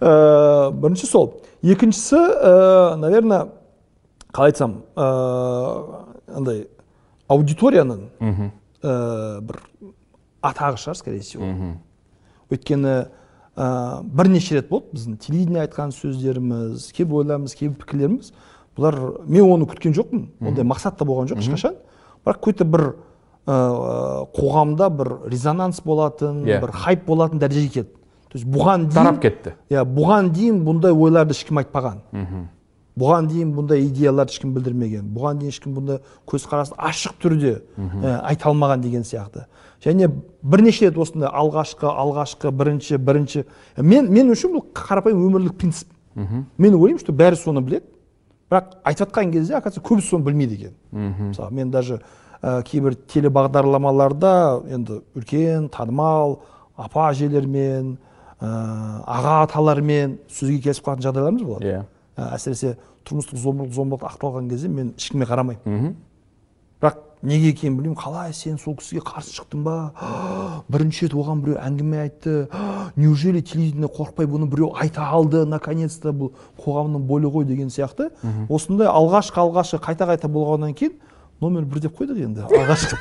[0.00, 1.32] Ә, бірінші сол.
[1.62, 3.48] Екіншісі ә, наверное
[4.32, 5.06] қалай айтсам ә,
[6.36, 6.66] андай
[7.28, 8.08] аудиторияның
[8.82, 9.60] ә, бір
[10.42, 11.44] атағы шығар скорее всего.
[12.52, 12.94] Өйткені
[13.56, 18.32] ә, бірнеше рет болды біздің телевидение айтқан сөздеріміз кейбір ойларымыз кейбір пікірлеріміз.
[18.76, 20.26] Бұлар мен оны күткен жоқпын.
[20.40, 21.76] Ондай мақсат та болған жоқ ешқашан.
[22.26, 22.84] Бірақ какой-то бір
[23.46, 26.60] ә, қоғамда бір резонанс болатын Иә.
[26.62, 27.90] бір хайп болатын дәрежеге келді.
[28.32, 29.54] То есть бұған дейін тарап кетті.
[29.70, 31.98] иә бұған дейін бұндай ойларды ешкім айтпаған.
[32.98, 35.04] Бұған дейін бұндай идеяларды ешкім білдірмеген.
[35.16, 35.98] Бұған дейін ешкім бұндай
[36.28, 39.46] көзқарасын ашық түрде ә, айта алмаған деген сияқты.
[39.84, 40.10] Және
[40.42, 43.44] бірнеше рет осындай алғашқы алғашқы бірінші бірінші.
[43.78, 45.88] Мен мен үшін бұл қарапайым өмірлік принцип.
[46.58, 47.84] Мен ойлаймын что бәрі соны біледі.
[48.52, 50.74] Бірақ айтып жатқан кезде оказывается көбісі соны білмейді екен.
[50.92, 52.02] Мысалы мен даже
[52.42, 56.42] ә, кейбір телебағдарламаларда енді үлкен танымал
[56.76, 57.96] апа әжелермен
[58.40, 58.50] ә,
[59.08, 61.70] аға аталармен сөзге келісіп қалатын жағдайларымыз болады.
[61.70, 61.84] Иә.
[62.16, 62.76] Ә, әсіресе
[63.08, 65.94] тұрмыстық зомбылық зомбылық ақталған кезде мен ешкімге қарамаймын.
[66.82, 67.98] Бірақ неге екенін білмеймін.
[67.98, 69.92] Қалай сен сол кісіге қарсы шықтың ба?
[70.72, 72.48] Бірінші рет оған біреу әңгіме айтты.
[72.96, 75.46] Неужели телевидение қорықпай бұны біреу айта алды?
[75.46, 78.10] Наконец то бұл қоғамның болі ғой деген сияқты.
[78.48, 80.92] Осындай алғашқы алғашқы қайта қайта болғаннан кейін
[81.40, 82.40] номер бір деп қойдық енді.
[82.50, 82.96] Алғашқы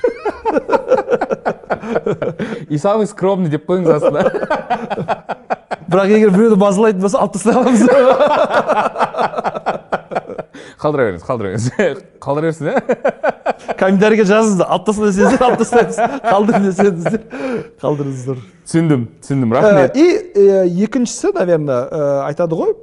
[2.69, 4.21] и самый скромный деп қойыңыз астына.
[5.91, 7.81] Бірақ егер біреуді мазалайтын болса алып тастай аламыз
[10.81, 11.65] қалдыра беріңіз қалдыра беріңіз
[12.21, 12.75] қалдыра берсін иә
[13.79, 17.21] комментарийге жазыңыздар алып таста десеңіздер алып тастаймыз қалдыр десеңіздер
[17.81, 20.05] қалдырыңыздар түсіндім түсіндім рахмет и
[20.85, 21.81] екіншісі наверное
[22.27, 22.75] айтады ғой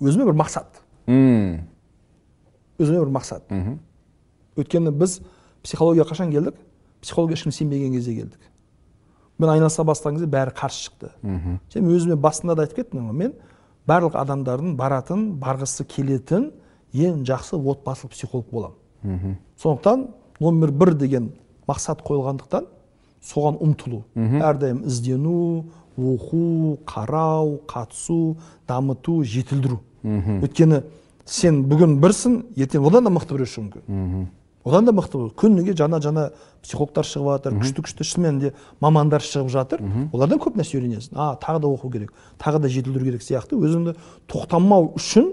[0.00, 0.80] өзіме бір мақсат
[2.80, 3.42] өзіме бір мақсат
[4.56, 5.20] өйткені біз
[5.64, 6.56] психологияға қашан келдік
[7.02, 8.40] психология ешкім сенбеген кезде келдік
[9.40, 13.32] мен айналыса бастаған кезде бәрі қарсы шықты мен өзіме басында да айтып кеттім ғой мен
[13.90, 16.50] барлық адамдардың баратын барғысы келетін
[16.94, 19.36] ең жақсы отбасылық психолог боламын.
[19.58, 20.08] Сондықтан
[20.40, 21.32] номер бір деген
[21.68, 22.66] мақсат қойылғандықтан
[23.22, 24.04] соған ұмтылу.
[24.16, 25.66] Әрдайым іздену
[25.98, 28.36] оқу қарау қатысу
[28.68, 29.80] дамыту жетілдіру.
[30.40, 30.82] Өйткені
[31.26, 34.28] сен бүгін бірсің ертең одан да мықты біреу шығуы мүмкін.
[34.64, 36.26] Одан да мықты күніге жаңа жаңа
[36.62, 39.80] психологтар шығып жатыр күшті күшті шынымен де мамандар шығып жатыр.
[40.12, 41.16] Олардан көп нәрсе үйренесің.
[41.16, 43.56] А тағы да оқу керек тағы да жетілдіру керек сияқты.
[43.56, 43.96] Өзімді
[44.28, 45.32] тоқтамау үшін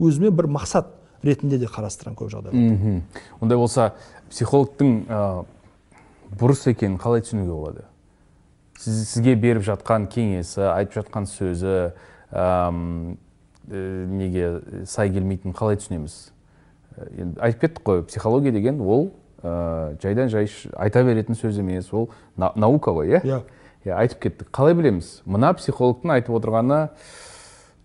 [0.00, 0.88] өзіме бір мақсат
[1.22, 3.02] ретінде де қарастырамын көп жағдайда
[3.40, 3.92] ондай болса
[4.30, 5.44] психологтың ә,
[6.40, 7.84] бұрыс екенін қалай түсінуге болады?
[8.80, 11.92] Сіз, сізге беріп жатқан кеңесі айтып жатқан сөзі
[12.32, 13.18] әм,
[13.68, 16.16] ә, неге сай келмейтінін қалай түсінеміз?
[16.16, 16.31] Ә,
[17.18, 19.10] енді айтып кеттік қой психология деген ол
[19.42, 23.22] ә, жайдан жай айта беретін сөз емес ол на- наука ғой иә?
[23.22, 23.40] Иә.
[23.84, 24.50] Иә айтып кеттік.
[24.54, 25.22] Қалай білеміз?
[25.26, 26.90] Мына психологтың айтып отырғаны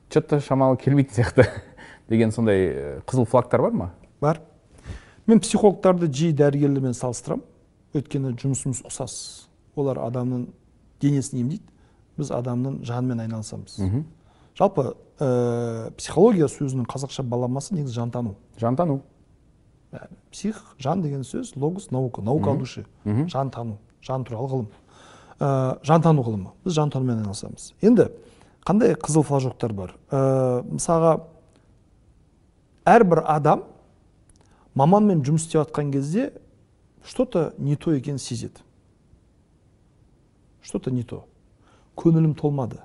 [0.10, 1.48] че то шамалы келмейтін сияқты
[2.10, 3.92] деген сондай ә, қызыл флагтар бар ма?
[4.22, 4.42] Бар.
[5.28, 7.44] Мен психологтарды жиі дәрігерлермен салыстырамын.
[7.98, 9.16] Өйткені жұмысымыз ұқсас.
[9.76, 10.48] Олар адамның
[11.02, 11.64] денесін емдейді.
[12.18, 13.76] Біз адамның жанымен айналысамыз.
[14.58, 18.36] Жалпы ә, психология сөзінің қазақша баламасы негізі жантану.
[18.58, 19.02] Жантану
[19.92, 24.68] Яғни псих жан деген сөз логос наука наука о душе жан тану жан туралы ғылым.
[25.40, 26.52] Ә, жантану ғылымы.
[26.64, 27.74] Біз жантанумен айналысамыз.
[27.82, 28.10] Енді
[28.66, 29.94] қандай қызыл флажоктар бар?
[30.12, 31.14] Ә, мысалға
[32.88, 33.64] әрбір адам
[34.76, 36.34] маманмен жұмыс істеп жатқан кезде
[37.06, 38.60] что то не то екенін сезеді.
[40.62, 41.26] Что то не то.
[41.96, 42.82] Көңілім толмады.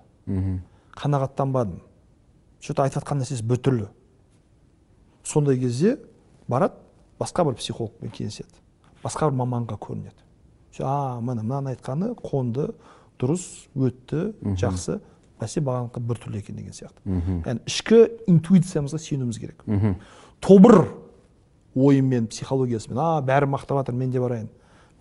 [0.94, 1.80] Қанағаттанбадым.
[2.60, 3.88] Что то айтып жатқан нәрсесі біртүрлі.
[5.24, 5.98] Сондай кезде
[6.48, 6.74] барады
[7.20, 8.62] басқа бір психологпен кеңеседі
[9.02, 10.18] басқа бір маманға көрінеді.
[10.80, 12.70] А міне мынаның айтқаны қонды
[13.20, 13.44] дұрыс
[13.76, 14.98] өтті жақсы
[15.42, 17.02] бәсе бағаныкі біртүрлі екен деген сияқты.
[17.44, 18.00] Яғни ішкі
[18.30, 19.64] интуициямызға сенуіміз керек.
[20.40, 20.86] Тобыр
[21.74, 24.48] ойымен психологиясымен а бәрі мақтап жатыр мен де барайын.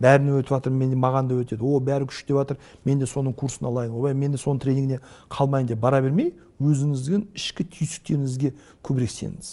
[0.02, 1.62] Бәріне өтіп жатыр мен маған да өтеді.
[1.62, 2.58] О бәрі күшті деп жатыр.
[2.86, 3.94] Мен де соның курсын алайын.
[3.94, 5.00] Ойбай мен де соның тренингіне
[5.30, 8.54] қалмайын деп бара бермей өзіңіздің ішкі түйсіктеріңізге
[8.86, 9.50] көбірек сеніңіз.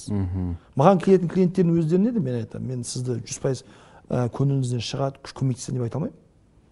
[0.79, 3.65] Маған келетін клиенттердің өздеріне де мен айтамын мен сізді жүз пайыз
[4.09, 6.17] ә, көңіліңізден шығады көмектесемін деп айта алмаймын.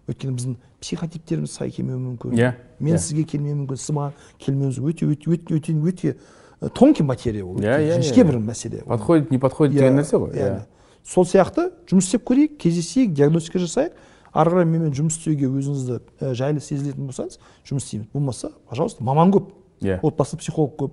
[0.07, 2.37] Өйткені біздің психотиптеріміз сай келмеуі мүмкін.
[2.37, 3.01] Иә, мен иә.
[3.01, 7.57] сізге келмеуім мүмкін сіз маған келмеуіңіз өте өте өте өте, өте тонкий материя ол.
[7.57, 8.27] Иә, өте иә, жіңішке иә.
[8.29, 10.61] бір мәселе подходит не подходит деген нәрсе ғой иә.
[11.03, 13.91] сол сияқты жұмыс істеп көрейік кездесейік диагностика жасайық.
[14.37, 18.07] Ары қарай менімен жұмыс істеуге өзіңізді жайлы сезілетін болсаңыз жұмыс істейміз.
[18.13, 19.49] Болмаса пожалуйста маман көп.
[19.81, 19.99] Иә.
[20.01, 20.91] отбасы психолог көп.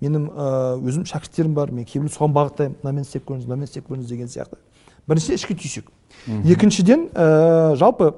[0.00, 1.70] Менің ә, өзім шәкірттерім бар.
[1.72, 2.76] Мен кейбір соған бағыттаймын.
[2.82, 4.58] Мынамен істеп көріңіз мынамен істеп көріңіз деген сияқты.
[5.08, 5.90] Біріншіден ішкі түйсік.
[6.44, 8.12] Екіншіден ә, жалпы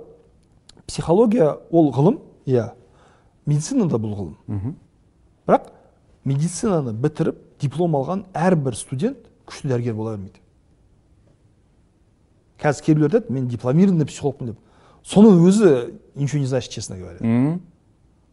[0.87, 2.73] психология ол ғылым иә.
[3.47, 4.75] Медицина да бұл ғылым.
[5.47, 5.71] Бірақ
[6.25, 10.41] медицинаны бітіріп диплом алған әрбір студент күшті дәрігер бола бермейді.
[12.59, 14.59] Қазір кейбіреулер айтады мен дипломированный психологпын деп.
[15.07, 17.19] Соның өзі ничего не значит честно говоря.
[17.21, 17.61] Мгм.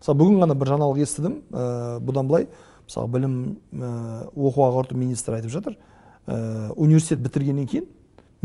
[0.06, 2.46] Мысалы бүгін ғана бір жаңалық естідім ә, бұдан былай.
[2.86, 3.38] Мысалы білім
[3.74, 5.78] ә, оқу ағарту министрі айтып жатыр.
[6.28, 7.88] Ә, университет бітіргеннен кейін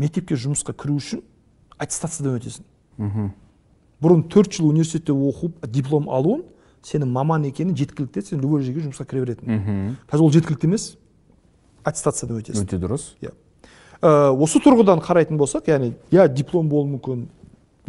[0.01, 1.21] мектепке жұмысқа кіру үшін
[1.77, 2.65] аттестациядан өтесің.
[4.01, 6.41] Бұрын төрт жыл университетте оқып диплом алуын
[6.81, 9.97] сенің маман екенің жеткілікті сен любой жерге жұмысқа кіре беретін.
[10.09, 10.87] Қазір ол жеткілікті емес
[11.85, 12.65] аттестациядан өтесің.
[12.65, 13.11] Өте дұрыс.
[13.21, 13.35] Иә.
[14.01, 17.27] Ә, осы тұрғыдан қарайтын болсақ яғни иә диплом болуы мүмкін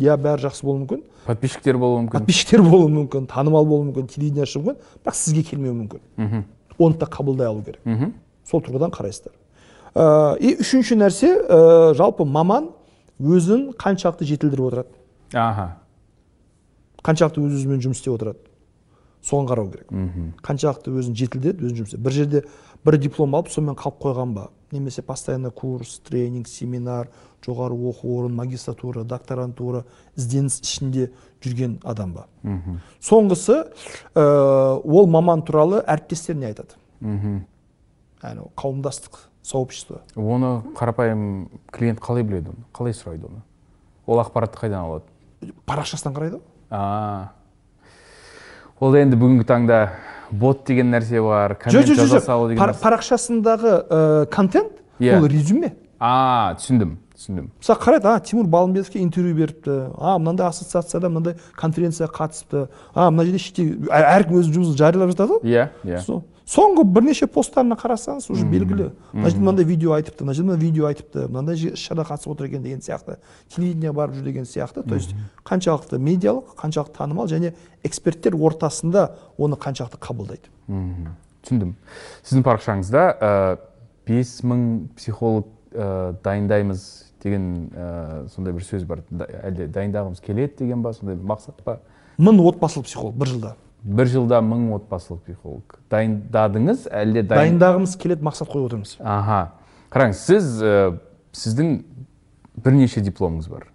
[0.01, 1.03] иә бәрі жақсы болуы мүмкін.
[1.27, 2.19] Подписчиктер болуы мүмкін.
[2.21, 4.99] Подписчиктер болуы мүмкін танымал болуы мүмкін телевидение шығуы мүмкін.
[5.05, 6.03] Бірақ сізге келмеуі мүмкін.
[6.17, 6.45] Мгм.
[6.79, 7.81] оны да қабылдай алу керек.
[7.85, 8.15] Мгм.
[8.49, 9.33] сол тұрғыдан қарайсыздар.
[9.95, 12.71] Ә, и үшінші нәрсе ә, жалпы маман
[13.21, 14.89] өзін қаншалықты жетілдіріп отырады.
[15.33, 15.77] Аха.
[17.05, 18.39] Қаншалықты өз өзімен жұмыс істеп отырады.
[19.23, 19.93] Соған қарау керек.
[20.43, 22.45] Қаншалықты өзін жетілдіреді өзін жұмыс бір жерде
[22.85, 24.49] бір диплом алып сонымен қалып қойған ба?
[24.73, 27.09] Немесе постоянно курс тренинг семинар
[27.45, 29.85] жоғары оқу орын магистратура докторантура
[30.17, 31.09] ізденіс ішінде
[31.43, 32.27] жүрген адам ба?
[33.03, 33.59] Соңғысы
[34.15, 34.25] ә,
[34.85, 36.79] ол маман туралы әріптестеріне айтады.
[38.23, 40.03] Яғни қауымдастық сообщество.
[40.15, 42.65] Оны қарапайым клиент қалай біледі оны?
[42.73, 43.43] Қалай сұрайды оны?
[44.07, 45.53] Ол ақпаратты қайдан алады?
[45.67, 46.45] Парақшасынан қарайды ғой.
[46.71, 47.33] А.
[48.79, 49.81] Ол енді бүгінгі таңда
[50.31, 55.19] бот деген нәрсе бар коммент жоқ жаза салу деген парақшасындағы ә, контент Иә.
[55.19, 55.75] ол резюме.
[55.99, 56.97] А түсіндім.
[57.23, 57.47] Түсіндім.
[57.63, 59.79] Мысалы қарайды а тимур балымбетовке интервью беріпті.
[59.97, 62.67] А мынандай ассоциацияда мынандай конференцияға қатысыпты.
[62.95, 65.47] А мына жерде шетел әркім өзінің жұмысын жариялап жатады ғой?
[65.47, 66.03] Иә иә.
[66.03, 66.23] Со-
[66.53, 68.91] соңғы бірнеше посттарына қарасаңыз уже белгілі.
[69.13, 72.47] мына жерде мынандай видео айтыпты мына жерде мына видео айтыпты мынандай іс шара қатысып отыр
[72.47, 73.17] екен деген сияқты.
[73.55, 74.83] Телевидение барып жүр деген сияқты.
[74.83, 77.55] То есть қаншалықты медиалық қаншалықты танымал және
[77.85, 80.51] эксперттер ортасында оны қаншалықты қабылдайды.
[81.43, 81.75] Түсіндім.
[82.23, 83.59] Сіздің парақшаңызда ә,
[84.07, 89.03] бес мың психолог ә, дайындаймыз деген ә, сондай бір сөз бар.
[89.43, 91.79] Әлде дайындағымыз келеді деген ба сондай бір мақсат па?
[92.19, 93.55] Мың отбасылық психолог бір жылда.
[93.83, 95.79] бір жылда мың отбасылық психолог.
[95.91, 97.59] Дайындадыңыз әлде дайын...
[97.59, 98.97] дайындағымыз келеді мақсат қойып отырмыз.
[99.01, 99.41] Аха.
[99.91, 100.99] Қараңыз сіз ә,
[101.33, 101.83] сіздің
[102.63, 103.67] бірнеше дипломыңыз бар.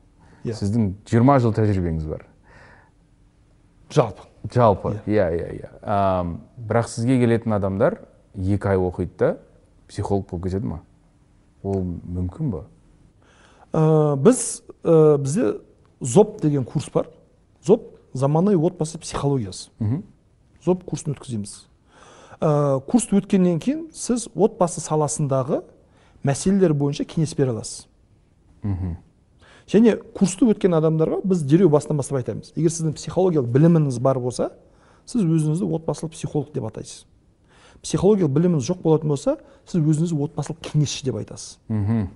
[0.45, 0.55] Иә.
[0.55, 2.25] сіздің 20 жыл тәжірибеңіз бар.
[3.89, 4.27] Жалпы.
[4.53, 4.95] Жалпы.
[5.07, 5.69] Иә иә иә.
[5.81, 7.99] Ам, бірақ сізге келетін адамдар
[8.35, 9.37] екі ай оқиды да
[9.87, 10.81] психолог болып кетеді ма?
[11.63, 12.63] Ол мүмкін ба?
[13.73, 15.57] Ә, біз ә, бізде
[15.99, 17.09] зоп деген курс бар.
[17.63, 19.69] Зоп заманауи отбасы психологиясы.
[20.63, 21.67] Зоп курсын өткіземіз.
[22.39, 25.63] Ә, курсты өткеннен кейін сіз отбасы саласындағы
[26.23, 27.87] мәселелер бойынша кеңес бере аласыз.
[29.67, 32.53] Және курсты өткен адамдарға біз дереу басынан бастап айтамыз.
[32.55, 34.51] Егер сіздің психологиялық біліміңіз бар болса
[35.05, 37.05] сіз өзіңізді отбасылық психолог деп атайсыз.
[37.83, 41.59] Психологиялық біліміңіз жоқ болатын болса сіз өзіңізді отбасылық кеңесші деп айтасыз.
[41.67, 42.07] Мхм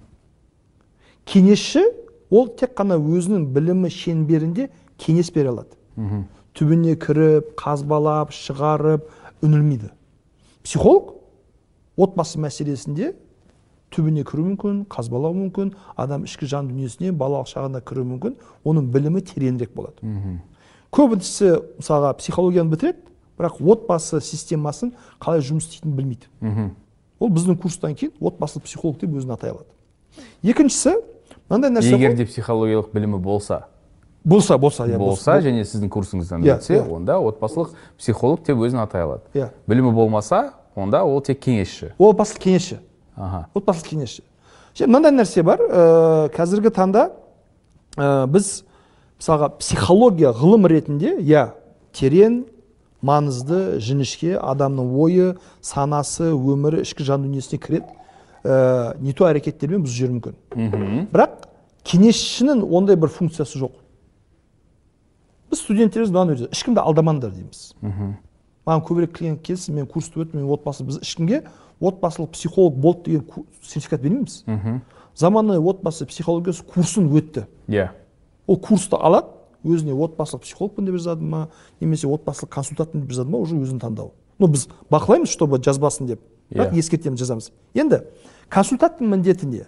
[1.26, 1.84] кеңесші
[2.32, 4.70] ол тек қана өзінің білімі шеңберінде
[5.02, 5.76] кеңес бере алады.
[6.58, 9.08] Түбіне кіріп қазбалап шығарып
[9.44, 9.92] үнілмейді.
[10.64, 11.16] Психолог
[11.98, 13.14] отбасы мәселесінде
[13.92, 19.24] түбіне кіру мүмкін қазбалау мүмкін адам ішкі жан дүниесіне балалық шағына кіру мүмкін оның білімі
[19.28, 20.00] тереңірек болады.
[20.92, 23.04] Көбісі мысалға психологияны бітіреді
[23.40, 26.72] бірақ отбасы системасын қалай жұмыс істейтінін білмейді.
[27.20, 29.68] Ол біздің курстан кейін отбасылық психолог деп өзін атай алады.
[30.44, 30.96] Екіншісі
[31.52, 33.66] мынандай нәрсе егер де психологиялық білімі болса.
[34.24, 36.88] Болса болса иә болса және сіздің курсыңыздан Иә, өтсе иә.
[36.96, 39.22] онда отбасылық психолог деп өзін атай алады.
[39.34, 39.50] Иә.
[39.68, 41.94] білімі болмаса онда ол тек кеңесші.
[41.98, 42.80] Ол отбасылық кеңесші.
[43.18, 43.48] Аха.
[43.54, 44.22] Отбасылық кеңесші.
[44.76, 47.10] Және мынандай нәрсе бар ә, қазіргі таңда
[47.98, 48.64] ә, біз
[49.20, 51.50] мысалға психология ғылым ретінде иә
[51.94, 52.46] терең
[53.02, 55.28] маңызды жіңішке адамның ойы
[55.66, 57.86] санасы өмірі ішкі жан дүниесіне кіреді.
[58.44, 61.48] Ә, не то әрекеттермен бұзып жіберуі мүмкін бірақ
[61.88, 63.78] кеңесшінің ондай бір функциясы жоқ
[65.52, 67.74] біз студенттеріміз мынаны үйретеді ешкімді алдамаңдар дейміз
[68.66, 71.44] маған көбірек клиент келсін мен курсты өттім мен отбасы біз ешкімге
[71.82, 74.44] отбасылық психолог болды деген сертификат бермейміз
[75.16, 77.90] заманауи отбасы психологиясы курсын өтті иә
[78.48, 81.48] ол курсты алады өзіне отбасылық психологпын деп жазады ма
[81.80, 86.22] немесе отбасылық консультантпын деп жазады ма уже өзінің таңдауы ну біз бақылаймыз чтобы жазбасын деп
[86.52, 86.80] бірақ Иә.
[86.80, 87.52] ескертеміз жазамыз.
[87.74, 88.02] Енді
[88.50, 89.66] консультанттың міндеті не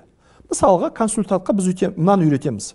[0.52, 2.74] мысалға консультантқа біз өте мынаны үйретеміз.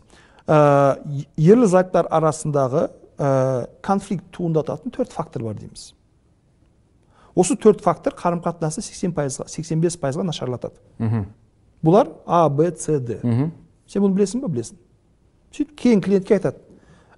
[0.49, 0.99] Ә,
[1.37, 5.93] ерлі зайыптар арасындағы ә, конфликт туындататын төрт фактор бар дейміз.
[7.39, 10.75] Осы төрт фактор қарым қатынасты 80 пайызға 85 пайызға нашарлатады.
[11.85, 13.21] Бұлар а б с д.
[13.87, 14.81] Сен бұны білесің ба білесің.
[15.53, 16.59] Сөйтіп кейін клиентке айтады.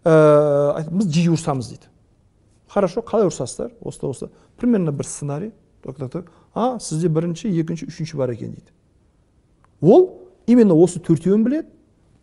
[0.04, 1.88] «Ә, біз жиі ұрысамыз дейді.
[2.68, 3.72] Хорошо қалай ұрысасыздар?
[3.80, 4.30] Осылай осылай.
[4.56, 5.52] Примерно бір сценарий.
[6.54, 8.70] А сізде бірінші екінші үшінші бар екен дейді.
[9.80, 10.10] Ол
[10.46, 11.68] именно осы төртеуін біледі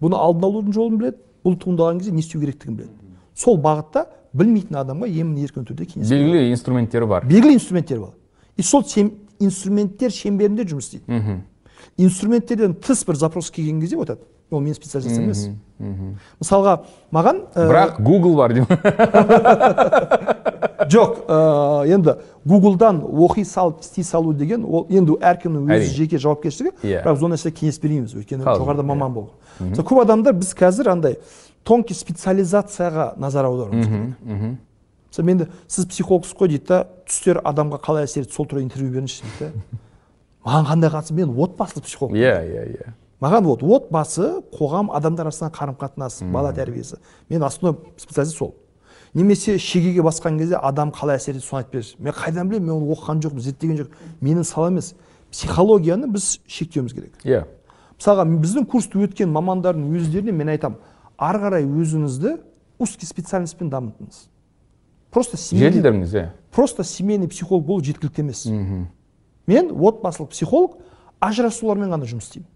[0.01, 2.91] бұны алдын алудың жолын біледі бұл туындаған кезде не істеу керектігін біледі.
[3.35, 7.25] Сол бағытта білмейтін адамға емін еркін түрде кеңес белгілі инструменттері бар.
[7.25, 8.11] Белгілі инструменттер бар.
[8.57, 11.41] И сол сем- инструменттер шеңберінде жұмыс істейді.
[11.97, 14.21] Инструменттерден тыс бір запрос келген кезде айтады
[14.51, 15.47] ол менің специалист емес.
[16.39, 16.77] Мысалға
[17.13, 18.67] маған ә, бірақ google бар деймін
[20.93, 21.29] жоқ ә,
[21.91, 22.13] енді
[22.47, 26.71] гуглдан оқи салып істей салу деген ол енді әркімнің өз жеке жауапкершілігі.
[26.83, 27.03] Иә.
[27.03, 28.87] бірақ сол нәрсе кеңес бермейміз өйткені жоғарыда иә.
[28.87, 29.33] маман болған.
[29.59, 31.17] Мысалы, көп адамдар біз қазір андай
[31.67, 34.15] тонкий специализацияға назар аударуымыз керек.
[35.11, 38.91] мысалы менде сіз психологсыз ғой дейді да түстер адамға қалай әсер етеді сол туралы интервью
[38.95, 39.77] беріңізші дейді да.
[40.47, 41.11] Маған қандай қатысы?
[41.13, 42.87] Мен отбасылық психолог иә иә иә.
[43.21, 46.99] Маған вот отбасы қоғам адамдар арасындағы қарым қатынас бала тәрбиесі.
[47.29, 48.55] Мен основной специалист сол.
[49.13, 52.75] Немесе шегеге басқан кезде адам қалай әсер етеді соны айтып берші мен қайдан білемін мен
[52.75, 53.95] оны оқыған жоқпын зерттеген жоқпын.
[54.21, 54.93] Менің салам емес
[55.31, 57.13] психологияны біз шектеуіміз керек.
[57.23, 57.45] Иә.
[57.97, 60.77] Мысалға біздің курсты өткен мамандардың өздеріне мен айтамын
[61.17, 62.37] ары қарай өзіңізді
[62.77, 64.27] узкий специальностьпен дамытыңыз.
[65.09, 66.29] Просто жетілдіріңіз иә.
[66.51, 68.45] просто семейный психолог болу жеткілікті емес.
[69.47, 70.77] Мен отбасылық психолог
[71.19, 72.47] ажырасулармен ғана жұмыс істеймін.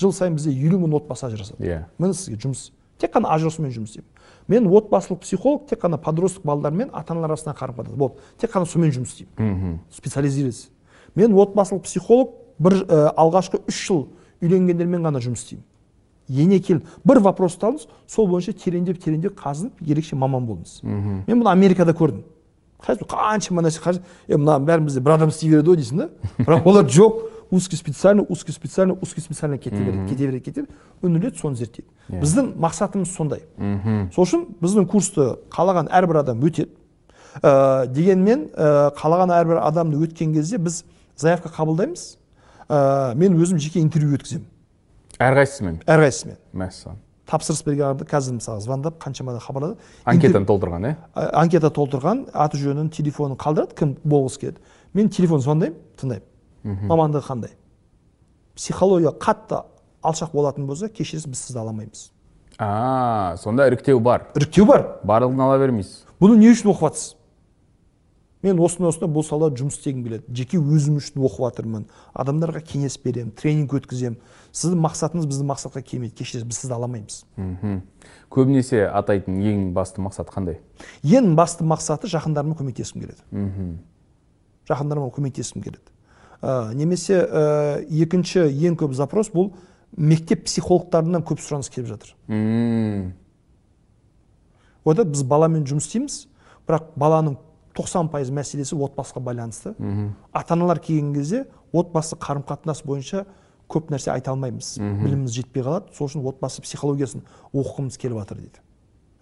[0.00, 1.64] Жыл сайын бізде елу мың отбасы ажырасады.
[1.64, 1.84] Иә.
[1.98, 2.70] Міне сізге жұмыс
[3.00, 4.08] тек қана ажырасумен жұмыс істеймін.
[4.48, 8.20] Мен отбасылық психолог тек қана подросток балалар мен ата аналар арасындағы қарым қатынас болды.
[8.40, 9.78] Тек қана сонымен жұмыс істеймін.
[9.92, 10.70] Специализируюсь
[11.14, 14.08] мен отбасылық психолог бір ә, алғашқы үш жыл
[14.42, 15.64] үйленгендермен ғана жұмыс істеймін.
[16.28, 20.80] Ене келіп бір вопросты алыңыз сол бойынша тереңдеп тереңдеп қазынып ерекше маман болыңыз.
[21.26, 22.22] Мен бұны америкада көрдім.
[22.80, 26.08] Қаншама нәрсе мына бәрін бізде бір адам істей береді ғой дейсің да?
[26.38, 27.18] Бірақ олар жоқ.
[27.50, 31.88] Узкий специально узкий специально узкий специально кете береді кете береді кете береді үңіледі соны зерттейді.
[32.10, 33.42] Біздің мақсатымыз сондай.
[34.14, 36.70] Сол үшін біздің курсты қалаған әрбір адам өтеді.
[37.42, 40.82] Ә, дегенмен ә, қалаған әрбір адамды өткен кезде біз
[41.16, 42.16] заявка қабылдаймыз.
[42.68, 44.48] Ә, мен өзім жеке интервью өткіземін.
[45.20, 45.80] Әрқайсысымен?
[45.86, 46.40] Әрқайсысымен.
[46.56, 46.98] Мәссаған.
[47.30, 49.76] Тапсырыс берген адамды қазір мысалы звондап қаншама адам хабарлады.
[50.04, 50.94] Анкетаны толтырған иә
[51.38, 54.58] анкета толтырған аты жөнін телефонын қалдырады кім болғысы келеді.
[54.94, 56.26] Мен телефон звондаймын тыңдаймын.
[56.64, 57.56] Мамандығы қандай?
[58.56, 59.62] Психология қатты
[60.02, 62.10] алшақ болатын болса кешіріңіз біз сізді ала алмаймыз
[62.60, 64.26] а сонда іріктеу бар.
[64.36, 64.84] Іріктеу бар.
[65.04, 66.04] Барлығын ала бермейсіз.
[66.20, 67.14] Бұны не үшін оқып жатсыз
[68.44, 70.24] мен осындай осындай бұл салада жұмыс істегім келеді.
[70.36, 71.86] Жеке өзім үшін оқып жатырмын.
[72.12, 74.16] Адамдарға кеңес беремін тренинг өткіземін.
[74.52, 76.14] Сіздің мақсатыңыз біздің мақсатқа келмейді.
[76.20, 77.82] Кешіріңіз біз сізді ала алмаймыз мхм.
[78.32, 80.60] Көбінесе атайтын ең басты мақсат қандай?
[81.04, 83.24] Ең басты мақсаты жақындарыма көмектескім келеді.
[83.30, 83.76] Мхм.
[84.68, 85.89] Жақындарыма көмектескім келеді.
[86.42, 89.52] Ә, немесе ә, екінші ең көп запрос бұл
[89.96, 92.14] мектеп психологтарынан көп сұраныс келіп жатыр.
[92.28, 93.12] Мм.
[94.84, 96.26] біз баламен жұмыс істейміз
[96.66, 97.36] бірақ баланың
[97.76, 99.74] 90 пайыз мәселесі отбасыға байланысты.
[100.32, 103.26] Ата аналар келген кезде отбасы қарым қатынас бойынша
[103.70, 104.78] көп нәрсе айта алмаймыз.
[104.78, 105.92] Біліміміз жетпей қалады.
[105.94, 107.22] Сол үшін отбасы психологиясын
[107.54, 108.62] оқығымыз келіп жатыр дейді.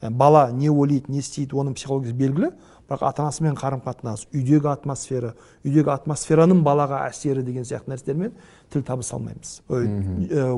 [0.00, 2.52] Ә, бала не ойлайды не істейді оның психологиясы белгілі.
[2.88, 5.34] Бірақ ата анасымен қарым қатынас үйдегі атмосфера
[5.64, 8.32] үйдегі атмосфераның балаға әсері деген сияқты нәрселермен
[8.72, 9.60] тіл табыса алмаймыз.
[9.68, 9.86] Ой,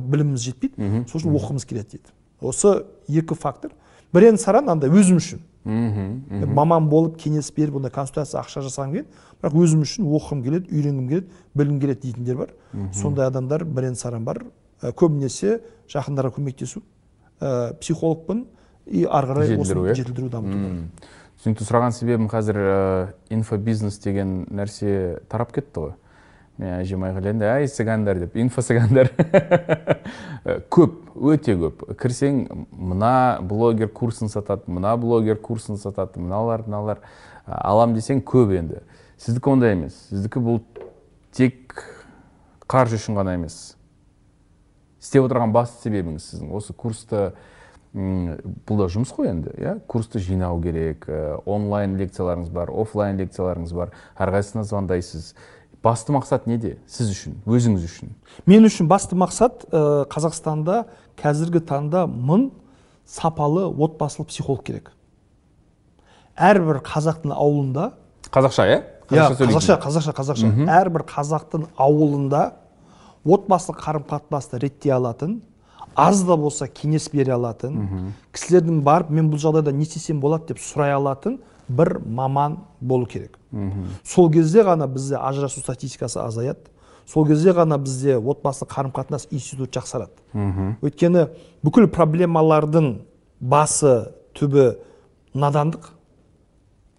[0.00, 1.04] біліміміз жетпейді.
[1.10, 2.14] Сол үшін оқығымыз келеді дейді.
[2.40, 3.72] Осы екі фактор.
[4.12, 5.42] Бірен саран андай өзім үшін.
[5.64, 9.08] Мхм маман болып кеңес беріп ондай консультация ақша жасағым келеді.
[9.42, 12.54] Бірақ өзім үшін оқығым келеді үйренгім келеді білгім келеді дейтіндер бар.
[12.94, 14.44] Сондай адамдар бірен саран бар.
[14.80, 15.60] Көбінесе
[15.92, 16.80] жақындарға көмектесу.
[17.40, 18.46] Ә, психологпын.
[18.86, 19.46] И ары қарай
[19.94, 20.88] Жетілдіру, дамыту.
[21.40, 22.72] Түсінікті сұраған себебім қазір ә,
[23.32, 25.92] инфобизнес деген нәрсе тарап кетті ғой.
[26.60, 28.34] Мен әжем айқайлайды әй цыгандар деп.
[28.36, 29.08] Инфо цыгандар
[30.68, 31.86] көп өте көп.
[31.96, 37.00] Кірсең мына блогер курсын сатады мына блогер курсын сатады мыналар мыналар.
[37.46, 38.82] А, алам десең көп енді.
[39.16, 39.96] Сіздікі ондай емес.
[40.10, 40.60] Сіздікі бұл
[41.32, 41.86] тек
[42.68, 43.78] қаржы үшін ғана емес.
[45.00, 46.52] Істеп отырған басты себебіңіз сіздің.
[46.52, 47.30] Осы курсты
[47.92, 49.78] бұл да жұмыс қой енді иә?
[49.90, 53.90] Курсты жинау керек ә, онлайн лекцияларыңыз бар офлайн лекцияларыңыз бар.
[54.14, 55.32] Әрқайсысына звондайсыз?
[55.82, 58.14] Басты мақсат неде сіз үшін өзіңіз үшін?
[58.46, 60.84] Мен үшін басты мақсат ә, қазақстанда
[61.18, 62.50] қазіргі таңда мың
[63.08, 64.92] сапалы отбасылық психолог керек.
[66.38, 67.90] Әрбір қазақтың ауылында
[68.30, 68.80] қазақша иә?
[69.10, 69.56] Иә сөйлейтін.
[69.56, 70.54] қазақша қазақша қазақша.
[70.78, 72.44] Әрбір қазақтың ауылында
[73.26, 75.40] отбасылық қарым қатынасты реттей алатын
[75.96, 80.58] аз да болса кеңес бере алатын кісілердің барып мен бұл жағдайда не істесем болады деп
[80.58, 83.38] сұрай алатын бір маман болу керек.
[84.04, 86.70] Сол кезде ғана бізде ажырасу статистикасы азаяды.
[87.06, 90.12] Сол кезде ғана бізде отбасылық қарым қатынас институты жақсарады.
[90.82, 91.28] Өйткені
[91.62, 93.00] бүкіл проблемалардың
[93.40, 94.76] басы түбі
[95.34, 95.92] надандық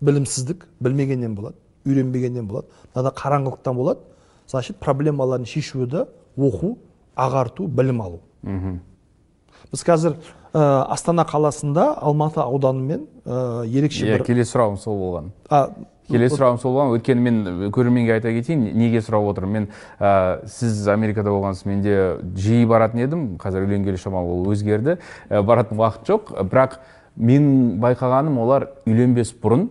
[0.01, 1.55] білімсіздік білмегеннен болады
[1.85, 3.99] үйренбегеннен болады мынада қараңғылықтан болады.
[4.47, 6.05] Значит проблемаларын шешуі де
[6.37, 6.77] оқу
[7.15, 8.19] ағарту білім алу.
[8.43, 10.17] Біз қазір
[10.53, 15.29] ә, астана қаласында алматы ауданымен ә, ерекше иә бір келесі сұрағым сол болған.
[15.49, 15.69] А,
[16.09, 16.95] келесі сұрағым сол болған.
[16.97, 19.67] Өйткені мен көрерменге айта кетейін неге сұрап отырмын?
[19.67, 19.69] Мен
[19.99, 21.97] ә, сіз америкада болғансыз мен де
[22.35, 23.27] жиі баратын едім.
[23.41, 24.97] Қазір үйленгелі шамалы ол өзгерді.
[25.29, 26.33] Ә, баратын уақыт жоқ.
[26.51, 26.79] Бірақ
[27.15, 29.69] мен байқағаным олар үйленбес бұрын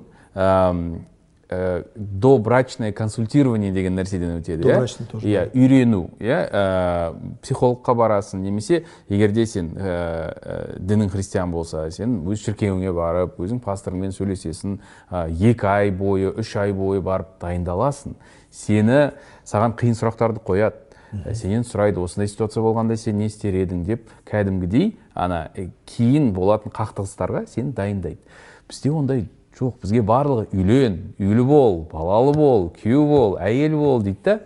[1.50, 5.06] ә, добрачное консультирование деген нәрседен өтеді иә?
[5.10, 6.38] Тоже, иә үйрену иә?
[6.46, 13.40] Ә, психологқа барасың немесе егер де сен ә, дінің христиан болса сен өз шіркеуіңе барып
[13.42, 14.78] өзің пасторыңмен сөйлесесің
[15.10, 18.14] ә, екі ай бойы үш ай бойы барып дайындаласың
[18.50, 19.10] сені
[19.44, 20.86] саған қиын сұрақтарды қояды.
[21.10, 25.48] Ә, сенен сұрайды осындай ситуация болғанда сен не істер едің деп кәдімгідей ана
[25.90, 28.22] кейін болатын қақтығыстарға сені дайындайды.
[28.70, 29.24] Бізде ондай
[29.58, 34.38] жоқ бізге барлығы үйлен үйлі бол балалы бол күйеу бол әйел бол дейді да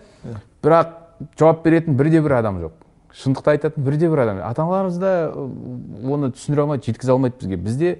[0.64, 0.96] бірақ
[1.38, 2.72] жауап беретін бірде бір адам жоқ.
[3.14, 7.56] Шындықты айтатын бірде бір адам ата аналарымыз да оны түсіндіре алмайды жеткізе алмайды бізге.
[7.56, 7.92] Бізде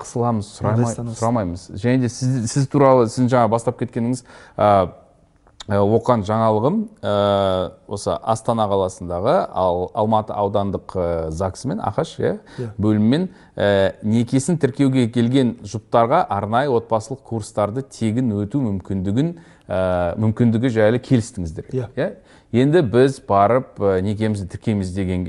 [0.00, 1.66] қысыламыз сұрамай, сұрамаймыз.
[1.76, 4.22] Және де сіз, сіз туралы сіздің жаңа бастап кеткеніңіз
[4.56, 4.68] ә,
[5.68, 7.10] оқыған жаңалығым ә,
[7.86, 12.70] осы астана қаласындағы ал, алматы аудандық ә, загсымен ақаш иә Иә.
[12.80, 19.36] бөліммен ә, некесін тіркеуге келген жұптарға арнайы отбасылық курстарды тегін өту мүмкіндігін
[19.68, 21.90] ә, мүмкіндігі жайлы келістіңіздер Иә.
[21.94, 22.10] иә
[22.64, 25.28] енді біз барып ә, некемізді тіркейміз деген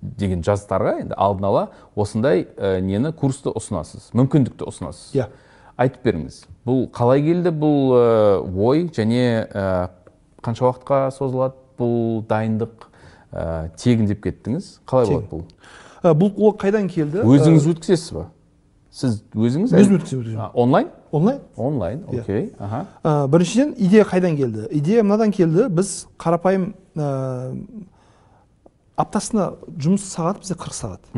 [0.00, 1.64] деген жастарға енді алдын ала
[1.96, 5.26] осындай ә, нені курсты ұсынасыз мүмкіндікті ұсынасыз Иә.
[5.76, 6.42] Айтып беріңіз.
[6.66, 7.52] Бұл қалай келді?
[7.52, 8.04] Бұл ә,
[8.42, 9.88] ой және ә,
[10.44, 12.88] қанша уақытқа созылады бұл дайындық?
[13.32, 14.78] Ә, тегін деп кеттіңіз.
[14.88, 15.44] Қалай болады бұл?
[16.02, 17.24] Ә, бұл ол қайдан келді?
[17.26, 18.28] Өзіңіз өткізесіз ба?
[18.96, 20.86] Сіз өзіңіз өзім өткіземін, онлайн?
[21.12, 21.40] Онлайн?
[21.56, 22.20] Онлайн Иә.
[22.22, 22.86] окей аха.
[23.04, 24.68] Ә, біріншіден идея қайдан келді?
[24.70, 25.68] Идея мынадан келді.
[25.68, 27.66] Біз қарапайым ә,
[28.96, 31.12] аптасына жұмыс сағаты бізде қырық сағат.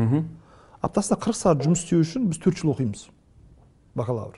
[0.83, 3.07] Аптасына қырық сағат жұмыс істеу үшін біз төрт жыл оқимыз.
[3.95, 4.35] Бакалавр.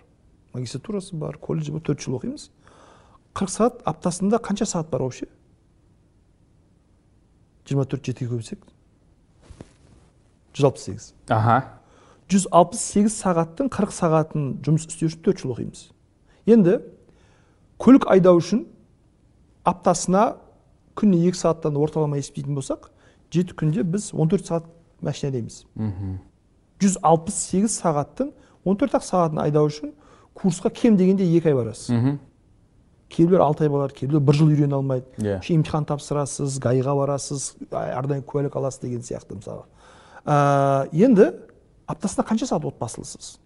[0.54, 2.50] Магистратурасы бар колледжі бар төрт жыл оқимыз.
[3.36, 5.28] Қырық сағат аптасында қанша сағат бар вообще?
[7.66, 8.66] Жиырма төрт жетіге көбейтсек
[10.56, 11.14] жүз алпыс сегіз.
[11.30, 11.58] Аха.
[12.32, 15.86] Жүз алпыс сегіз сағаттың қырық сағатын жұмыс істеу үшін төрт жыл оқимыз.
[16.48, 16.78] Енді
[17.82, 18.66] көлік айдау үшін
[19.68, 20.36] аптасына
[21.00, 22.90] күніне екі сағаттан орталама есептейтін болсақ
[23.34, 24.70] жеті күнде біз 14 сағат
[25.02, 26.18] машина айдаймыз мхм.
[26.82, 28.32] Жүз алпыс сегіз сағаттың
[28.66, 29.94] он төрт ақ сағатын айдау үшін
[30.36, 31.90] курсқа кем дегенде екі ай барасыз.
[31.90, 32.20] Мхм.
[33.12, 35.06] Кейбіреулер алты ай барады кейбіреулер бір жыл үйрене алмайды.
[35.18, 35.40] Иә.
[35.42, 39.66] еще имтихан тапсырасыз gai ға барасыз арнайы куәлік аласыз деген сияқты мысалы.
[40.26, 41.34] Ә, енді
[41.88, 43.38] аптасына қанша сағат отбасылысыз?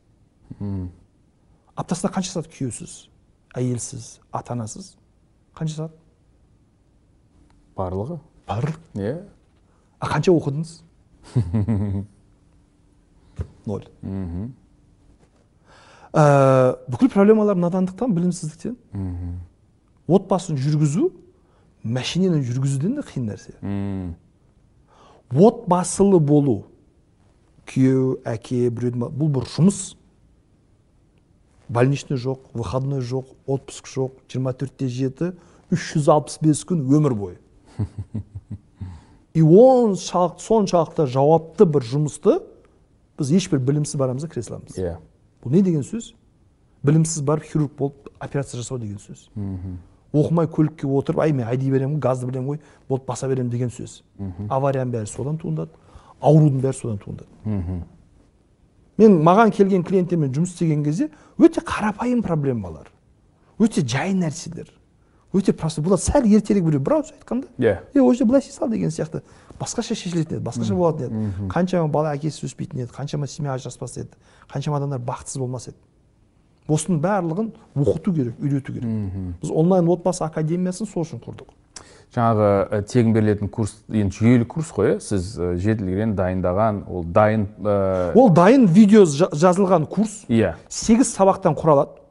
[1.75, 3.07] Аптасына қанша сағат күйеусіз?
[3.55, 4.95] Әйелсіз ата анасыз
[5.57, 5.95] қанша сағат?
[7.75, 8.19] Барлығы.
[8.47, 8.77] Барлық?
[8.95, 9.23] Иә.
[9.99, 10.77] А қанша оқыдыңыз?
[13.65, 13.87] Ноль.
[14.01, 14.53] Мхм.
[16.15, 18.77] Ә, бүкіл проблемалар надандықтан білімсіздіктен.
[18.95, 19.35] Мхм.
[20.07, 21.09] Отбасын жүргізу
[21.83, 23.55] машинаны жүргізуден де қиын нәрсе.
[25.29, 26.63] Отбасылы болу.
[27.65, 29.95] Күйеу әке біреудің бұл бір жұмыс.
[31.67, 35.31] Больничный жоқ выходной жоқ отпуск жоқ 24-те жеті
[35.73, 37.39] 365 күн өмір бойы.
[39.35, 42.37] И оншалықты соншалықты жауапты бір жұмысты
[43.17, 44.93] біз ешбір білімсіз барамыз да кіре саламыз иә.
[45.45, 46.13] Бұл не деген сөз?
[46.83, 49.29] Білімсіз барып хирург болып операция жасау деген сөз.
[50.13, 52.59] Оқымай көлікке отырып ай мен айдай беремін ғой газды білемін ғой
[52.89, 54.01] болды баса беремін деген сөз.
[54.49, 55.71] Аварияның бәрі содан туындады
[56.21, 57.27] аурудың бәрі содан туындады.
[58.97, 62.87] Мен маған келген клиенттермен жұмыс істеген кезде өте қарапайым проблемалар
[63.59, 64.69] өте жай нәрселер
[65.35, 67.81] өте просто бұлар сәл ертерек біреу бір ауыз айтқанда иә.
[67.93, 69.21] Е ол жерде былай істей сал деген сияқты.
[69.59, 71.33] Басқаша шешілетін еді басқаша болатын еді.
[71.51, 74.09] Қаншама бала әкесіз өспейтін еді қаншама семья ажыраспас еді
[74.51, 75.77] қаншама адамдар бақытсыз болмас еді.
[76.67, 78.89] Осының барлығын оқыту керек үйрету керек.
[79.41, 81.51] Біз онлайн отбасы академиясын сол үшін құрдық.
[82.15, 84.99] Жаңағы тегін берілетін курс енді жүйелі курс қой иә?
[85.03, 90.53] Сіз жетілген дайындаған ол дайын ә, ол дайын видео жа- жазылған курс иә.
[90.69, 92.01] сегіз сабақтан құралады.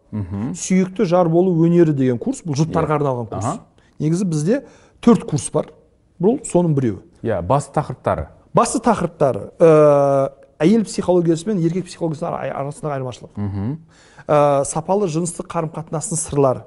[0.54, 3.44] Сүйікті жар болу өнері деген курс бұл жұптарға арналған курс.
[3.44, 3.60] Аха.
[3.98, 4.60] негізі бізде
[5.00, 5.72] төрт курс бар.
[6.20, 7.00] Бұл соның біреуі.
[7.24, 8.28] Иә басты тақырыптары.
[8.54, 10.30] Басты тақырыптары ә,
[10.62, 13.78] әйел психологиясы мен еркек психологиясының ара- арасындағы айырмашылық.
[14.24, 16.62] Ә, сапалы жыныстық қарым қатынастың сырлары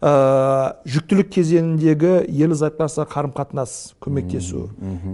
[0.00, 4.68] ә, жүктілік кезеңіндегі ерлі зайыпты арасындағы қарым қатынас көмектесу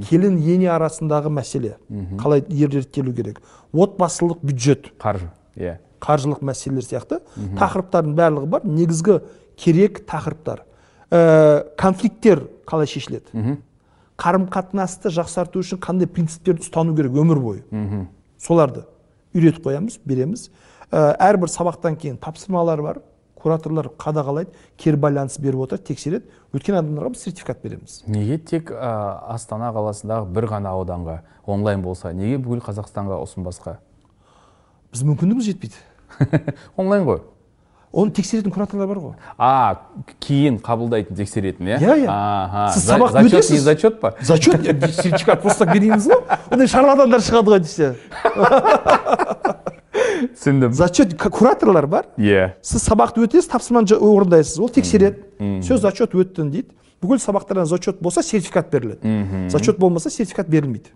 [0.09, 1.77] келін ене арасындағы мәселе.
[2.21, 2.45] Қалай
[2.83, 3.41] реттелу керек?
[3.73, 4.93] Отбасылық бюджет.
[5.01, 5.79] Қаржы иә.
[6.01, 7.21] Қаржылық мәселелер сияқты
[7.59, 8.61] тақырыптардың барлығы бар.
[8.65, 9.21] Негізгі
[9.57, 10.63] керек тақырыптар.
[11.11, 13.59] Ә, конфликттер қалай шешіледі?
[14.23, 17.63] Қарым қатынасты жақсарту үшін қандай принциптерді ұстану керек өмір бойы?
[18.39, 18.85] Соларды
[19.35, 20.51] үйретіп қоямыз береміз.
[20.93, 23.01] Ә, әрбір сабақтан кейін тапсырмалар бар
[23.43, 26.29] кураторлар қадағалайды кері байланыс беріп отырады тексереді.
[26.55, 28.03] Өткен адамдарға біз сертификат береміз.
[28.07, 28.93] Неге тек ә,
[29.35, 33.79] астана қаласындағы бір ғана ауданға онлайн болса неге бүкіл қазақстанға ұсынбасқа?
[34.93, 35.81] Біз мүмкіндігіміз жетпейді.
[36.77, 37.23] Онлайн ғой.
[37.93, 39.15] Оны тексеретін кураторлар бар ғой.
[39.39, 39.77] А
[40.19, 41.79] кейін қабылдайтын тексеретін иә?
[41.79, 42.73] Иә, иә.
[42.75, 43.61] Сіз сабақ өтесіз.
[43.61, 44.15] зачет па?
[44.21, 44.63] Зачет?
[44.63, 46.23] Сертификат просто так береміз ғой.
[46.51, 47.95] Ондай шарлатандар шығады ғой десе.
[50.33, 50.73] Түсіндім.
[50.73, 52.07] Зачет кураторлар бар.
[52.17, 52.55] Иә.
[52.63, 54.59] Сіз сабақты өтесіз тапсырманы орындайсыз.
[54.59, 55.27] Ол тексереді.
[55.61, 56.73] Все зачет өттің дейді.
[57.03, 59.49] Бүкіл сабақтардан зачет болса сертификат беріледі.
[59.51, 60.93] Зачет болмаса сертификат берілмейді.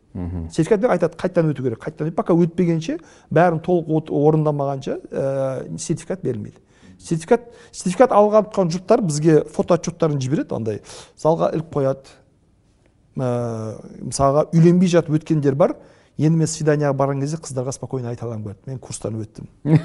[0.54, 3.00] Сертификат беріп айтады қайтадан өту керек қайтадан пока өтпегенше
[3.34, 6.62] бәрін толық орындамағанша ә, сертификат берілмейді.
[6.98, 10.80] Сертификат сертификат алған жұптар бізге фотоотчеттарын жібереді андай
[11.20, 12.14] залға іліп қояды.
[13.16, 13.28] Ә,
[14.04, 15.76] мысалға үйленбей жатып өткендер бар.
[16.16, 18.66] Енді мен свиданиеға барған кезде қыздарға спокойно айта аламын говорит.
[18.66, 19.48] Мен курстан өттім.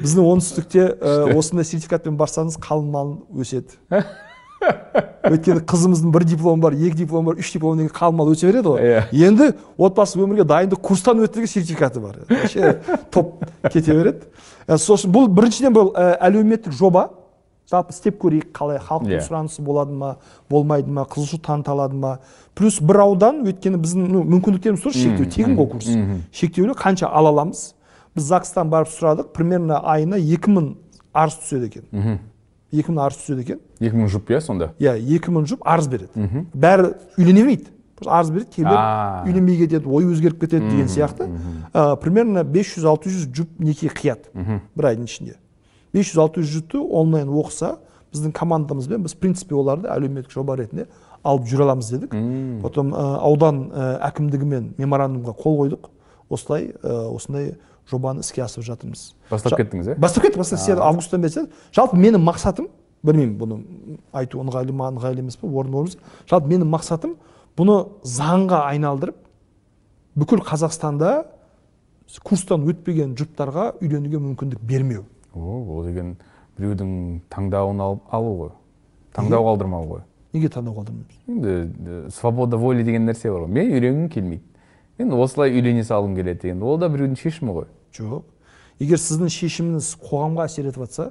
[0.00, 3.76] Біздің оңтүстікте ә, осындай сертификатпен барсаңыз қалың мал өседі.
[4.60, 8.80] өйткені қызымыздың бір дипломы бар екі дипломы бар үш диплом деген мал өсе береді ғой.
[8.80, 9.02] Иә.
[9.12, 12.16] енді отбасы өмірге дайындық курстан өтті деген сертификаты бар.
[12.28, 12.80] Вообще
[13.10, 14.28] топ кете береді.
[14.66, 17.10] Ә, сосын бұл біріншіден бұл ә, әлеуметтік жоба.
[17.70, 19.22] Жалпы істеп көрейік қалай халықтың Иә.
[19.22, 20.16] сұранысы болады ма
[20.50, 22.16] болмайды ма қызығушылық таныта алады ма.
[22.58, 25.30] Плюс бір аудан өйткені біздің ну, мүмкіндіктеріміз тоже шектеулі.
[25.30, 25.86] Тегін ғой курс
[26.34, 27.74] шектеулі қанша ала аламыз?
[28.16, 30.72] Біз загстан барып сұрадық примерно айына екі мың
[31.14, 32.18] арыз түседі екен.
[32.72, 35.88] Екі мың арыз түседі екен екі мың жұп иә сонда иә екі мың жұп арыз
[35.90, 37.70] береді бәрі үйлене бермейді
[38.06, 39.24] арыз береді кейбіреулер А.
[39.26, 41.26] үйленбей кетеді ой өзгеріп кетеді деген сияқты
[42.00, 44.30] примерно 500-600 жұп неке қияды
[44.76, 45.36] бір айдың ішінде
[45.94, 47.74] 500-600 жұпты онлайн оқыса
[48.14, 50.86] біздің командамызбен біз в принципе оларды әлеуметтік жоба ретінде
[51.22, 52.14] алып жүре аламыз дедік
[52.62, 53.66] потом аудан
[54.08, 55.90] әкімдігімен меморандумға қол қойдық
[56.30, 57.52] осылай осындай
[57.90, 59.14] жобаны іске асырып жатырмыз.
[59.30, 62.70] Бастап кеттіңіз иә бастап кеттік бастап августтан бері жалпы менің мақсатым
[63.02, 65.94] білмеймін бұны айту ыңғайлы ма ыңғайлы емес па орын орын
[66.30, 67.16] жалпы менің мақсатым
[67.58, 69.16] бұны заңға айналдырып
[70.20, 71.24] бүкіл қазақстанда
[72.24, 75.04] курстан өтпеген жұптарға үйленуге мүмкіндік бермеу.
[75.34, 76.16] О ол деген
[76.58, 78.52] біреудің таңдауын алып алу ғой.
[79.14, 80.02] Таңдау қалдырмау ғой.
[80.34, 81.20] Неге таңдау қалдырмаймыз?
[81.28, 83.52] Енді свобода воли деген нәрсе бар ғой.
[83.54, 84.42] Мен үйленгім келмейді.
[84.98, 86.62] Мен осылай үйлене салғым келеді деген.
[86.62, 87.70] Ол да біреудің шешімі ғой.
[87.96, 88.24] Жоқ.
[88.80, 91.10] Егер сіздің шешіміңіз қоғамға әсер етіп жатса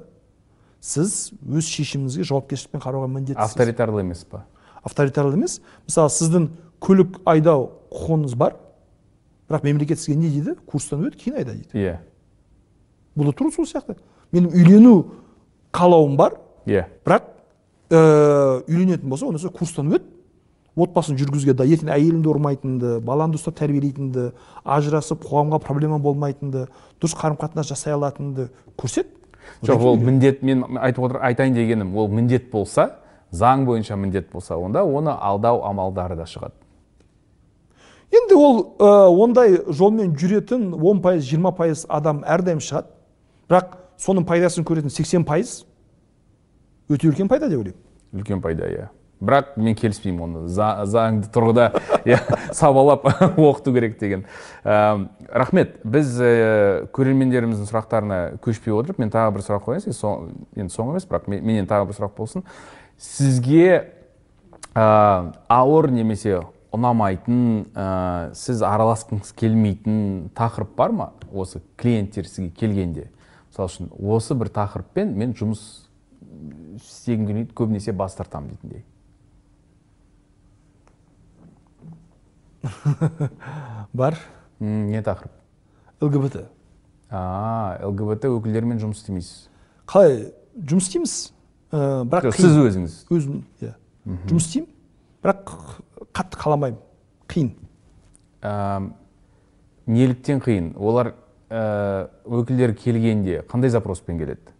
[0.80, 3.44] сіз өз шешіміңізге жауапкершілікпен қарауға міндеттісіз.
[3.44, 4.44] Авторитарлы емес па?
[4.82, 5.60] Авторитарлы емес.
[5.86, 6.48] Мысалы сіздің
[6.82, 8.56] көлік айдау құқығыңыз бар
[9.50, 10.56] бірақ мемлекет сізге не дейді?
[10.66, 11.74] Курстан өт кейін айда дейді.
[11.74, 11.98] Иә.
[13.18, 13.98] Бұл да тура сол сияқты.
[14.32, 14.94] Менің үйлену
[15.74, 16.86] қалауым бар иә.
[17.04, 17.28] бірақ
[17.90, 20.06] ә, үйленетін болса онда сол курстан өт
[20.84, 24.30] отбасын жүргізуге да ертең әйеліңді ұрмайтынды балаңды ұстап тәрбиелейтінді
[24.64, 26.66] ажырасып қоғамға проблема болмайтынды
[27.00, 28.48] дұрыс қарым қатынас жасай алатыныңды
[28.80, 29.12] көрсет.
[29.66, 33.00] Жоқ ол міндет мен айтып отыр айтайын дегенім ол міндет болса
[33.32, 36.54] заң бойынша міндет болса онда оны алдау амалдары да шығады.
[38.10, 42.90] Енді ол ә, ондай жолмен жүретін 10 пайыз жиырма пайыз адам әрдайым шығады.
[43.50, 45.52] Бірақ соның пайдасын көретін 80 пайыз
[46.90, 47.78] өте үлкен пайда деп ойлаймын.
[48.18, 48.88] Үлкен пайда иә.
[49.20, 51.66] Бірақ мен келіспеймін оны За- заңды тұрғыда
[52.08, 52.18] иә
[52.56, 53.04] сабалап
[53.36, 54.24] оқыту керек деген.
[54.64, 55.78] Әм, рахмет.
[55.84, 59.90] Біз ә, көрермендеріміздің сұрақтарына көшпей отырып мен тағы бір сұрақ қояйын
[60.56, 62.44] енді соңғы емес бірақ мен- менен тағы бір сұрақ болсын.
[62.96, 63.92] Сізге
[64.74, 66.40] ә, ауыр немесе
[66.72, 67.40] ұнамайтын
[67.74, 67.86] ә,
[68.38, 71.08] сіз араласқыңыз келмейтін тақырып бар ма?
[71.32, 73.08] Осы клиенттер сізге келгенде.
[73.50, 75.64] Мысалы үшін осы бір тақырыппен мен жұмыс
[76.78, 78.84] істегім келмейді көбінесе бас тартамын дейтіндей.
[83.92, 84.18] бар?
[84.60, 85.40] Не тақырып
[86.00, 86.36] лгбт.
[87.10, 89.48] А лгбт өкілдерімен жұмыс істемейсіз.
[89.90, 91.14] Қалай жұмыс істейміз?
[91.72, 92.94] Ә, бірақ Жоқ, сіз өзіңіз.
[93.10, 93.74] Өзім иә.
[94.30, 94.70] Жұмыс істеймін
[95.24, 95.52] бірақ
[96.16, 96.80] қатты қаламаймын.
[97.30, 97.50] Қиын.
[99.90, 100.72] Неліктен қиын?
[100.78, 101.14] Олар
[101.50, 104.54] ә, өкілдер келгенде қандай запроспен келеді?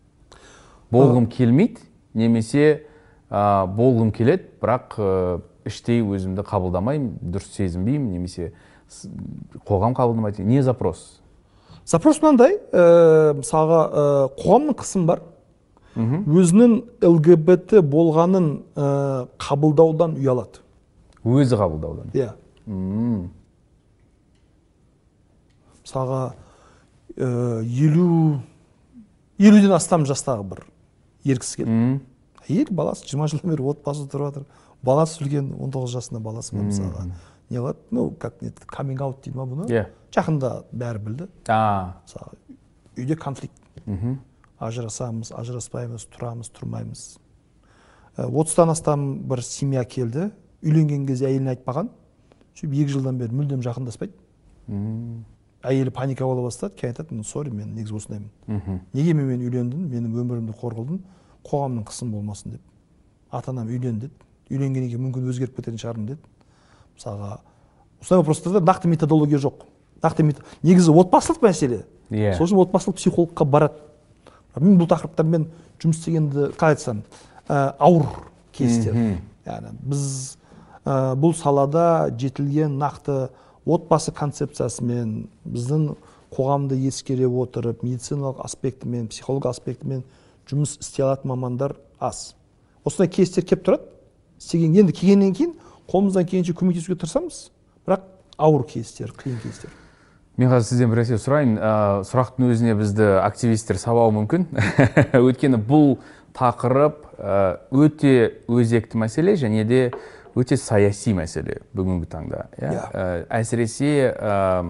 [0.91, 1.87] Болғым келмейді
[2.19, 2.87] немесе
[3.31, 8.53] ә, болғым келеді бірақ ә, іштей өзімді қабылдамаймын дұрыс сезінбеймін немесе
[9.69, 10.45] қоғам қабылдамайды.
[10.45, 11.21] Не запрос?
[11.85, 14.05] Запрос мынандай ә, мысалға ә,
[14.41, 15.23] қоғамның қысымы бар.
[15.97, 18.91] Өзінің лгбт болғанын ә,
[19.43, 20.63] қабылдаудан ұялады.
[21.25, 22.13] Өзі қабылдаудан.
[22.15, 22.33] Иә.
[22.67, 23.31] М,
[25.83, 26.23] мысалға
[27.17, 28.41] ә, елу
[29.41, 30.65] елуден астам жастағы бір
[31.25, 32.01] ер кісі келді
[32.47, 34.45] әйел баласы жиырма жылдан бері отбасы тұрып жатыр
[34.83, 37.07] баласы үлкен 19 жасында баласы бар мысалға.
[37.51, 37.79] Не қылады?
[37.91, 39.67] Ну как не каминг аут дейді ма бұны?
[39.71, 39.87] Иә.
[40.15, 41.29] Жақында бәрі білді.
[42.05, 42.37] Мысалы
[42.97, 43.57] үйде конфликт.
[44.61, 47.19] Ажырасамыз ажыраспаймыз тұрамыз тұрмаймыз.
[48.17, 50.31] Ә, отыздан астам бір семья келді.
[50.63, 51.89] Үйленген кезде әйеліне айтпаған.
[52.55, 54.13] Сөйтіп екі жылдан бері мүлдем жақындаспайды.
[55.65, 56.75] Әйелі паника бола бастады.
[56.77, 58.31] Кейін айтады мен сорри мен негізі осындаймын
[58.93, 59.89] неге менімен үйлендің?
[59.91, 61.01] Менің өмірімді қор қылдың?
[61.45, 62.61] Қоғамның қысымы болмасын деп.
[63.31, 64.13] Ата анам үйлен деді
[64.51, 66.21] үйленгеннен кейін мүмкін өзгеріп кететін шығармын деді.
[66.99, 67.39] Мысалға
[68.01, 69.65] осындай вопростарда нақты методология жоқ.
[70.03, 71.85] Нақты мет- негізі отбасылық мәселе.
[72.11, 72.35] Иә.
[72.37, 73.79] сол үшін отбасылық психологқа барады.
[74.59, 75.47] Мен бұл тақырыптармен
[75.79, 77.03] жұмыс істегенді қалай айтсам
[77.49, 78.07] ә, ауыр
[78.53, 78.95] кейстер.
[79.47, 80.37] Яғни біз
[80.85, 83.29] ә, бұл салада жетілген нақты
[83.67, 85.95] отбасы концепциясымен біздің
[86.35, 90.03] қоғамды ескере отырып медициналық аспектімен психологиялық аспектімен
[90.51, 92.35] жұмыс істей алатын мамандар аз.
[92.85, 93.83] Осындай кейстер келіп тұрады.
[94.41, 94.75] Істеген.
[94.75, 95.55] енді келгеннен кейін
[95.91, 97.51] қолымыздан келгенше көмектесуге тырысамыз.
[97.87, 98.09] бірақ
[98.39, 99.71] ауыр кейстер қиын кейстер.
[100.37, 101.59] Мен қазір сізден бір нәрсе сұрайын.
[101.59, 101.73] Ә,
[102.09, 104.47] сұрақтың өзіне бізді активистер сабауы мүмкін.
[105.27, 105.99] Өйткені бұл
[106.37, 109.81] тақырып ә, өте өзекті мәселе және де
[110.39, 112.71] өте саяси мәселе бүгінгі таңда иә?
[112.71, 112.85] Иә.
[112.95, 114.63] Ә, әсіресе ә,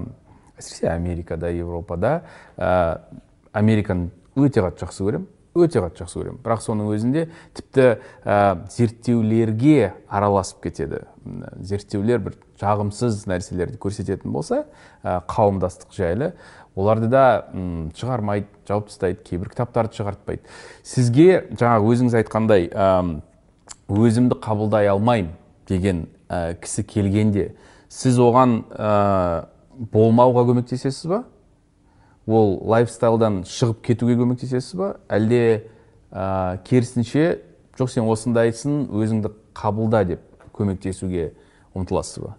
[0.59, 2.23] әсіресе америкада европада
[2.57, 2.99] ә,
[3.53, 5.29] американы өте қатты жақсы көремін.
[5.55, 6.39] Өте қатты жақсы көремін.
[6.45, 7.87] бірақ соның өзінде тіпті
[8.25, 11.03] ә, зерттеулерге араласып кетеді.
[11.61, 14.67] Зерттеулер бір жағымсыз нәрселерді көрсететін болса
[15.03, 16.33] ә, қауымдастық жайлы
[16.77, 20.47] оларды да м, шығармайды жауып тастайды кейбір кітаптарды шығартпайды.
[20.87, 22.71] Сізге жаңағы өзіңіз айтқандай
[23.91, 25.35] өзімді қабылдай алмаймын
[25.69, 27.51] деген ә, кісі келгенде
[27.91, 29.47] сіз оған ә,
[29.91, 31.25] болмауға көмектесесіз ба?
[32.31, 34.91] Ол лайфстайлдан шығып кетуге көмектесесіз ба?
[35.11, 35.43] Әлде
[36.11, 37.41] ә, керісінше
[37.79, 40.25] жоқ сен осындайсың өзіңді қабылда деп
[40.57, 41.31] көмектесуге
[41.77, 42.35] ұмтыласыз ба?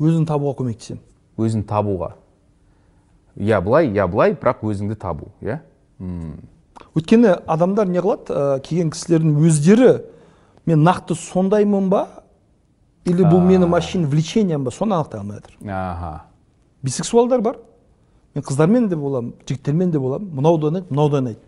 [0.00, 1.02] Өзін табуға көмектесемін.
[1.40, 2.14] Өзін табуға.
[3.36, 5.60] Я былай я былай бірақ өзіңді табу иә?
[6.96, 8.32] Өйткені адамдар не қылады?
[8.32, 9.92] Ә, келген кісілердің өздері
[10.66, 12.06] мен нақты сондаймын ба?
[13.04, 14.70] Или бұл менің машин влечением ба?
[14.70, 16.24] соны анықтай алмай жатыр аха.
[16.82, 17.56] Бисексуалдар бар.
[18.34, 20.30] Мен қыздармен де боламын жігіттермен де боламын.
[20.34, 21.40] Мынау да ұнайды мынау да ұнайды.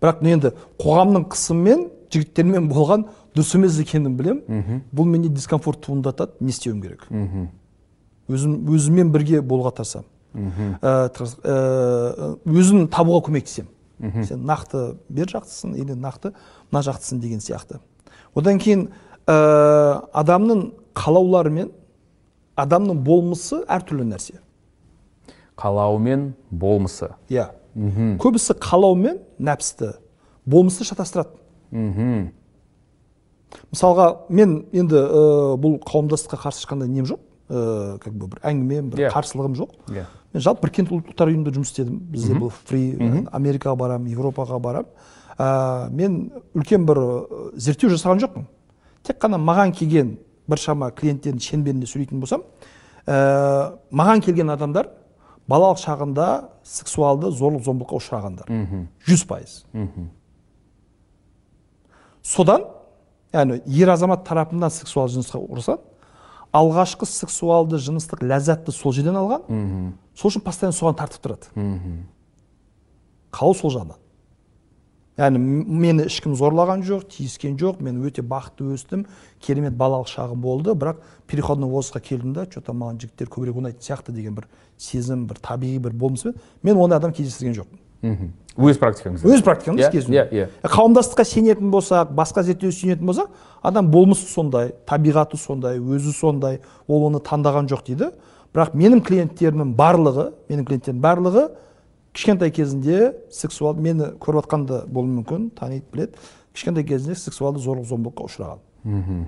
[0.00, 4.82] Бірақ мен енді қоғамның қысымымен жігіттермен болған дұрыс емес екенін білемін.
[4.92, 7.08] Бұл менде дискомфорт туындатады не істеуім керек.
[8.28, 10.06] Өзім өзіммен бірге болуға тырысамын.
[10.82, 13.70] Ә, ә, өзін табуға көмектесемін.
[14.24, 16.32] Сен нақты бер жақтысың или нақты
[16.70, 17.80] мына жақтысың деген сияқты.
[18.34, 18.88] Одан кейін
[19.26, 21.72] ә, адамның қалаулары мен
[22.56, 24.38] адамның болмысы әртүрлі нәрсе.
[25.58, 27.10] Қалауы мен болмысы.
[27.28, 27.50] Иә.
[28.22, 29.94] Көбісі қалау мен нәпсті
[30.46, 31.34] болмысты шатастырады.
[33.72, 37.20] Мысалға мен енді ә, бұл қауымдастыққа қарсы ешқандай нем жоқ.
[37.48, 39.10] Как бы бір әңгімем бір Иә.
[39.14, 39.70] қарсылығым жоқ.
[39.88, 40.04] Иә.
[40.34, 41.98] мен жалпы біріккен ұлттар ұйымында жұмыс істедім.
[42.12, 42.82] Бізде бұл фри
[43.32, 44.90] америкаға барамын европаға барамын
[45.38, 47.00] ә, мен үлкен бір
[47.56, 48.44] зерттеу жасаған жоқпын.
[49.02, 50.18] Тек қана маған келген
[50.48, 52.42] біршама клиенттердің шеңберінде сөйлейтін болсам
[53.06, 54.90] ә, маған келген адамдар
[55.48, 56.26] балалық шағында
[56.64, 58.48] сексуалды зорлық зомбылыққа ұшырағандар.
[59.08, 59.64] Жүз пайыз.
[62.22, 62.66] Содан
[63.32, 65.80] яғни ер азамат тарапынан сексуалды жынысқа ұрысады
[66.52, 69.42] алғашқы сексуалды жыныстық ләззатты сол жерден алған
[70.16, 71.48] сол үшін постоянно соған тартып тұрады.
[73.32, 73.96] Қалау сол жағынан.
[75.18, 79.04] Яғни мені ешкім зорлаған жоқ тиіскен жоқ мен өте бақытты өстім
[79.42, 83.82] керемет балалық шағым болды бірақ переходной возрастқа келдім да че то маған жігіттер көбірек ұнайтын
[83.82, 84.46] сияқты деген бір
[84.78, 88.30] сезім бір табиғи бір болмыспен мен ондай адам кездестірген жоқпын.
[88.58, 90.22] Өз практикаңызда өз практикамды Иә, кезінде.
[90.30, 90.70] иә, иә.
[90.70, 93.28] қауымдастыққа сенетін болсақ басқа зерттеу сүйенетін болсақ
[93.62, 98.10] адам болмысы сондай табиғаты сондай өзі сондай ол оны таңдаған жоқ дейді.
[98.54, 101.44] Бірақ менің клиенттерімнің барлығы менің клиенттерімнің барлығы
[102.12, 106.18] кішкентай кезінде сексуал мені көріп жатқанда болуы мүмкін таниды біледі.
[106.54, 109.26] Кішкентай кезінде сексуалды зорлық зомбылыққа ұшыраған.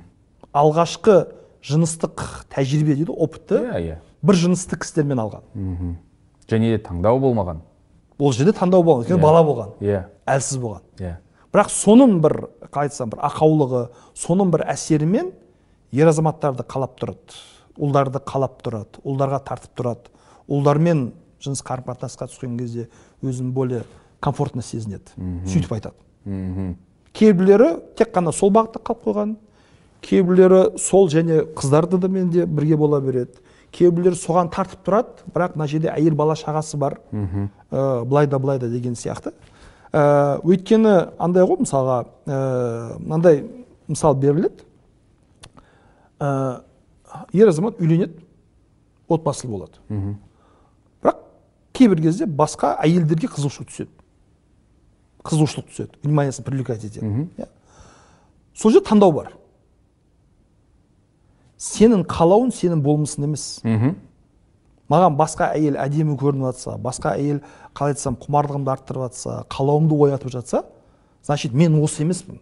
[0.57, 1.17] Алғашқы
[1.63, 3.97] жыныстық тәжірибе дейді опытты иә иә.
[4.23, 5.43] бір жынысты кісілермен алған.
[5.55, 5.93] Мхм.
[6.49, 7.61] Және де таңдау болмаған.
[8.19, 9.23] Ол жерде таңдау болған өйткені Иә.
[9.23, 10.05] бала болған иә.
[10.27, 10.83] әлсіз болған.
[10.99, 11.17] Иә.
[11.53, 12.35] Бірақ соның бір
[12.73, 13.85] қалай айтсам бір ақаулығы
[14.15, 15.31] соның бір әсерімен
[15.93, 17.39] ер азаматтарды қалап тұрады
[17.79, 20.11] ұлдарды қалап тұрады ұлдарға тартып тұрады.
[20.49, 22.89] Ұлдармен жыныс қарым қатынасқа түскен кезде
[23.23, 23.85] өзін более
[24.21, 25.13] комфортно сезінеді.
[25.49, 26.77] Сөйтіп айтады.
[27.13, 29.37] Кейбіреулері тек қана сол бағытта қалып қойған
[30.05, 33.41] кейбіреулері сол және қыздарды да менде бірге бола береді.
[33.73, 37.01] Кейбіреулері соған тартып тұрады бірақ мына жерде әйел бала шағасы бар.
[37.71, 39.33] Ә, былай да былай да деген сияқты.
[39.93, 43.45] Ә, өйткені андай ғой мысалға ә, мынандай
[43.89, 44.65] мысал беріледі.
[46.21, 46.63] Ә,
[47.33, 48.21] ер азамат үйленеді
[49.09, 49.73] отбасылы болады.
[51.81, 53.91] Кейбір кезде басқа әйелдерге қызығушылық түседі.
[55.25, 56.01] Қызығушылық түседі.
[56.05, 57.29] Вниманиесін привлекать етеді.
[57.39, 57.49] Иә.
[58.55, 59.33] сол жерде таңдау бар.
[61.61, 63.47] Сенің қалауың сенің болмысың емес.
[64.91, 67.41] Маған басқа әйел әдемі көрініп жатса басқа әйел
[67.79, 70.65] қалай айтсам құмарлығымды арттырып жатса қалауымды оятып жатса
[71.23, 72.41] значит мен осы емеспін.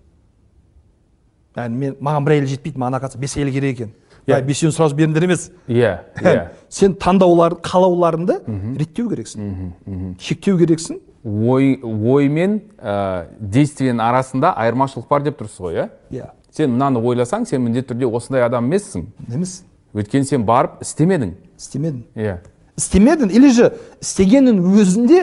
[1.56, 3.92] Яғни мен маған бір әйел жетпейді маған оказывается бес әйел керек екен.
[4.28, 4.36] Иә.
[4.36, 4.44] yeah.
[4.44, 5.50] бесеуін сразу беріңдер емес.
[5.68, 8.42] Иә иә сен таңдаулар қалауларыңды
[8.78, 9.72] реттеу керексің.
[10.20, 11.00] Шектеу керексің.
[11.24, 15.88] Ой ой мен ә, действиенің арасында айырмашылық бар деп тұрсыз ғой иә?
[16.12, 19.08] Иә сен мынаны ойласаң сен міндетті түрде осындай адам емессің.
[19.32, 19.62] Емес
[19.96, 21.34] өйткені сен барып істемедің.
[21.58, 22.04] Істемедің.
[22.14, 22.38] Иә
[22.78, 25.22] істемедің или же істегеннің өзінде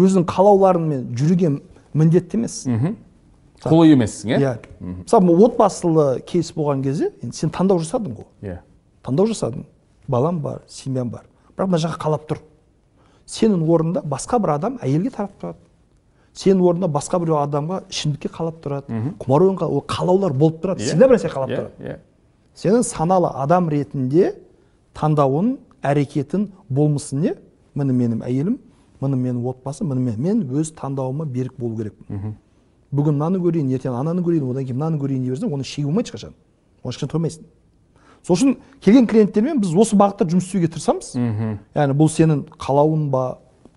[0.00, 1.52] өзінің қалауларыңмен жүруге
[1.94, 2.64] міндетті емес.
[3.64, 4.52] Құлы емессің иә иә.
[4.80, 8.26] Мысалы мен отбасылы кейс болған кезде енді сен таңдау жасадың ғой.
[8.42, 8.58] Иә.
[9.04, 9.64] Таңдау жасадың.
[10.08, 11.26] Балам бар семьям бар.
[11.56, 12.40] Бірақ мына жаққа қалап тұр.
[13.26, 15.58] Сенің орнында басқа бір адам әйелге тарап тұрады.
[16.34, 19.00] Сенің орнында басқа біреу адамға ішімдікке қалап тұрады.
[19.20, 20.80] Құмар ойынға ол қалаулар болып тұрады.
[20.80, 20.86] Иә.
[20.90, 21.84] всегда бір нәрсе қалап иә тұрады.
[21.84, 21.96] иә.
[22.56, 24.34] Сенің саналы адам ретінде
[24.94, 27.34] таңдауын әрекетін болмысын не
[27.74, 28.58] міне менің әйелім
[29.00, 32.34] міне менің отбасым міне мен мен өз таңдауыма берік болу керекпін
[32.90, 36.10] бүгін мынаны көрейін ертең ананы көрейін одан кейін мынаны көрейін дей берсең оның шегі болмайды
[36.10, 36.34] ешқашан
[36.82, 37.44] оны ешқашан тоймайсың
[38.26, 41.14] сол үшін келген клиенттермен біз осы бағытта жұмыс істеуге тырысамыз.
[41.76, 43.24] Яғни бұл сенің қалауың ба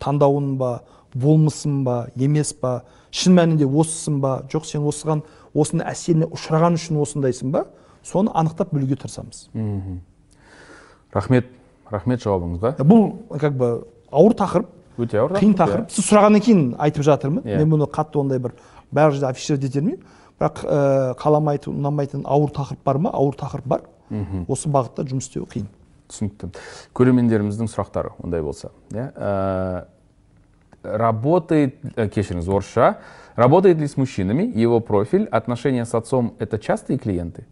[0.04, 0.72] таңдауың ба
[1.14, 2.82] болмысың ба емес па
[3.12, 5.24] шын мәнінде осысың ба жоқ сен осыған
[5.54, 7.68] осының әсеріне ұшыраған үшін осындайсың ба
[8.04, 9.48] соны анықтап білуге тырысамыз.
[11.14, 11.52] Рахмет.
[11.92, 12.76] Рахмет жауабыңызға.
[12.84, 13.70] Бұл как бы
[14.12, 17.44] ауыр тақырып өте ауыр қиын тақырып, тақырып сіз сұрағаннан кейін айтып жатырмын.
[17.46, 17.60] Иә.
[17.62, 18.54] мен бұны қатты ондай бір
[18.94, 20.04] барлық жерде афишировать ете бермеймін
[20.40, 23.14] бірақ ә, қаламайтын ұнамайтын ауыр тақырып бар ма?
[23.14, 23.88] Ауыр тақырып бар.
[24.48, 25.68] Осы бағытта жұмыс істеу қиын.
[26.12, 26.52] Түсінікті.
[26.94, 29.08] Көрермендеріміздің сұрақтары ондай болса иә?
[29.16, 29.86] Э,
[30.84, 32.98] работает э, кешіріңіз орысша.
[33.36, 34.44] Работает ли с мужчинами?
[34.44, 37.48] Его профиль отношения с отцом это частые клиенты?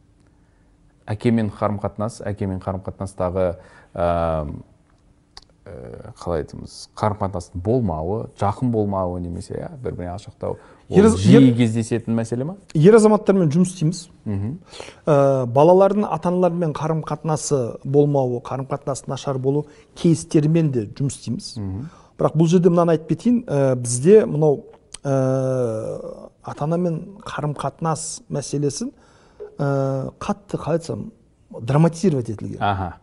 [1.08, 3.58] Әкемен қарым қатынас әкемен қарым қатынастағы
[3.94, 4.46] ә,
[5.66, 10.58] ә, қалай айтамыз қарым қатынастың болмауы жақын болмауы немесе иә бір біріне алшақтау
[10.90, 12.56] ол жиі кездесетін мәселе ма?
[12.74, 14.02] ер азаматтармен жұмыс істейміз.
[15.06, 19.66] Ә, балалардың ата аналарымен қарым қатынасы болмауы қарым қатынасы нашар болу
[19.96, 21.54] кейстерімен де жұмыс істейміз.
[22.20, 24.66] Бірақ бұл жерде мынаны айтып кетейін ә, бізде мынау
[25.04, 25.16] ә,
[26.44, 28.92] ата анамен қарым қатынас мәселесін
[29.58, 31.12] ә, қатты қалай айтсам
[31.60, 32.62] драматизировать етілген.
[32.62, 32.96] Аха.
[32.96, 33.01] Э,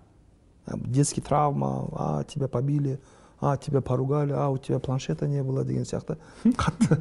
[0.76, 2.98] детский травма а тебя побили
[3.40, 6.18] а тебя поругали а у тебя планшета не было деген сияқты.
[6.44, 6.98] Қатты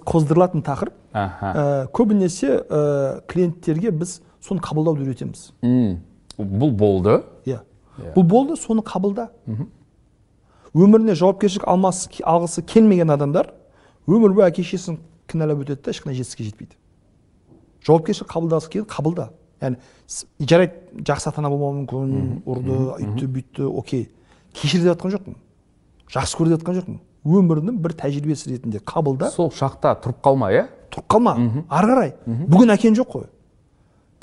[0.00, 0.94] қоздырылатын тақырып.
[1.12, 5.52] Ә, көбінесе ә, клиенттерге біз соны қабылдауды үйретеміз.
[6.38, 7.22] Бұл болды?
[7.44, 7.60] Иә.
[7.98, 8.14] Иә.
[8.14, 9.28] бұл болды соны қабылда.
[10.74, 13.52] Өміріне жауапкершілік алмасы алғысы келмеген адамдар
[14.08, 14.98] өмір бойы әке шешесін
[15.30, 16.74] кінәлап өтеді да ешқандай жетістікке жетпейді.
[17.86, 19.28] Жауапкершілік қабылдағысы келеді қабылда.
[19.64, 24.08] Яғни жарайды жақсы ата ана болмауы мүмкін ұрды үйтті бүйтті окей.
[24.54, 25.36] Кешір деп жатқан жоқпын.
[26.14, 26.98] Жақсы көр деп жатқан жоқпын.
[27.24, 30.66] Өмірінің бір тәжірибесі ретінде қабылда сол шақта тұрып қалма иә?
[30.92, 31.32] тұрып қалма.
[31.72, 32.12] Ары қарай.
[32.26, 33.24] Бүгін әкең жоқ қой.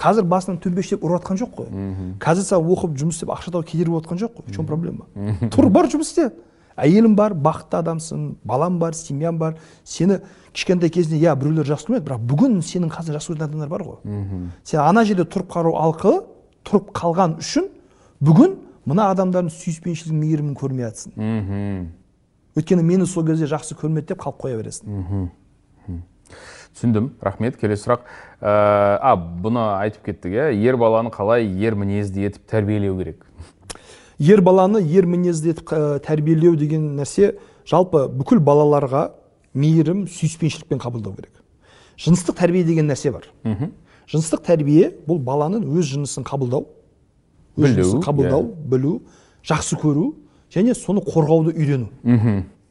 [0.01, 1.68] Қазір басынан төмпештеп ұрып жатқан жоқ қой.
[2.22, 4.45] Қазір саған оқып жұмыс істеп ақша тауып кедергі болып жатқан жоқ қой.
[4.47, 5.05] В чем проблема?
[5.53, 6.31] Тұр бар жұмыс істе.
[6.81, 9.55] Әйелің бар бақытты адамсың балаң бар семьяң бар.
[9.83, 10.19] Сені
[10.53, 13.97] кішкентай кезінде иә біреулер жақсы көрмеді бірақ бүгін сенің қасыңда жақсы көретін адамдар бар ғой.
[14.63, 16.23] Сен ана жерде тұрып қалу арқылы
[16.67, 17.69] тұрып қалған үшін
[18.21, 21.85] бүгін мына адамдардың сүйіспеншілігін мейірімін көрмей жатсың мхм.
[22.57, 25.29] Өйткені мені сол кезде жақсы көрмеді деп қалып қоя бересің.
[26.71, 27.11] Түсіндім.
[27.21, 27.57] Рахмет.
[27.59, 28.05] Келесі сұрақ.
[28.39, 28.51] Ә,
[29.03, 30.45] а бұны айтып кеттік иә?
[30.55, 33.25] Ер баланы қалай ер мінезді етіп тәрбиелеу керек?
[34.22, 35.73] Ер баланы ер мінезді етіп
[36.06, 37.34] тәрбиелеу деген нәрсе
[37.65, 39.07] жалпы бүкіл балаларға
[39.57, 41.41] мейірім сүйіспеншілікпен қабылдау керек.
[41.98, 43.27] Жыныстық тәрбие деген нәрсе бар.
[44.11, 46.68] Жыныстық тәрбие бұл баланың өз жынысын қабылдау
[47.57, 48.68] өз Білу, жынысын қабылдау иә.
[48.69, 48.93] білу
[49.43, 50.14] жақсы көру
[50.53, 51.89] және соны қорғауды үйрену.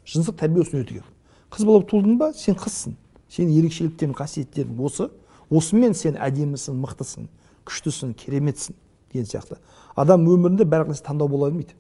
[0.07, 1.11] Жыныстық тәрбие осыны үйрету керек
[1.51, 2.95] қыз бала болып тудың ба сен қызсың.
[3.31, 5.09] Сенің ерекшеліктерің қасиеттерің осы
[5.51, 7.27] осымен сен әдемісің мықтысың
[7.67, 8.75] күштісің кереметсің
[9.13, 9.59] деген сияқты.
[9.97, 11.75] Адам өмірінде барлық нәрсе таңдау бола бермейді.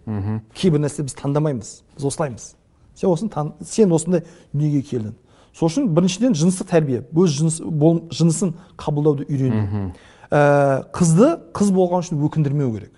[0.54, 2.54] Кейбір нәрсе біз таңдамаймыз біз осылаймыз.
[2.94, 5.14] Сен осыны тан- сен осындай дүниеге келдің.
[5.54, 9.92] Сол үшін біріншіден жыныстық тәрбие өз жыныс, бол, жынысын қабылдауды үйрену
[10.30, 12.92] Ә, қызды қыз болған үшін өкіндірмеу керек.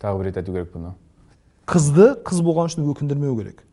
[0.00, 0.92] Тағы бір рет айту керек бұны.
[1.66, 3.64] Қызды қыз болған үшін өкіндірмеу керек.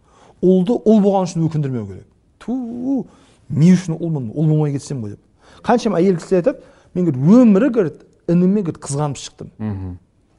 [0.42, 2.08] Ұлды ұл болған үшін өкіндірмеу керек.
[2.40, 3.06] Ту
[3.50, 5.22] не үшін ұлмын ұл болмай кетсем ғой деп.
[5.66, 6.62] Қаншама әйел кісілер айтады
[6.96, 9.50] мен говорит, өмірі говорит, ініме говорит, қызғанып шықтым.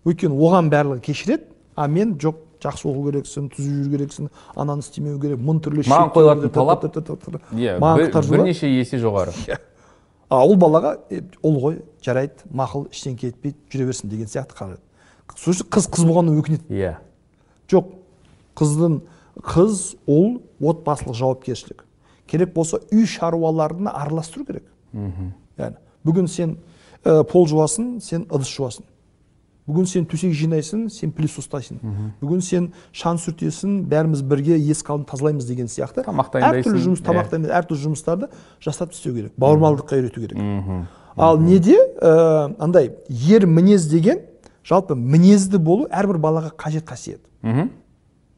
[0.07, 1.45] Өйткені оған барлығы кешіреді
[1.77, 6.12] а мен жоқ жақсы оқу керексің түзу жүру керексің ананы істемеу керек мың түрлі Маған
[6.15, 7.57] қойылатын талап- та- та- та- та- та.
[7.57, 7.79] иә
[8.31, 9.33] бірнеше есе жоғары.
[10.31, 14.81] А ұл балаға «Е, ұл ғой жарайды мақұл ештеңке етпейді жүре берсін деген сияқты қарайды.
[15.37, 16.69] Сол үшін қыз қыз болғаннан өкінеді.
[16.71, 16.97] Иә.
[17.69, 17.89] Жоқ
[18.57, 19.01] қыздың
[19.43, 21.85] қыз ұл отбасылық жауапкершілік.
[22.27, 24.65] Керек болса үй шаруаларына араластыру керек.
[24.95, 25.77] Яғни
[26.07, 26.57] бүгін сен
[27.05, 28.85] ә, пол жуасың сен ыдыс жуасың.
[29.70, 31.78] Бүгін сен төсек жинайсың сен пылесос ұстайсың.
[32.20, 32.64] Бүгін сен
[32.97, 36.02] шаң сүртесің бәріміз бірге есік алдын тазалаймыз деген сияқты.
[36.02, 37.06] Тамақ дайындайсың, әртүрлі жұмыс иә.
[37.06, 38.31] тамақ дайындайсың әртүрлі жұмыстарды
[38.64, 39.32] жасап істеу керек.
[39.39, 40.89] Бауырмалдыққа үйрету керек.
[41.16, 41.77] Ал неде?
[42.01, 44.24] Ә, андай ер мінез деген
[44.64, 47.20] жалпы мінезді болу әрбір балаға қажет қасиет.
[47.43, 47.70] Мхм.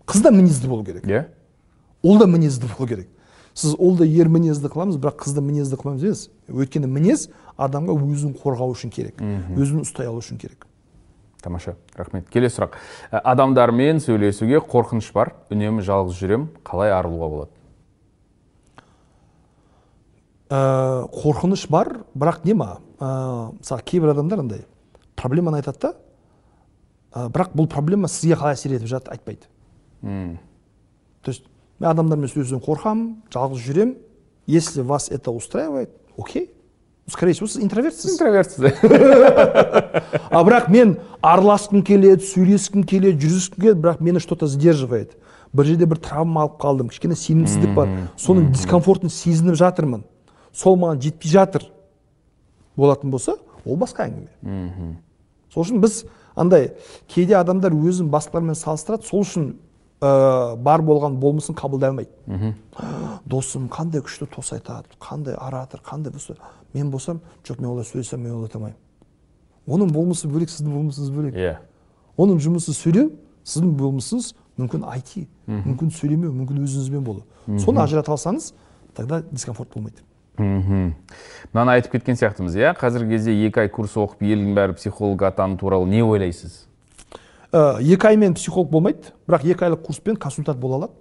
[0.06, 1.06] Қыз да мінезді болу керек.
[1.06, 1.26] Иә.
[2.04, 3.08] Ұл да мінезді болу керек.
[3.54, 6.28] Сіз ұлды ер мінезді қыламыз бірақ қызды мінезді қыламыз емес.
[6.48, 10.66] Өйткені мінез адамға өзін қорғау үшін керек өзін ұстай алу үшін керек.
[11.42, 12.28] Тамаша рахмет.
[12.30, 12.76] Келесі сұрақ
[13.10, 15.32] Ә, адамдармен сөйлесуге қорқыныш бар.
[15.50, 16.46] Үнемі жалғыз жүрем.
[16.62, 17.50] Қалай арылуға болады?
[20.48, 22.78] Ә, қорқыныш бар бірақ не ма?
[23.00, 24.64] Ә, мысалы кейбір адамдар андай
[25.16, 25.94] проблеманы айтады да.
[27.12, 29.50] Ә, бірақ бұл проблема сізге қалай әсер етіп жатыр айтпайды.
[31.22, 31.44] То есть
[31.78, 33.96] мен адамдармен сөйлесуден қорқамын жалғыз жүремін
[34.46, 36.52] если вас это устраивает окей.
[37.12, 38.64] Скорее всего сіз интровертсіз интровертсіз
[40.32, 45.16] а бірақ мен араласқым келеді сөйлескім келеді жүріскім келеді бірақ мені что то сдерживает.
[45.52, 47.88] Бір жерде бір травма алып қалдым кішкене сенімсіздік бар.
[48.16, 50.04] соның дискомфортын сезініп жатырмын.
[50.52, 51.68] Сол маған жетпей жатыр
[52.76, 54.96] болатын болса ол басқа әңгіме.
[55.52, 56.72] Сол үшін біз андай
[57.08, 59.52] кейде адамдар өзін басқалармен салыстырады сол үшін
[60.02, 62.54] ә, бар болған болмысын қабылдай алмайды.
[63.24, 66.36] Досым қандай күшті тос айтады қандай оратор қандай осы
[66.74, 68.78] мен болсам жоқ мен олай сөйлесем мен олай айта алмаймын
[69.66, 71.36] оның болмысы бөлек сіздің болмысыңыз бөлек.
[71.38, 71.58] Иә.
[72.18, 73.12] Оның жұмысы сөйлеу
[73.46, 77.22] сіздің болмысыңыз мүмкін IT мүмкін сөйлемеу мүмкін өзіңізбен болу.
[77.62, 78.52] Соны ажырата алсаңыз
[78.96, 80.02] тогда дискомфорт болмайды.
[80.38, 80.94] Мхм.
[81.52, 82.74] Мынаны айтып кеткен сияқтымыз иә?
[82.78, 86.66] Қазіргі кезде екі ай курс оқып елдің бәрі психолог атану туралы не ойлайсыз?
[87.52, 90.92] Екі аймен психолог болмайды бірақ екі айлық курспен консультант бола алады.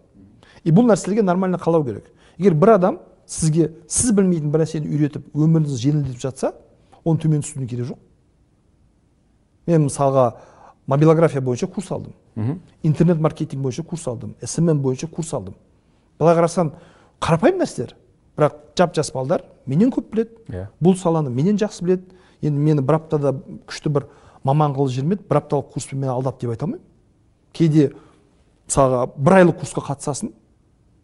[0.64, 2.12] И бұл нәрселерге нормально қалау керек.
[2.38, 6.54] Егер бір адам сізге сіз білмейтін бір нәрсені үйретіп өміріңізді жеңілдетіп жатса
[7.06, 8.00] оны төмен түсудің керегі жоқ.
[9.68, 10.28] Мен мысалға
[10.88, 12.14] мобилография бойынша курс алдым.
[12.84, 14.36] Интернет маркетинг бойынша курс алдым.
[14.44, 15.56] Смм бойынша курс алдым.
[16.20, 16.74] Былай қарасам
[17.22, 17.96] қарапайым нәрселер.
[18.38, 20.36] Бірақ жап жас балдар менен көп біледі.
[20.50, 20.68] Иә.
[20.82, 22.04] бұл саланы менен жақсы біледі.
[22.42, 23.34] Енді мені бір аптада
[23.68, 24.08] күшті бір
[24.44, 26.84] маман қылып жібермеді бір апталық курспен мені алдап деп айта алмаймын.
[27.54, 27.92] Кейде
[28.68, 30.32] мысалға бір айлық курсқа қатысасың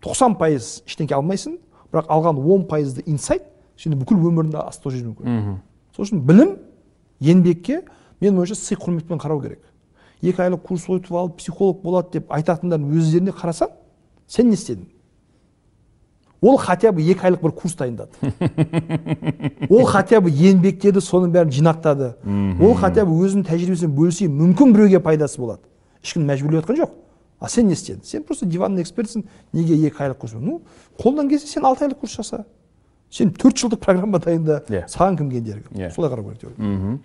[0.02, 1.58] тоқсан пайыз ештеңке алмайсың
[1.94, 3.44] бірақ алған он пайызды инсайт
[3.78, 5.58] сені бүкіл өміріңді астына жіберуі мүмкін.
[5.96, 6.58] Сол үшін білім
[7.22, 7.84] еңбекке
[8.22, 9.62] менің ойымша сый құрметпен қарау керек.
[10.22, 13.70] Екі айлық курс өтіп алып психолог болады деп айтатындардың өздеріне қарасаң
[14.28, 14.88] сен не істедің?
[16.42, 18.12] Ол хотя бы екі айлық бір курс дайындады.
[19.70, 22.14] Ол хотя бы еңбектеді соның бәрін жинақтады.
[22.62, 25.64] Ол хотя бы өзінің тәжірибесімен бөлісе мүмкін біреуге пайдасы болады.
[26.04, 26.94] Ешкім мәжбүрлеп жатқан жоқ.
[27.40, 28.04] А сен не істедің?
[28.04, 29.26] Сен просто диванный экспертсің.
[29.54, 30.34] Неге екі айлық курс?
[30.38, 30.62] Ну
[31.00, 32.46] қолдан келсе сен алты айлық курс жаса.
[33.10, 34.64] Сен төрт жылдық программа дайында.
[34.68, 34.86] Иә.
[34.92, 35.70] саған кім кедергі?
[35.72, 35.92] Иә.
[35.96, 37.00] солай қарау керек деп ойлаймын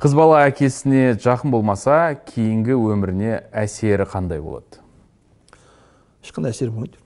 [0.00, 4.80] қыз бала әкесіне жақын болмаса кейінгі өміріне әсері қандай болады?
[6.24, 6.98] Ешқандай әсері болмайды.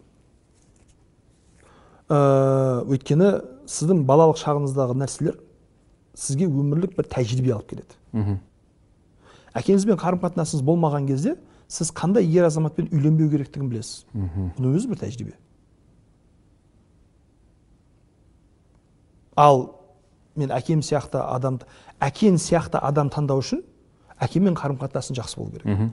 [2.13, 3.31] Ә, өйткені
[3.73, 5.39] сіздің балалық шағыңыздағы нәрселер
[6.19, 7.97] сізге өмірлік бір тәжірибе алып келеді.
[8.13, 8.41] Мхм.
[9.57, 11.37] Әкеңізбен қарым қатынасыңыз болмаған кезде
[11.73, 14.05] сіз қандай ер азаматпен үйленбеу керектігін білесіз.
[14.59, 15.37] Бұның өзі бір тәжірибе.
[19.37, 19.63] Ал
[20.37, 21.67] мен әкем сияқты адамды
[22.01, 23.63] әкең сияқты адам таңдау үшін
[24.21, 25.93] әкемен қарым қатынасың жақсы болу керек.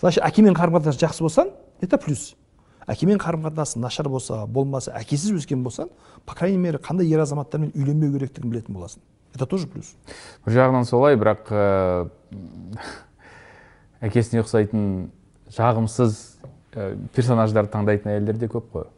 [0.00, 1.50] Значит әкемен қарым қатынас жақсы болсаң
[1.80, 2.36] это плюс.
[2.90, 5.90] Әкемен қарым қатынасы нашар болса болмаса әкесіз өскен болсаң
[6.26, 9.02] по крайней мере қандай ер азаматтармен үйленбеу керектігін білетін боласың.
[9.34, 9.94] Это тоже плюс.
[10.44, 12.08] Бір жағынан солай бірақ ә,
[14.02, 14.88] әкесіне ұқсайтын
[15.54, 16.18] жағымсыз
[16.74, 18.88] ә, персонаждарды таңдайтын әйелдер де көп қой.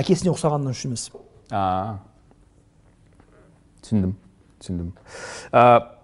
[0.00, 1.10] Әкесіне ұқсағаннан үшін емес.
[1.50, 2.00] А
[3.84, 4.16] түсіндім
[4.62, 4.92] түсіндім.
[5.52, 5.99] Ә,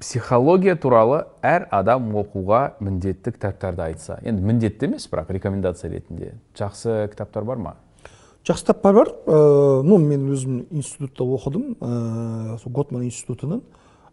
[0.00, 4.18] психология туралы әр адам оқуға міндетті кітаптарды айтса.
[4.24, 6.32] Енді міндетті емес бірақ рекомендация ретінде.
[6.56, 7.74] Жақсы кітаптар бар ма?
[8.46, 9.12] Жақсы кітаптар бар.
[9.26, 11.76] Ә, ну мен өзім институтта оқыдым.
[11.80, 13.60] Ә, сол готман институтының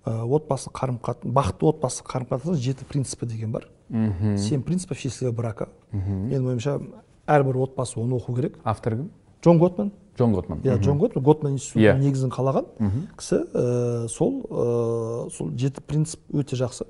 [0.04, 3.70] ә, отбасы қарым қатынас бақытты отбасы қарым қатынас жеті принципі деген бар.
[3.90, 5.70] Семь принципов счастливого брака.
[5.94, 6.82] Менің ойымша
[7.28, 8.60] әрбір отбасы оны оқу керек.
[8.64, 9.12] Автор кім?
[9.42, 9.94] Джон готман.
[10.18, 10.60] Джон готман.
[10.64, 11.24] Иә джон готман.
[11.24, 11.98] Готман институтының Иә.
[12.02, 12.66] негізін қалаған
[13.18, 16.86] кісі ә, сол ә, сол жеті принцип өте жақсы.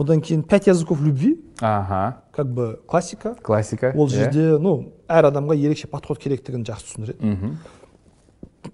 [0.00, 2.14] Одан кейін пять языков любви аха.
[2.32, 3.34] как бы классика.
[3.42, 4.10] Классика ол иә.
[4.10, 7.56] жерде ну әр адамға ерекше подход керектігін жақсы түсіндіреді.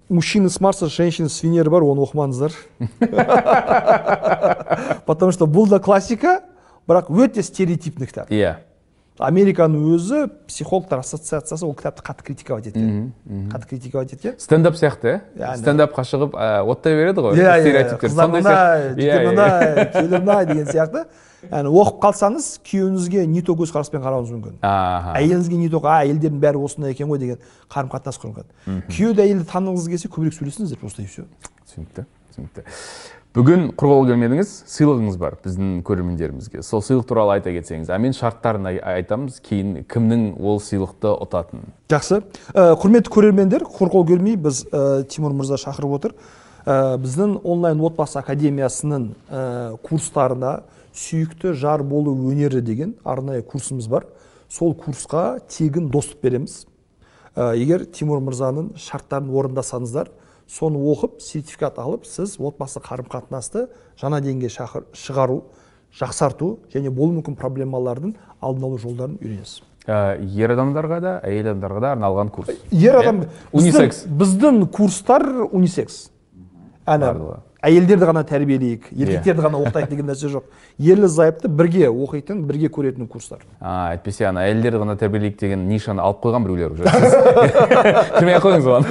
[0.09, 2.51] Мужчины с марса женщины с венеры бар оны оқымаңыздар.
[5.05, 6.41] Потому что бұл да классика
[6.87, 8.29] бірақ өте стереотипный кітап.
[8.31, 8.55] Иә.
[9.19, 13.13] Американың өзі психологтар ассоциациясы ол кітапты қатты критиковать еткен.
[13.51, 14.35] Қатты критиковать еткен.
[14.39, 15.21] Стендап сияқты.
[15.37, 20.19] Иә стендапқа шығып оттай береді ғой иә иә стереотиптер қыздар мындай жігер Иә, мындай келін
[20.21, 21.05] мындай деген сияқты.
[21.47, 24.55] Яғни оқып қалсаңыз күйеуіңізге не то көзқараспен қарауыңыз мүмкін.
[24.61, 27.37] Әйеліңізге не то а әйелдердің бәрі осындай екен ғой деген
[27.69, 31.27] қарым қатынас құрған күйеуді әйелді танығыңыз келсе көбірек сөйлесіңіздер просто и все
[31.69, 32.65] түсінікті түсінікті.
[33.37, 36.63] Бүгін құр қол келмедіңіз сыйлығыңыз бар біздің көрермендерімізге.
[36.65, 41.69] Сол сыйлық туралы айта кетсеңіз а мен шарттарын ай- айтамыз кейін кімнің ол сыйлықты ұтатынын
[41.93, 42.23] жақсы.
[42.57, 46.17] Ә, құрметті көрермендер құр қол келмей біз ә, тимур мырза шақырып отыр.
[46.65, 50.63] Ә, біздің онлайн отбасы академиясының ә, курстарына
[50.97, 54.07] сүйікті жар болу өнері деген арнайы курсымыз бар.
[54.49, 56.63] Сол курсқа тегін доступ береміз.
[57.35, 60.09] Ә, егер тимур мырзаның шарттарын орындасаңыздар
[60.47, 63.67] соны оқып сертификат алып сіз отбасы қарым қатынасты
[63.99, 65.41] жаңа деңгейге шақыр- шығару
[65.99, 69.61] жақсарту және болуы мүмкін проблемалардың алдын алу жолдарын үйренесіз.
[69.87, 72.49] Ә, ер адамдарға да әйел адамдарға да арналған курс.
[72.71, 74.05] Ер адам унисекс.
[74.05, 76.09] біздің, біздің курстар унисекс.
[76.85, 77.39] Әні.
[77.65, 80.45] Әйелдерді ғана тәрбиелейік еркектерді ғана оқытайық деген нәрсе жоқ.
[80.77, 83.41] Ерлі зайыпты бірге оқитын бірге көретін курстар.
[83.59, 86.83] А әйтпесе ана әйелдерді ғана тәрбиелейік деген нишаны алып қойған біреулер уже.
[88.17, 88.85] Кірмей ақ қойыңыз оған?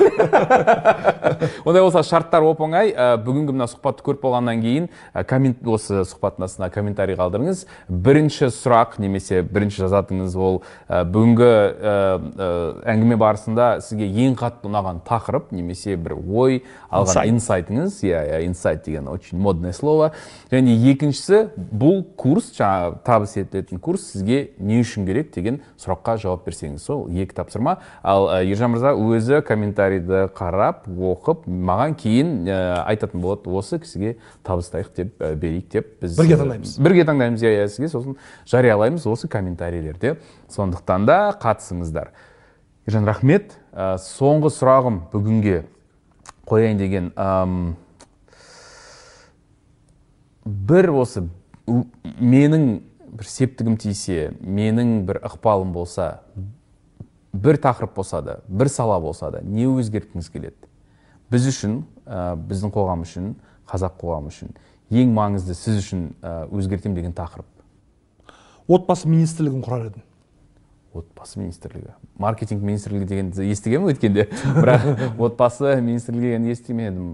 [1.67, 2.91] Ондай болса шарттар оп оңай.
[2.91, 7.65] Ә, бүгінгі мына сұхбатты көріп болғаннан кейін ә, коммент осы сұхбаттың астына комментарий қалдырыңыз.
[7.89, 11.51] Бірінші сұрақ немесе бірінші жазатыныңыз ол ә, бүгінгі
[12.87, 18.01] әңгіме барысында сізге ең қатты ұнаған тақырып немесе бір ой алған инсайтыңыз.
[18.07, 20.13] Иә иә инсайт деген очень модное слово.
[20.51, 26.47] Және екіншісі бұл курс жаңағы табыс етілетін курс сізге не үшін керек деген сұраққа жауап
[26.47, 26.81] берсеңіз.
[26.81, 27.79] Сол екі тапсырма.
[28.03, 34.17] Ал ә, ержан мырза өзі комментарийді қарап оқып маған кейін ә, айтатын болады осы кісіге
[34.47, 36.79] табыстайық деп ә, берейік деп біз Бірге таңдаймыз.
[36.81, 38.17] бірге таңдаймыз иә иә сізге сосын
[38.49, 40.17] жариялаймыз осы комментарийлерде
[40.49, 42.15] сондықтан да қатысыңыздар.
[42.87, 43.59] Ержан рахмет.
[43.73, 45.67] Ә, соңғы сұрағым бүгінге
[46.47, 47.11] қояйын деген
[50.47, 51.27] бір осы
[52.23, 52.69] менің
[53.17, 56.21] бір септігім тисе менің бір ықпалым болса
[57.35, 60.71] бір тақырып болса да бір сала болса да не өзгерткіңіз келеді?
[61.31, 63.35] Біз үшін ә, біздің қоғам үшін
[63.67, 64.55] қазақ қоғамы үшін
[64.95, 66.09] ең маңызды сіз үшін
[66.55, 67.47] өзгертемін деген тақырып.
[68.69, 70.05] Отбасы министрлігін құрар едім.
[70.99, 71.95] Отбасы министрлігі.
[72.19, 74.27] Маркетинг министрлігі дегенді естігенмін өткенде.
[74.57, 77.11] Бірақ отбасы министрлігі дегенді естімедім.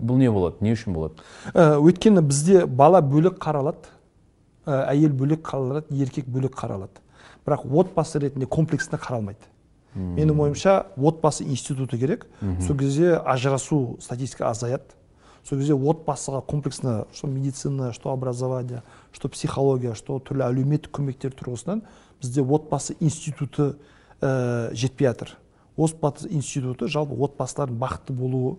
[0.00, 0.60] Бұл не болады?
[0.60, 1.22] Не үшін болады?
[1.54, 3.90] Ә, өйткені бізде бала бөлек қаралады
[4.66, 7.02] ә, әйел бөлек қаралады еркек бөлек қаралады.
[7.46, 9.50] Бірақ отбасы ретінде комплексінде қаралмайды.
[9.94, 12.26] Менің ойымша отбасы институты керек.
[12.66, 14.94] Сол кезде ажырасу статистика азаяды.
[15.42, 18.82] Сол кезде отбасыға комплексно что медицина что образование
[19.12, 21.80] что психология что түрлі әлеуметтік көмектер тұрғысынан
[22.20, 23.74] бізде отбасы институты
[24.20, 25.36] ә, жетпей жатыр.
[25.76, 28.58] Отбасы институты жалпы отбасылардың бақытты болуы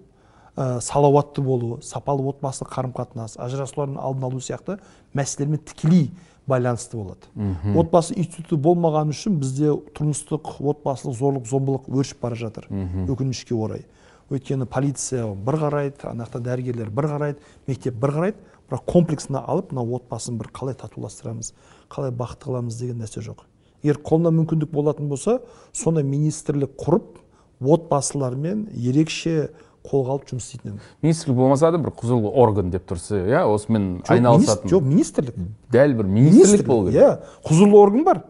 [0.55, 4.79] ә, салауатты болуы сапалы отбасы қарым қатынас ажырасулардың алдын алу сияқты
[5.13, 6.11] мәселелермен тікелей
[6.47, 7.29] байланысты болады.
[7.77, 12.65] Отбасы институты болмағаны үшін бізде тұрмыстық отбасылық зорлық зомбылық өршіп бара жатыр
[13.07, 13.85] өкінішке орай.
[14.31, 18.37] Өйткені полиция бір қарайды ана жақта дәрігерлер бір қарайды мектеп бір қарайды.
[18.71, 21.51] Бірақ комплексына алып мына отбасын бір қалай татуластырамыз
[21.91, 23.43] қалай бақытты қыламыз деген нәрсе жоқ.
[23.83, 25.39] Егер қолында мүмкіндік болатын болса
[25.73, 27.19] сондай министрлік құрып
[27.61, 29.49] отбасылармен ерекше
[29.85, 33.87] қолға алып жұмыс істейтін едім министрлік болмаса да бір құзырлы орган деп тұрса иә осымен
[34.07, 34.69] айналысатын.
[34.69, 35.39] жоқ министрлік.
[35.73, 37.01] Дәл бір министрлік болу керек.
[37.01, 38.21] Иә құзырлы орган бар.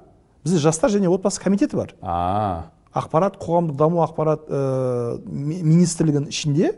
[0.45, 1.91] Бізде жастар және отбасы комитеті бар.
[2.01, 2.71] А.
[2.95, 6.71] Ақпарат қоғамдық даму ақпарат ә, ми- министрлігінің ішінде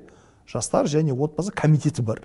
[0.49, 2.21] жастар және отбасы комитеті бар.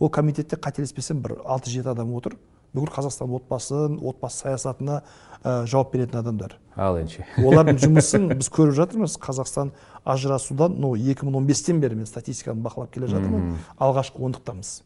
[0.00, 2.36] Ол комитетте қателеспесем бір алты жеті адам отыр.
[2.74, 5.02] Бүкіл қазақстан отбасын отбасы саясатына
[5.46, 6.56] ә, жауап беретін адамдар.
[6.74, 9.14] Ал ендеше олардың жұмысын біз көріп жатырмыз.
[9.22, 9.70] Қазақстан
[10.04, 13.54] ажырасудан ну 2015-тен бері мен статистиканы бақылап келе жатырмын.
[13.78, 14.80] Алғашқы ондықтамыз.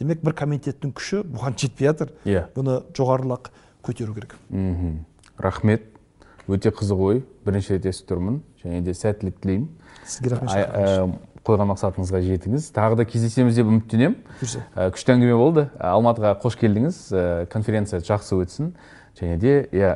[0.00, 2.16] Демек бір комитеттің күші бұған жетпей жатыр.
[2.24, 2.48] Иә.
[2.56, 3.52] бұны жоғарылақ
[3.84, 4.36] көтеру керек.
[4.50, 5.04] Мхм
[5.38, 5.92] рахмет.
[6.46, 7.22] Өте қызық ой.
[7.46, 8.40] Бірінші рет естіп тұрмын.
[8.62, 9.70] Және де сәттілік тілеймін.
[10.06, 11.08] Сізге рахмет ә,
[11.46, 12.68] қойған мақсатыңызға жетіңіз.
[12.76, 14.14] Тағы да кездесеміз деп үміттенемін.
[14.76, 15.66] Ә, күшті әңгіме болды.
[15.82, 17.00] Алматыға қош келдіңіз.
[17.50, 18.70] Конференция жақсы өтсін.
[19.16, 19.92] Және де иә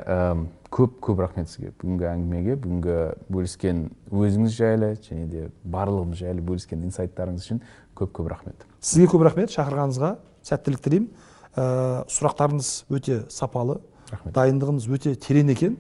[0.70, 1.72] көп көп рахмет сізге.
[1.80, 2.96] Бүгінгі әңгімеге бүгінгі
[3.32, 3.82] бөліскен
[4.14, 7.60] өзіңіз жайлы және де барлығымыз жайлы бөліскен инсайттарыңыз үшін
[7.98, 8.66] көп көп рахмет.
[8.80, 9.50] Сізге көп рахмет.
[9.50, 10.14] Шақырғаныңызға
[10.46, 11.08] сәттілік тілеймін.
[11.56, 13.80] Ә, сұрақтарыңыз өте сапалы.
[14.10, 14.34] Рахмет.
[14.34, 15.76] дайындығыңыз өте терең екен.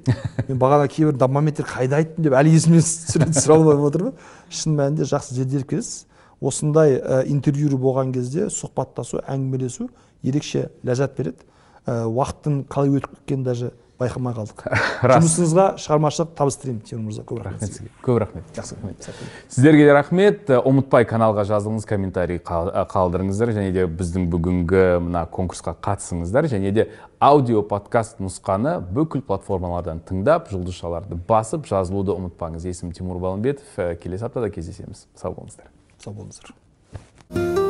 [0.48, 2.84] Мен бағана кейбір моменттер қайда айттым деп әлі есімнен
[3.32, 4.12] түсіре алмай отырмын.
[4.50, 6.06] Шын мәнінде жақсы зерделеп келесіз
[6.40, 9.88] осындай ә, интервью болған кезде сұхбаттасу әңгімелесу
[10.22, 11.42] ерекше ләззат береді.
[11.86, 14.62] Уақыттың қалай өтіп кеткенін даже байқамай қалдық.
[15.04, 15.20] Рас.
[15.20, 17.90] жұмысыңызға шығармашылық табыс тілеймін тимур мырза көп рахмет рахмет сізге.
[18.04, 18.44] көп рахмет.
[18.56, 19.08] Жақсы рахмет.
[19.48, 20.50] Сіздерге де рахмет.
[20.50, 23.52] Ә, ұмытпай каналға жазылыңыз комментарий ә, қалдырыңыздар.
[23.56, 26.48] Және де біздің бүгінгі мына конкурсқа қатысыңыздар.
[26.48, 26.88] Және де
[27.20, 32.68] аудио подкаст нұсқаны бүкіл платформалардан тыңдап жұлдызшаларды басып жазылуды ұмытпаңыз.
[32.72, 35.08] Есімім тимур балымбетов келесі аптада кездесеміз.
[35.14, 35.68] Сау болыңыздар.
[36.00, 37.68] Сау болыңыздар.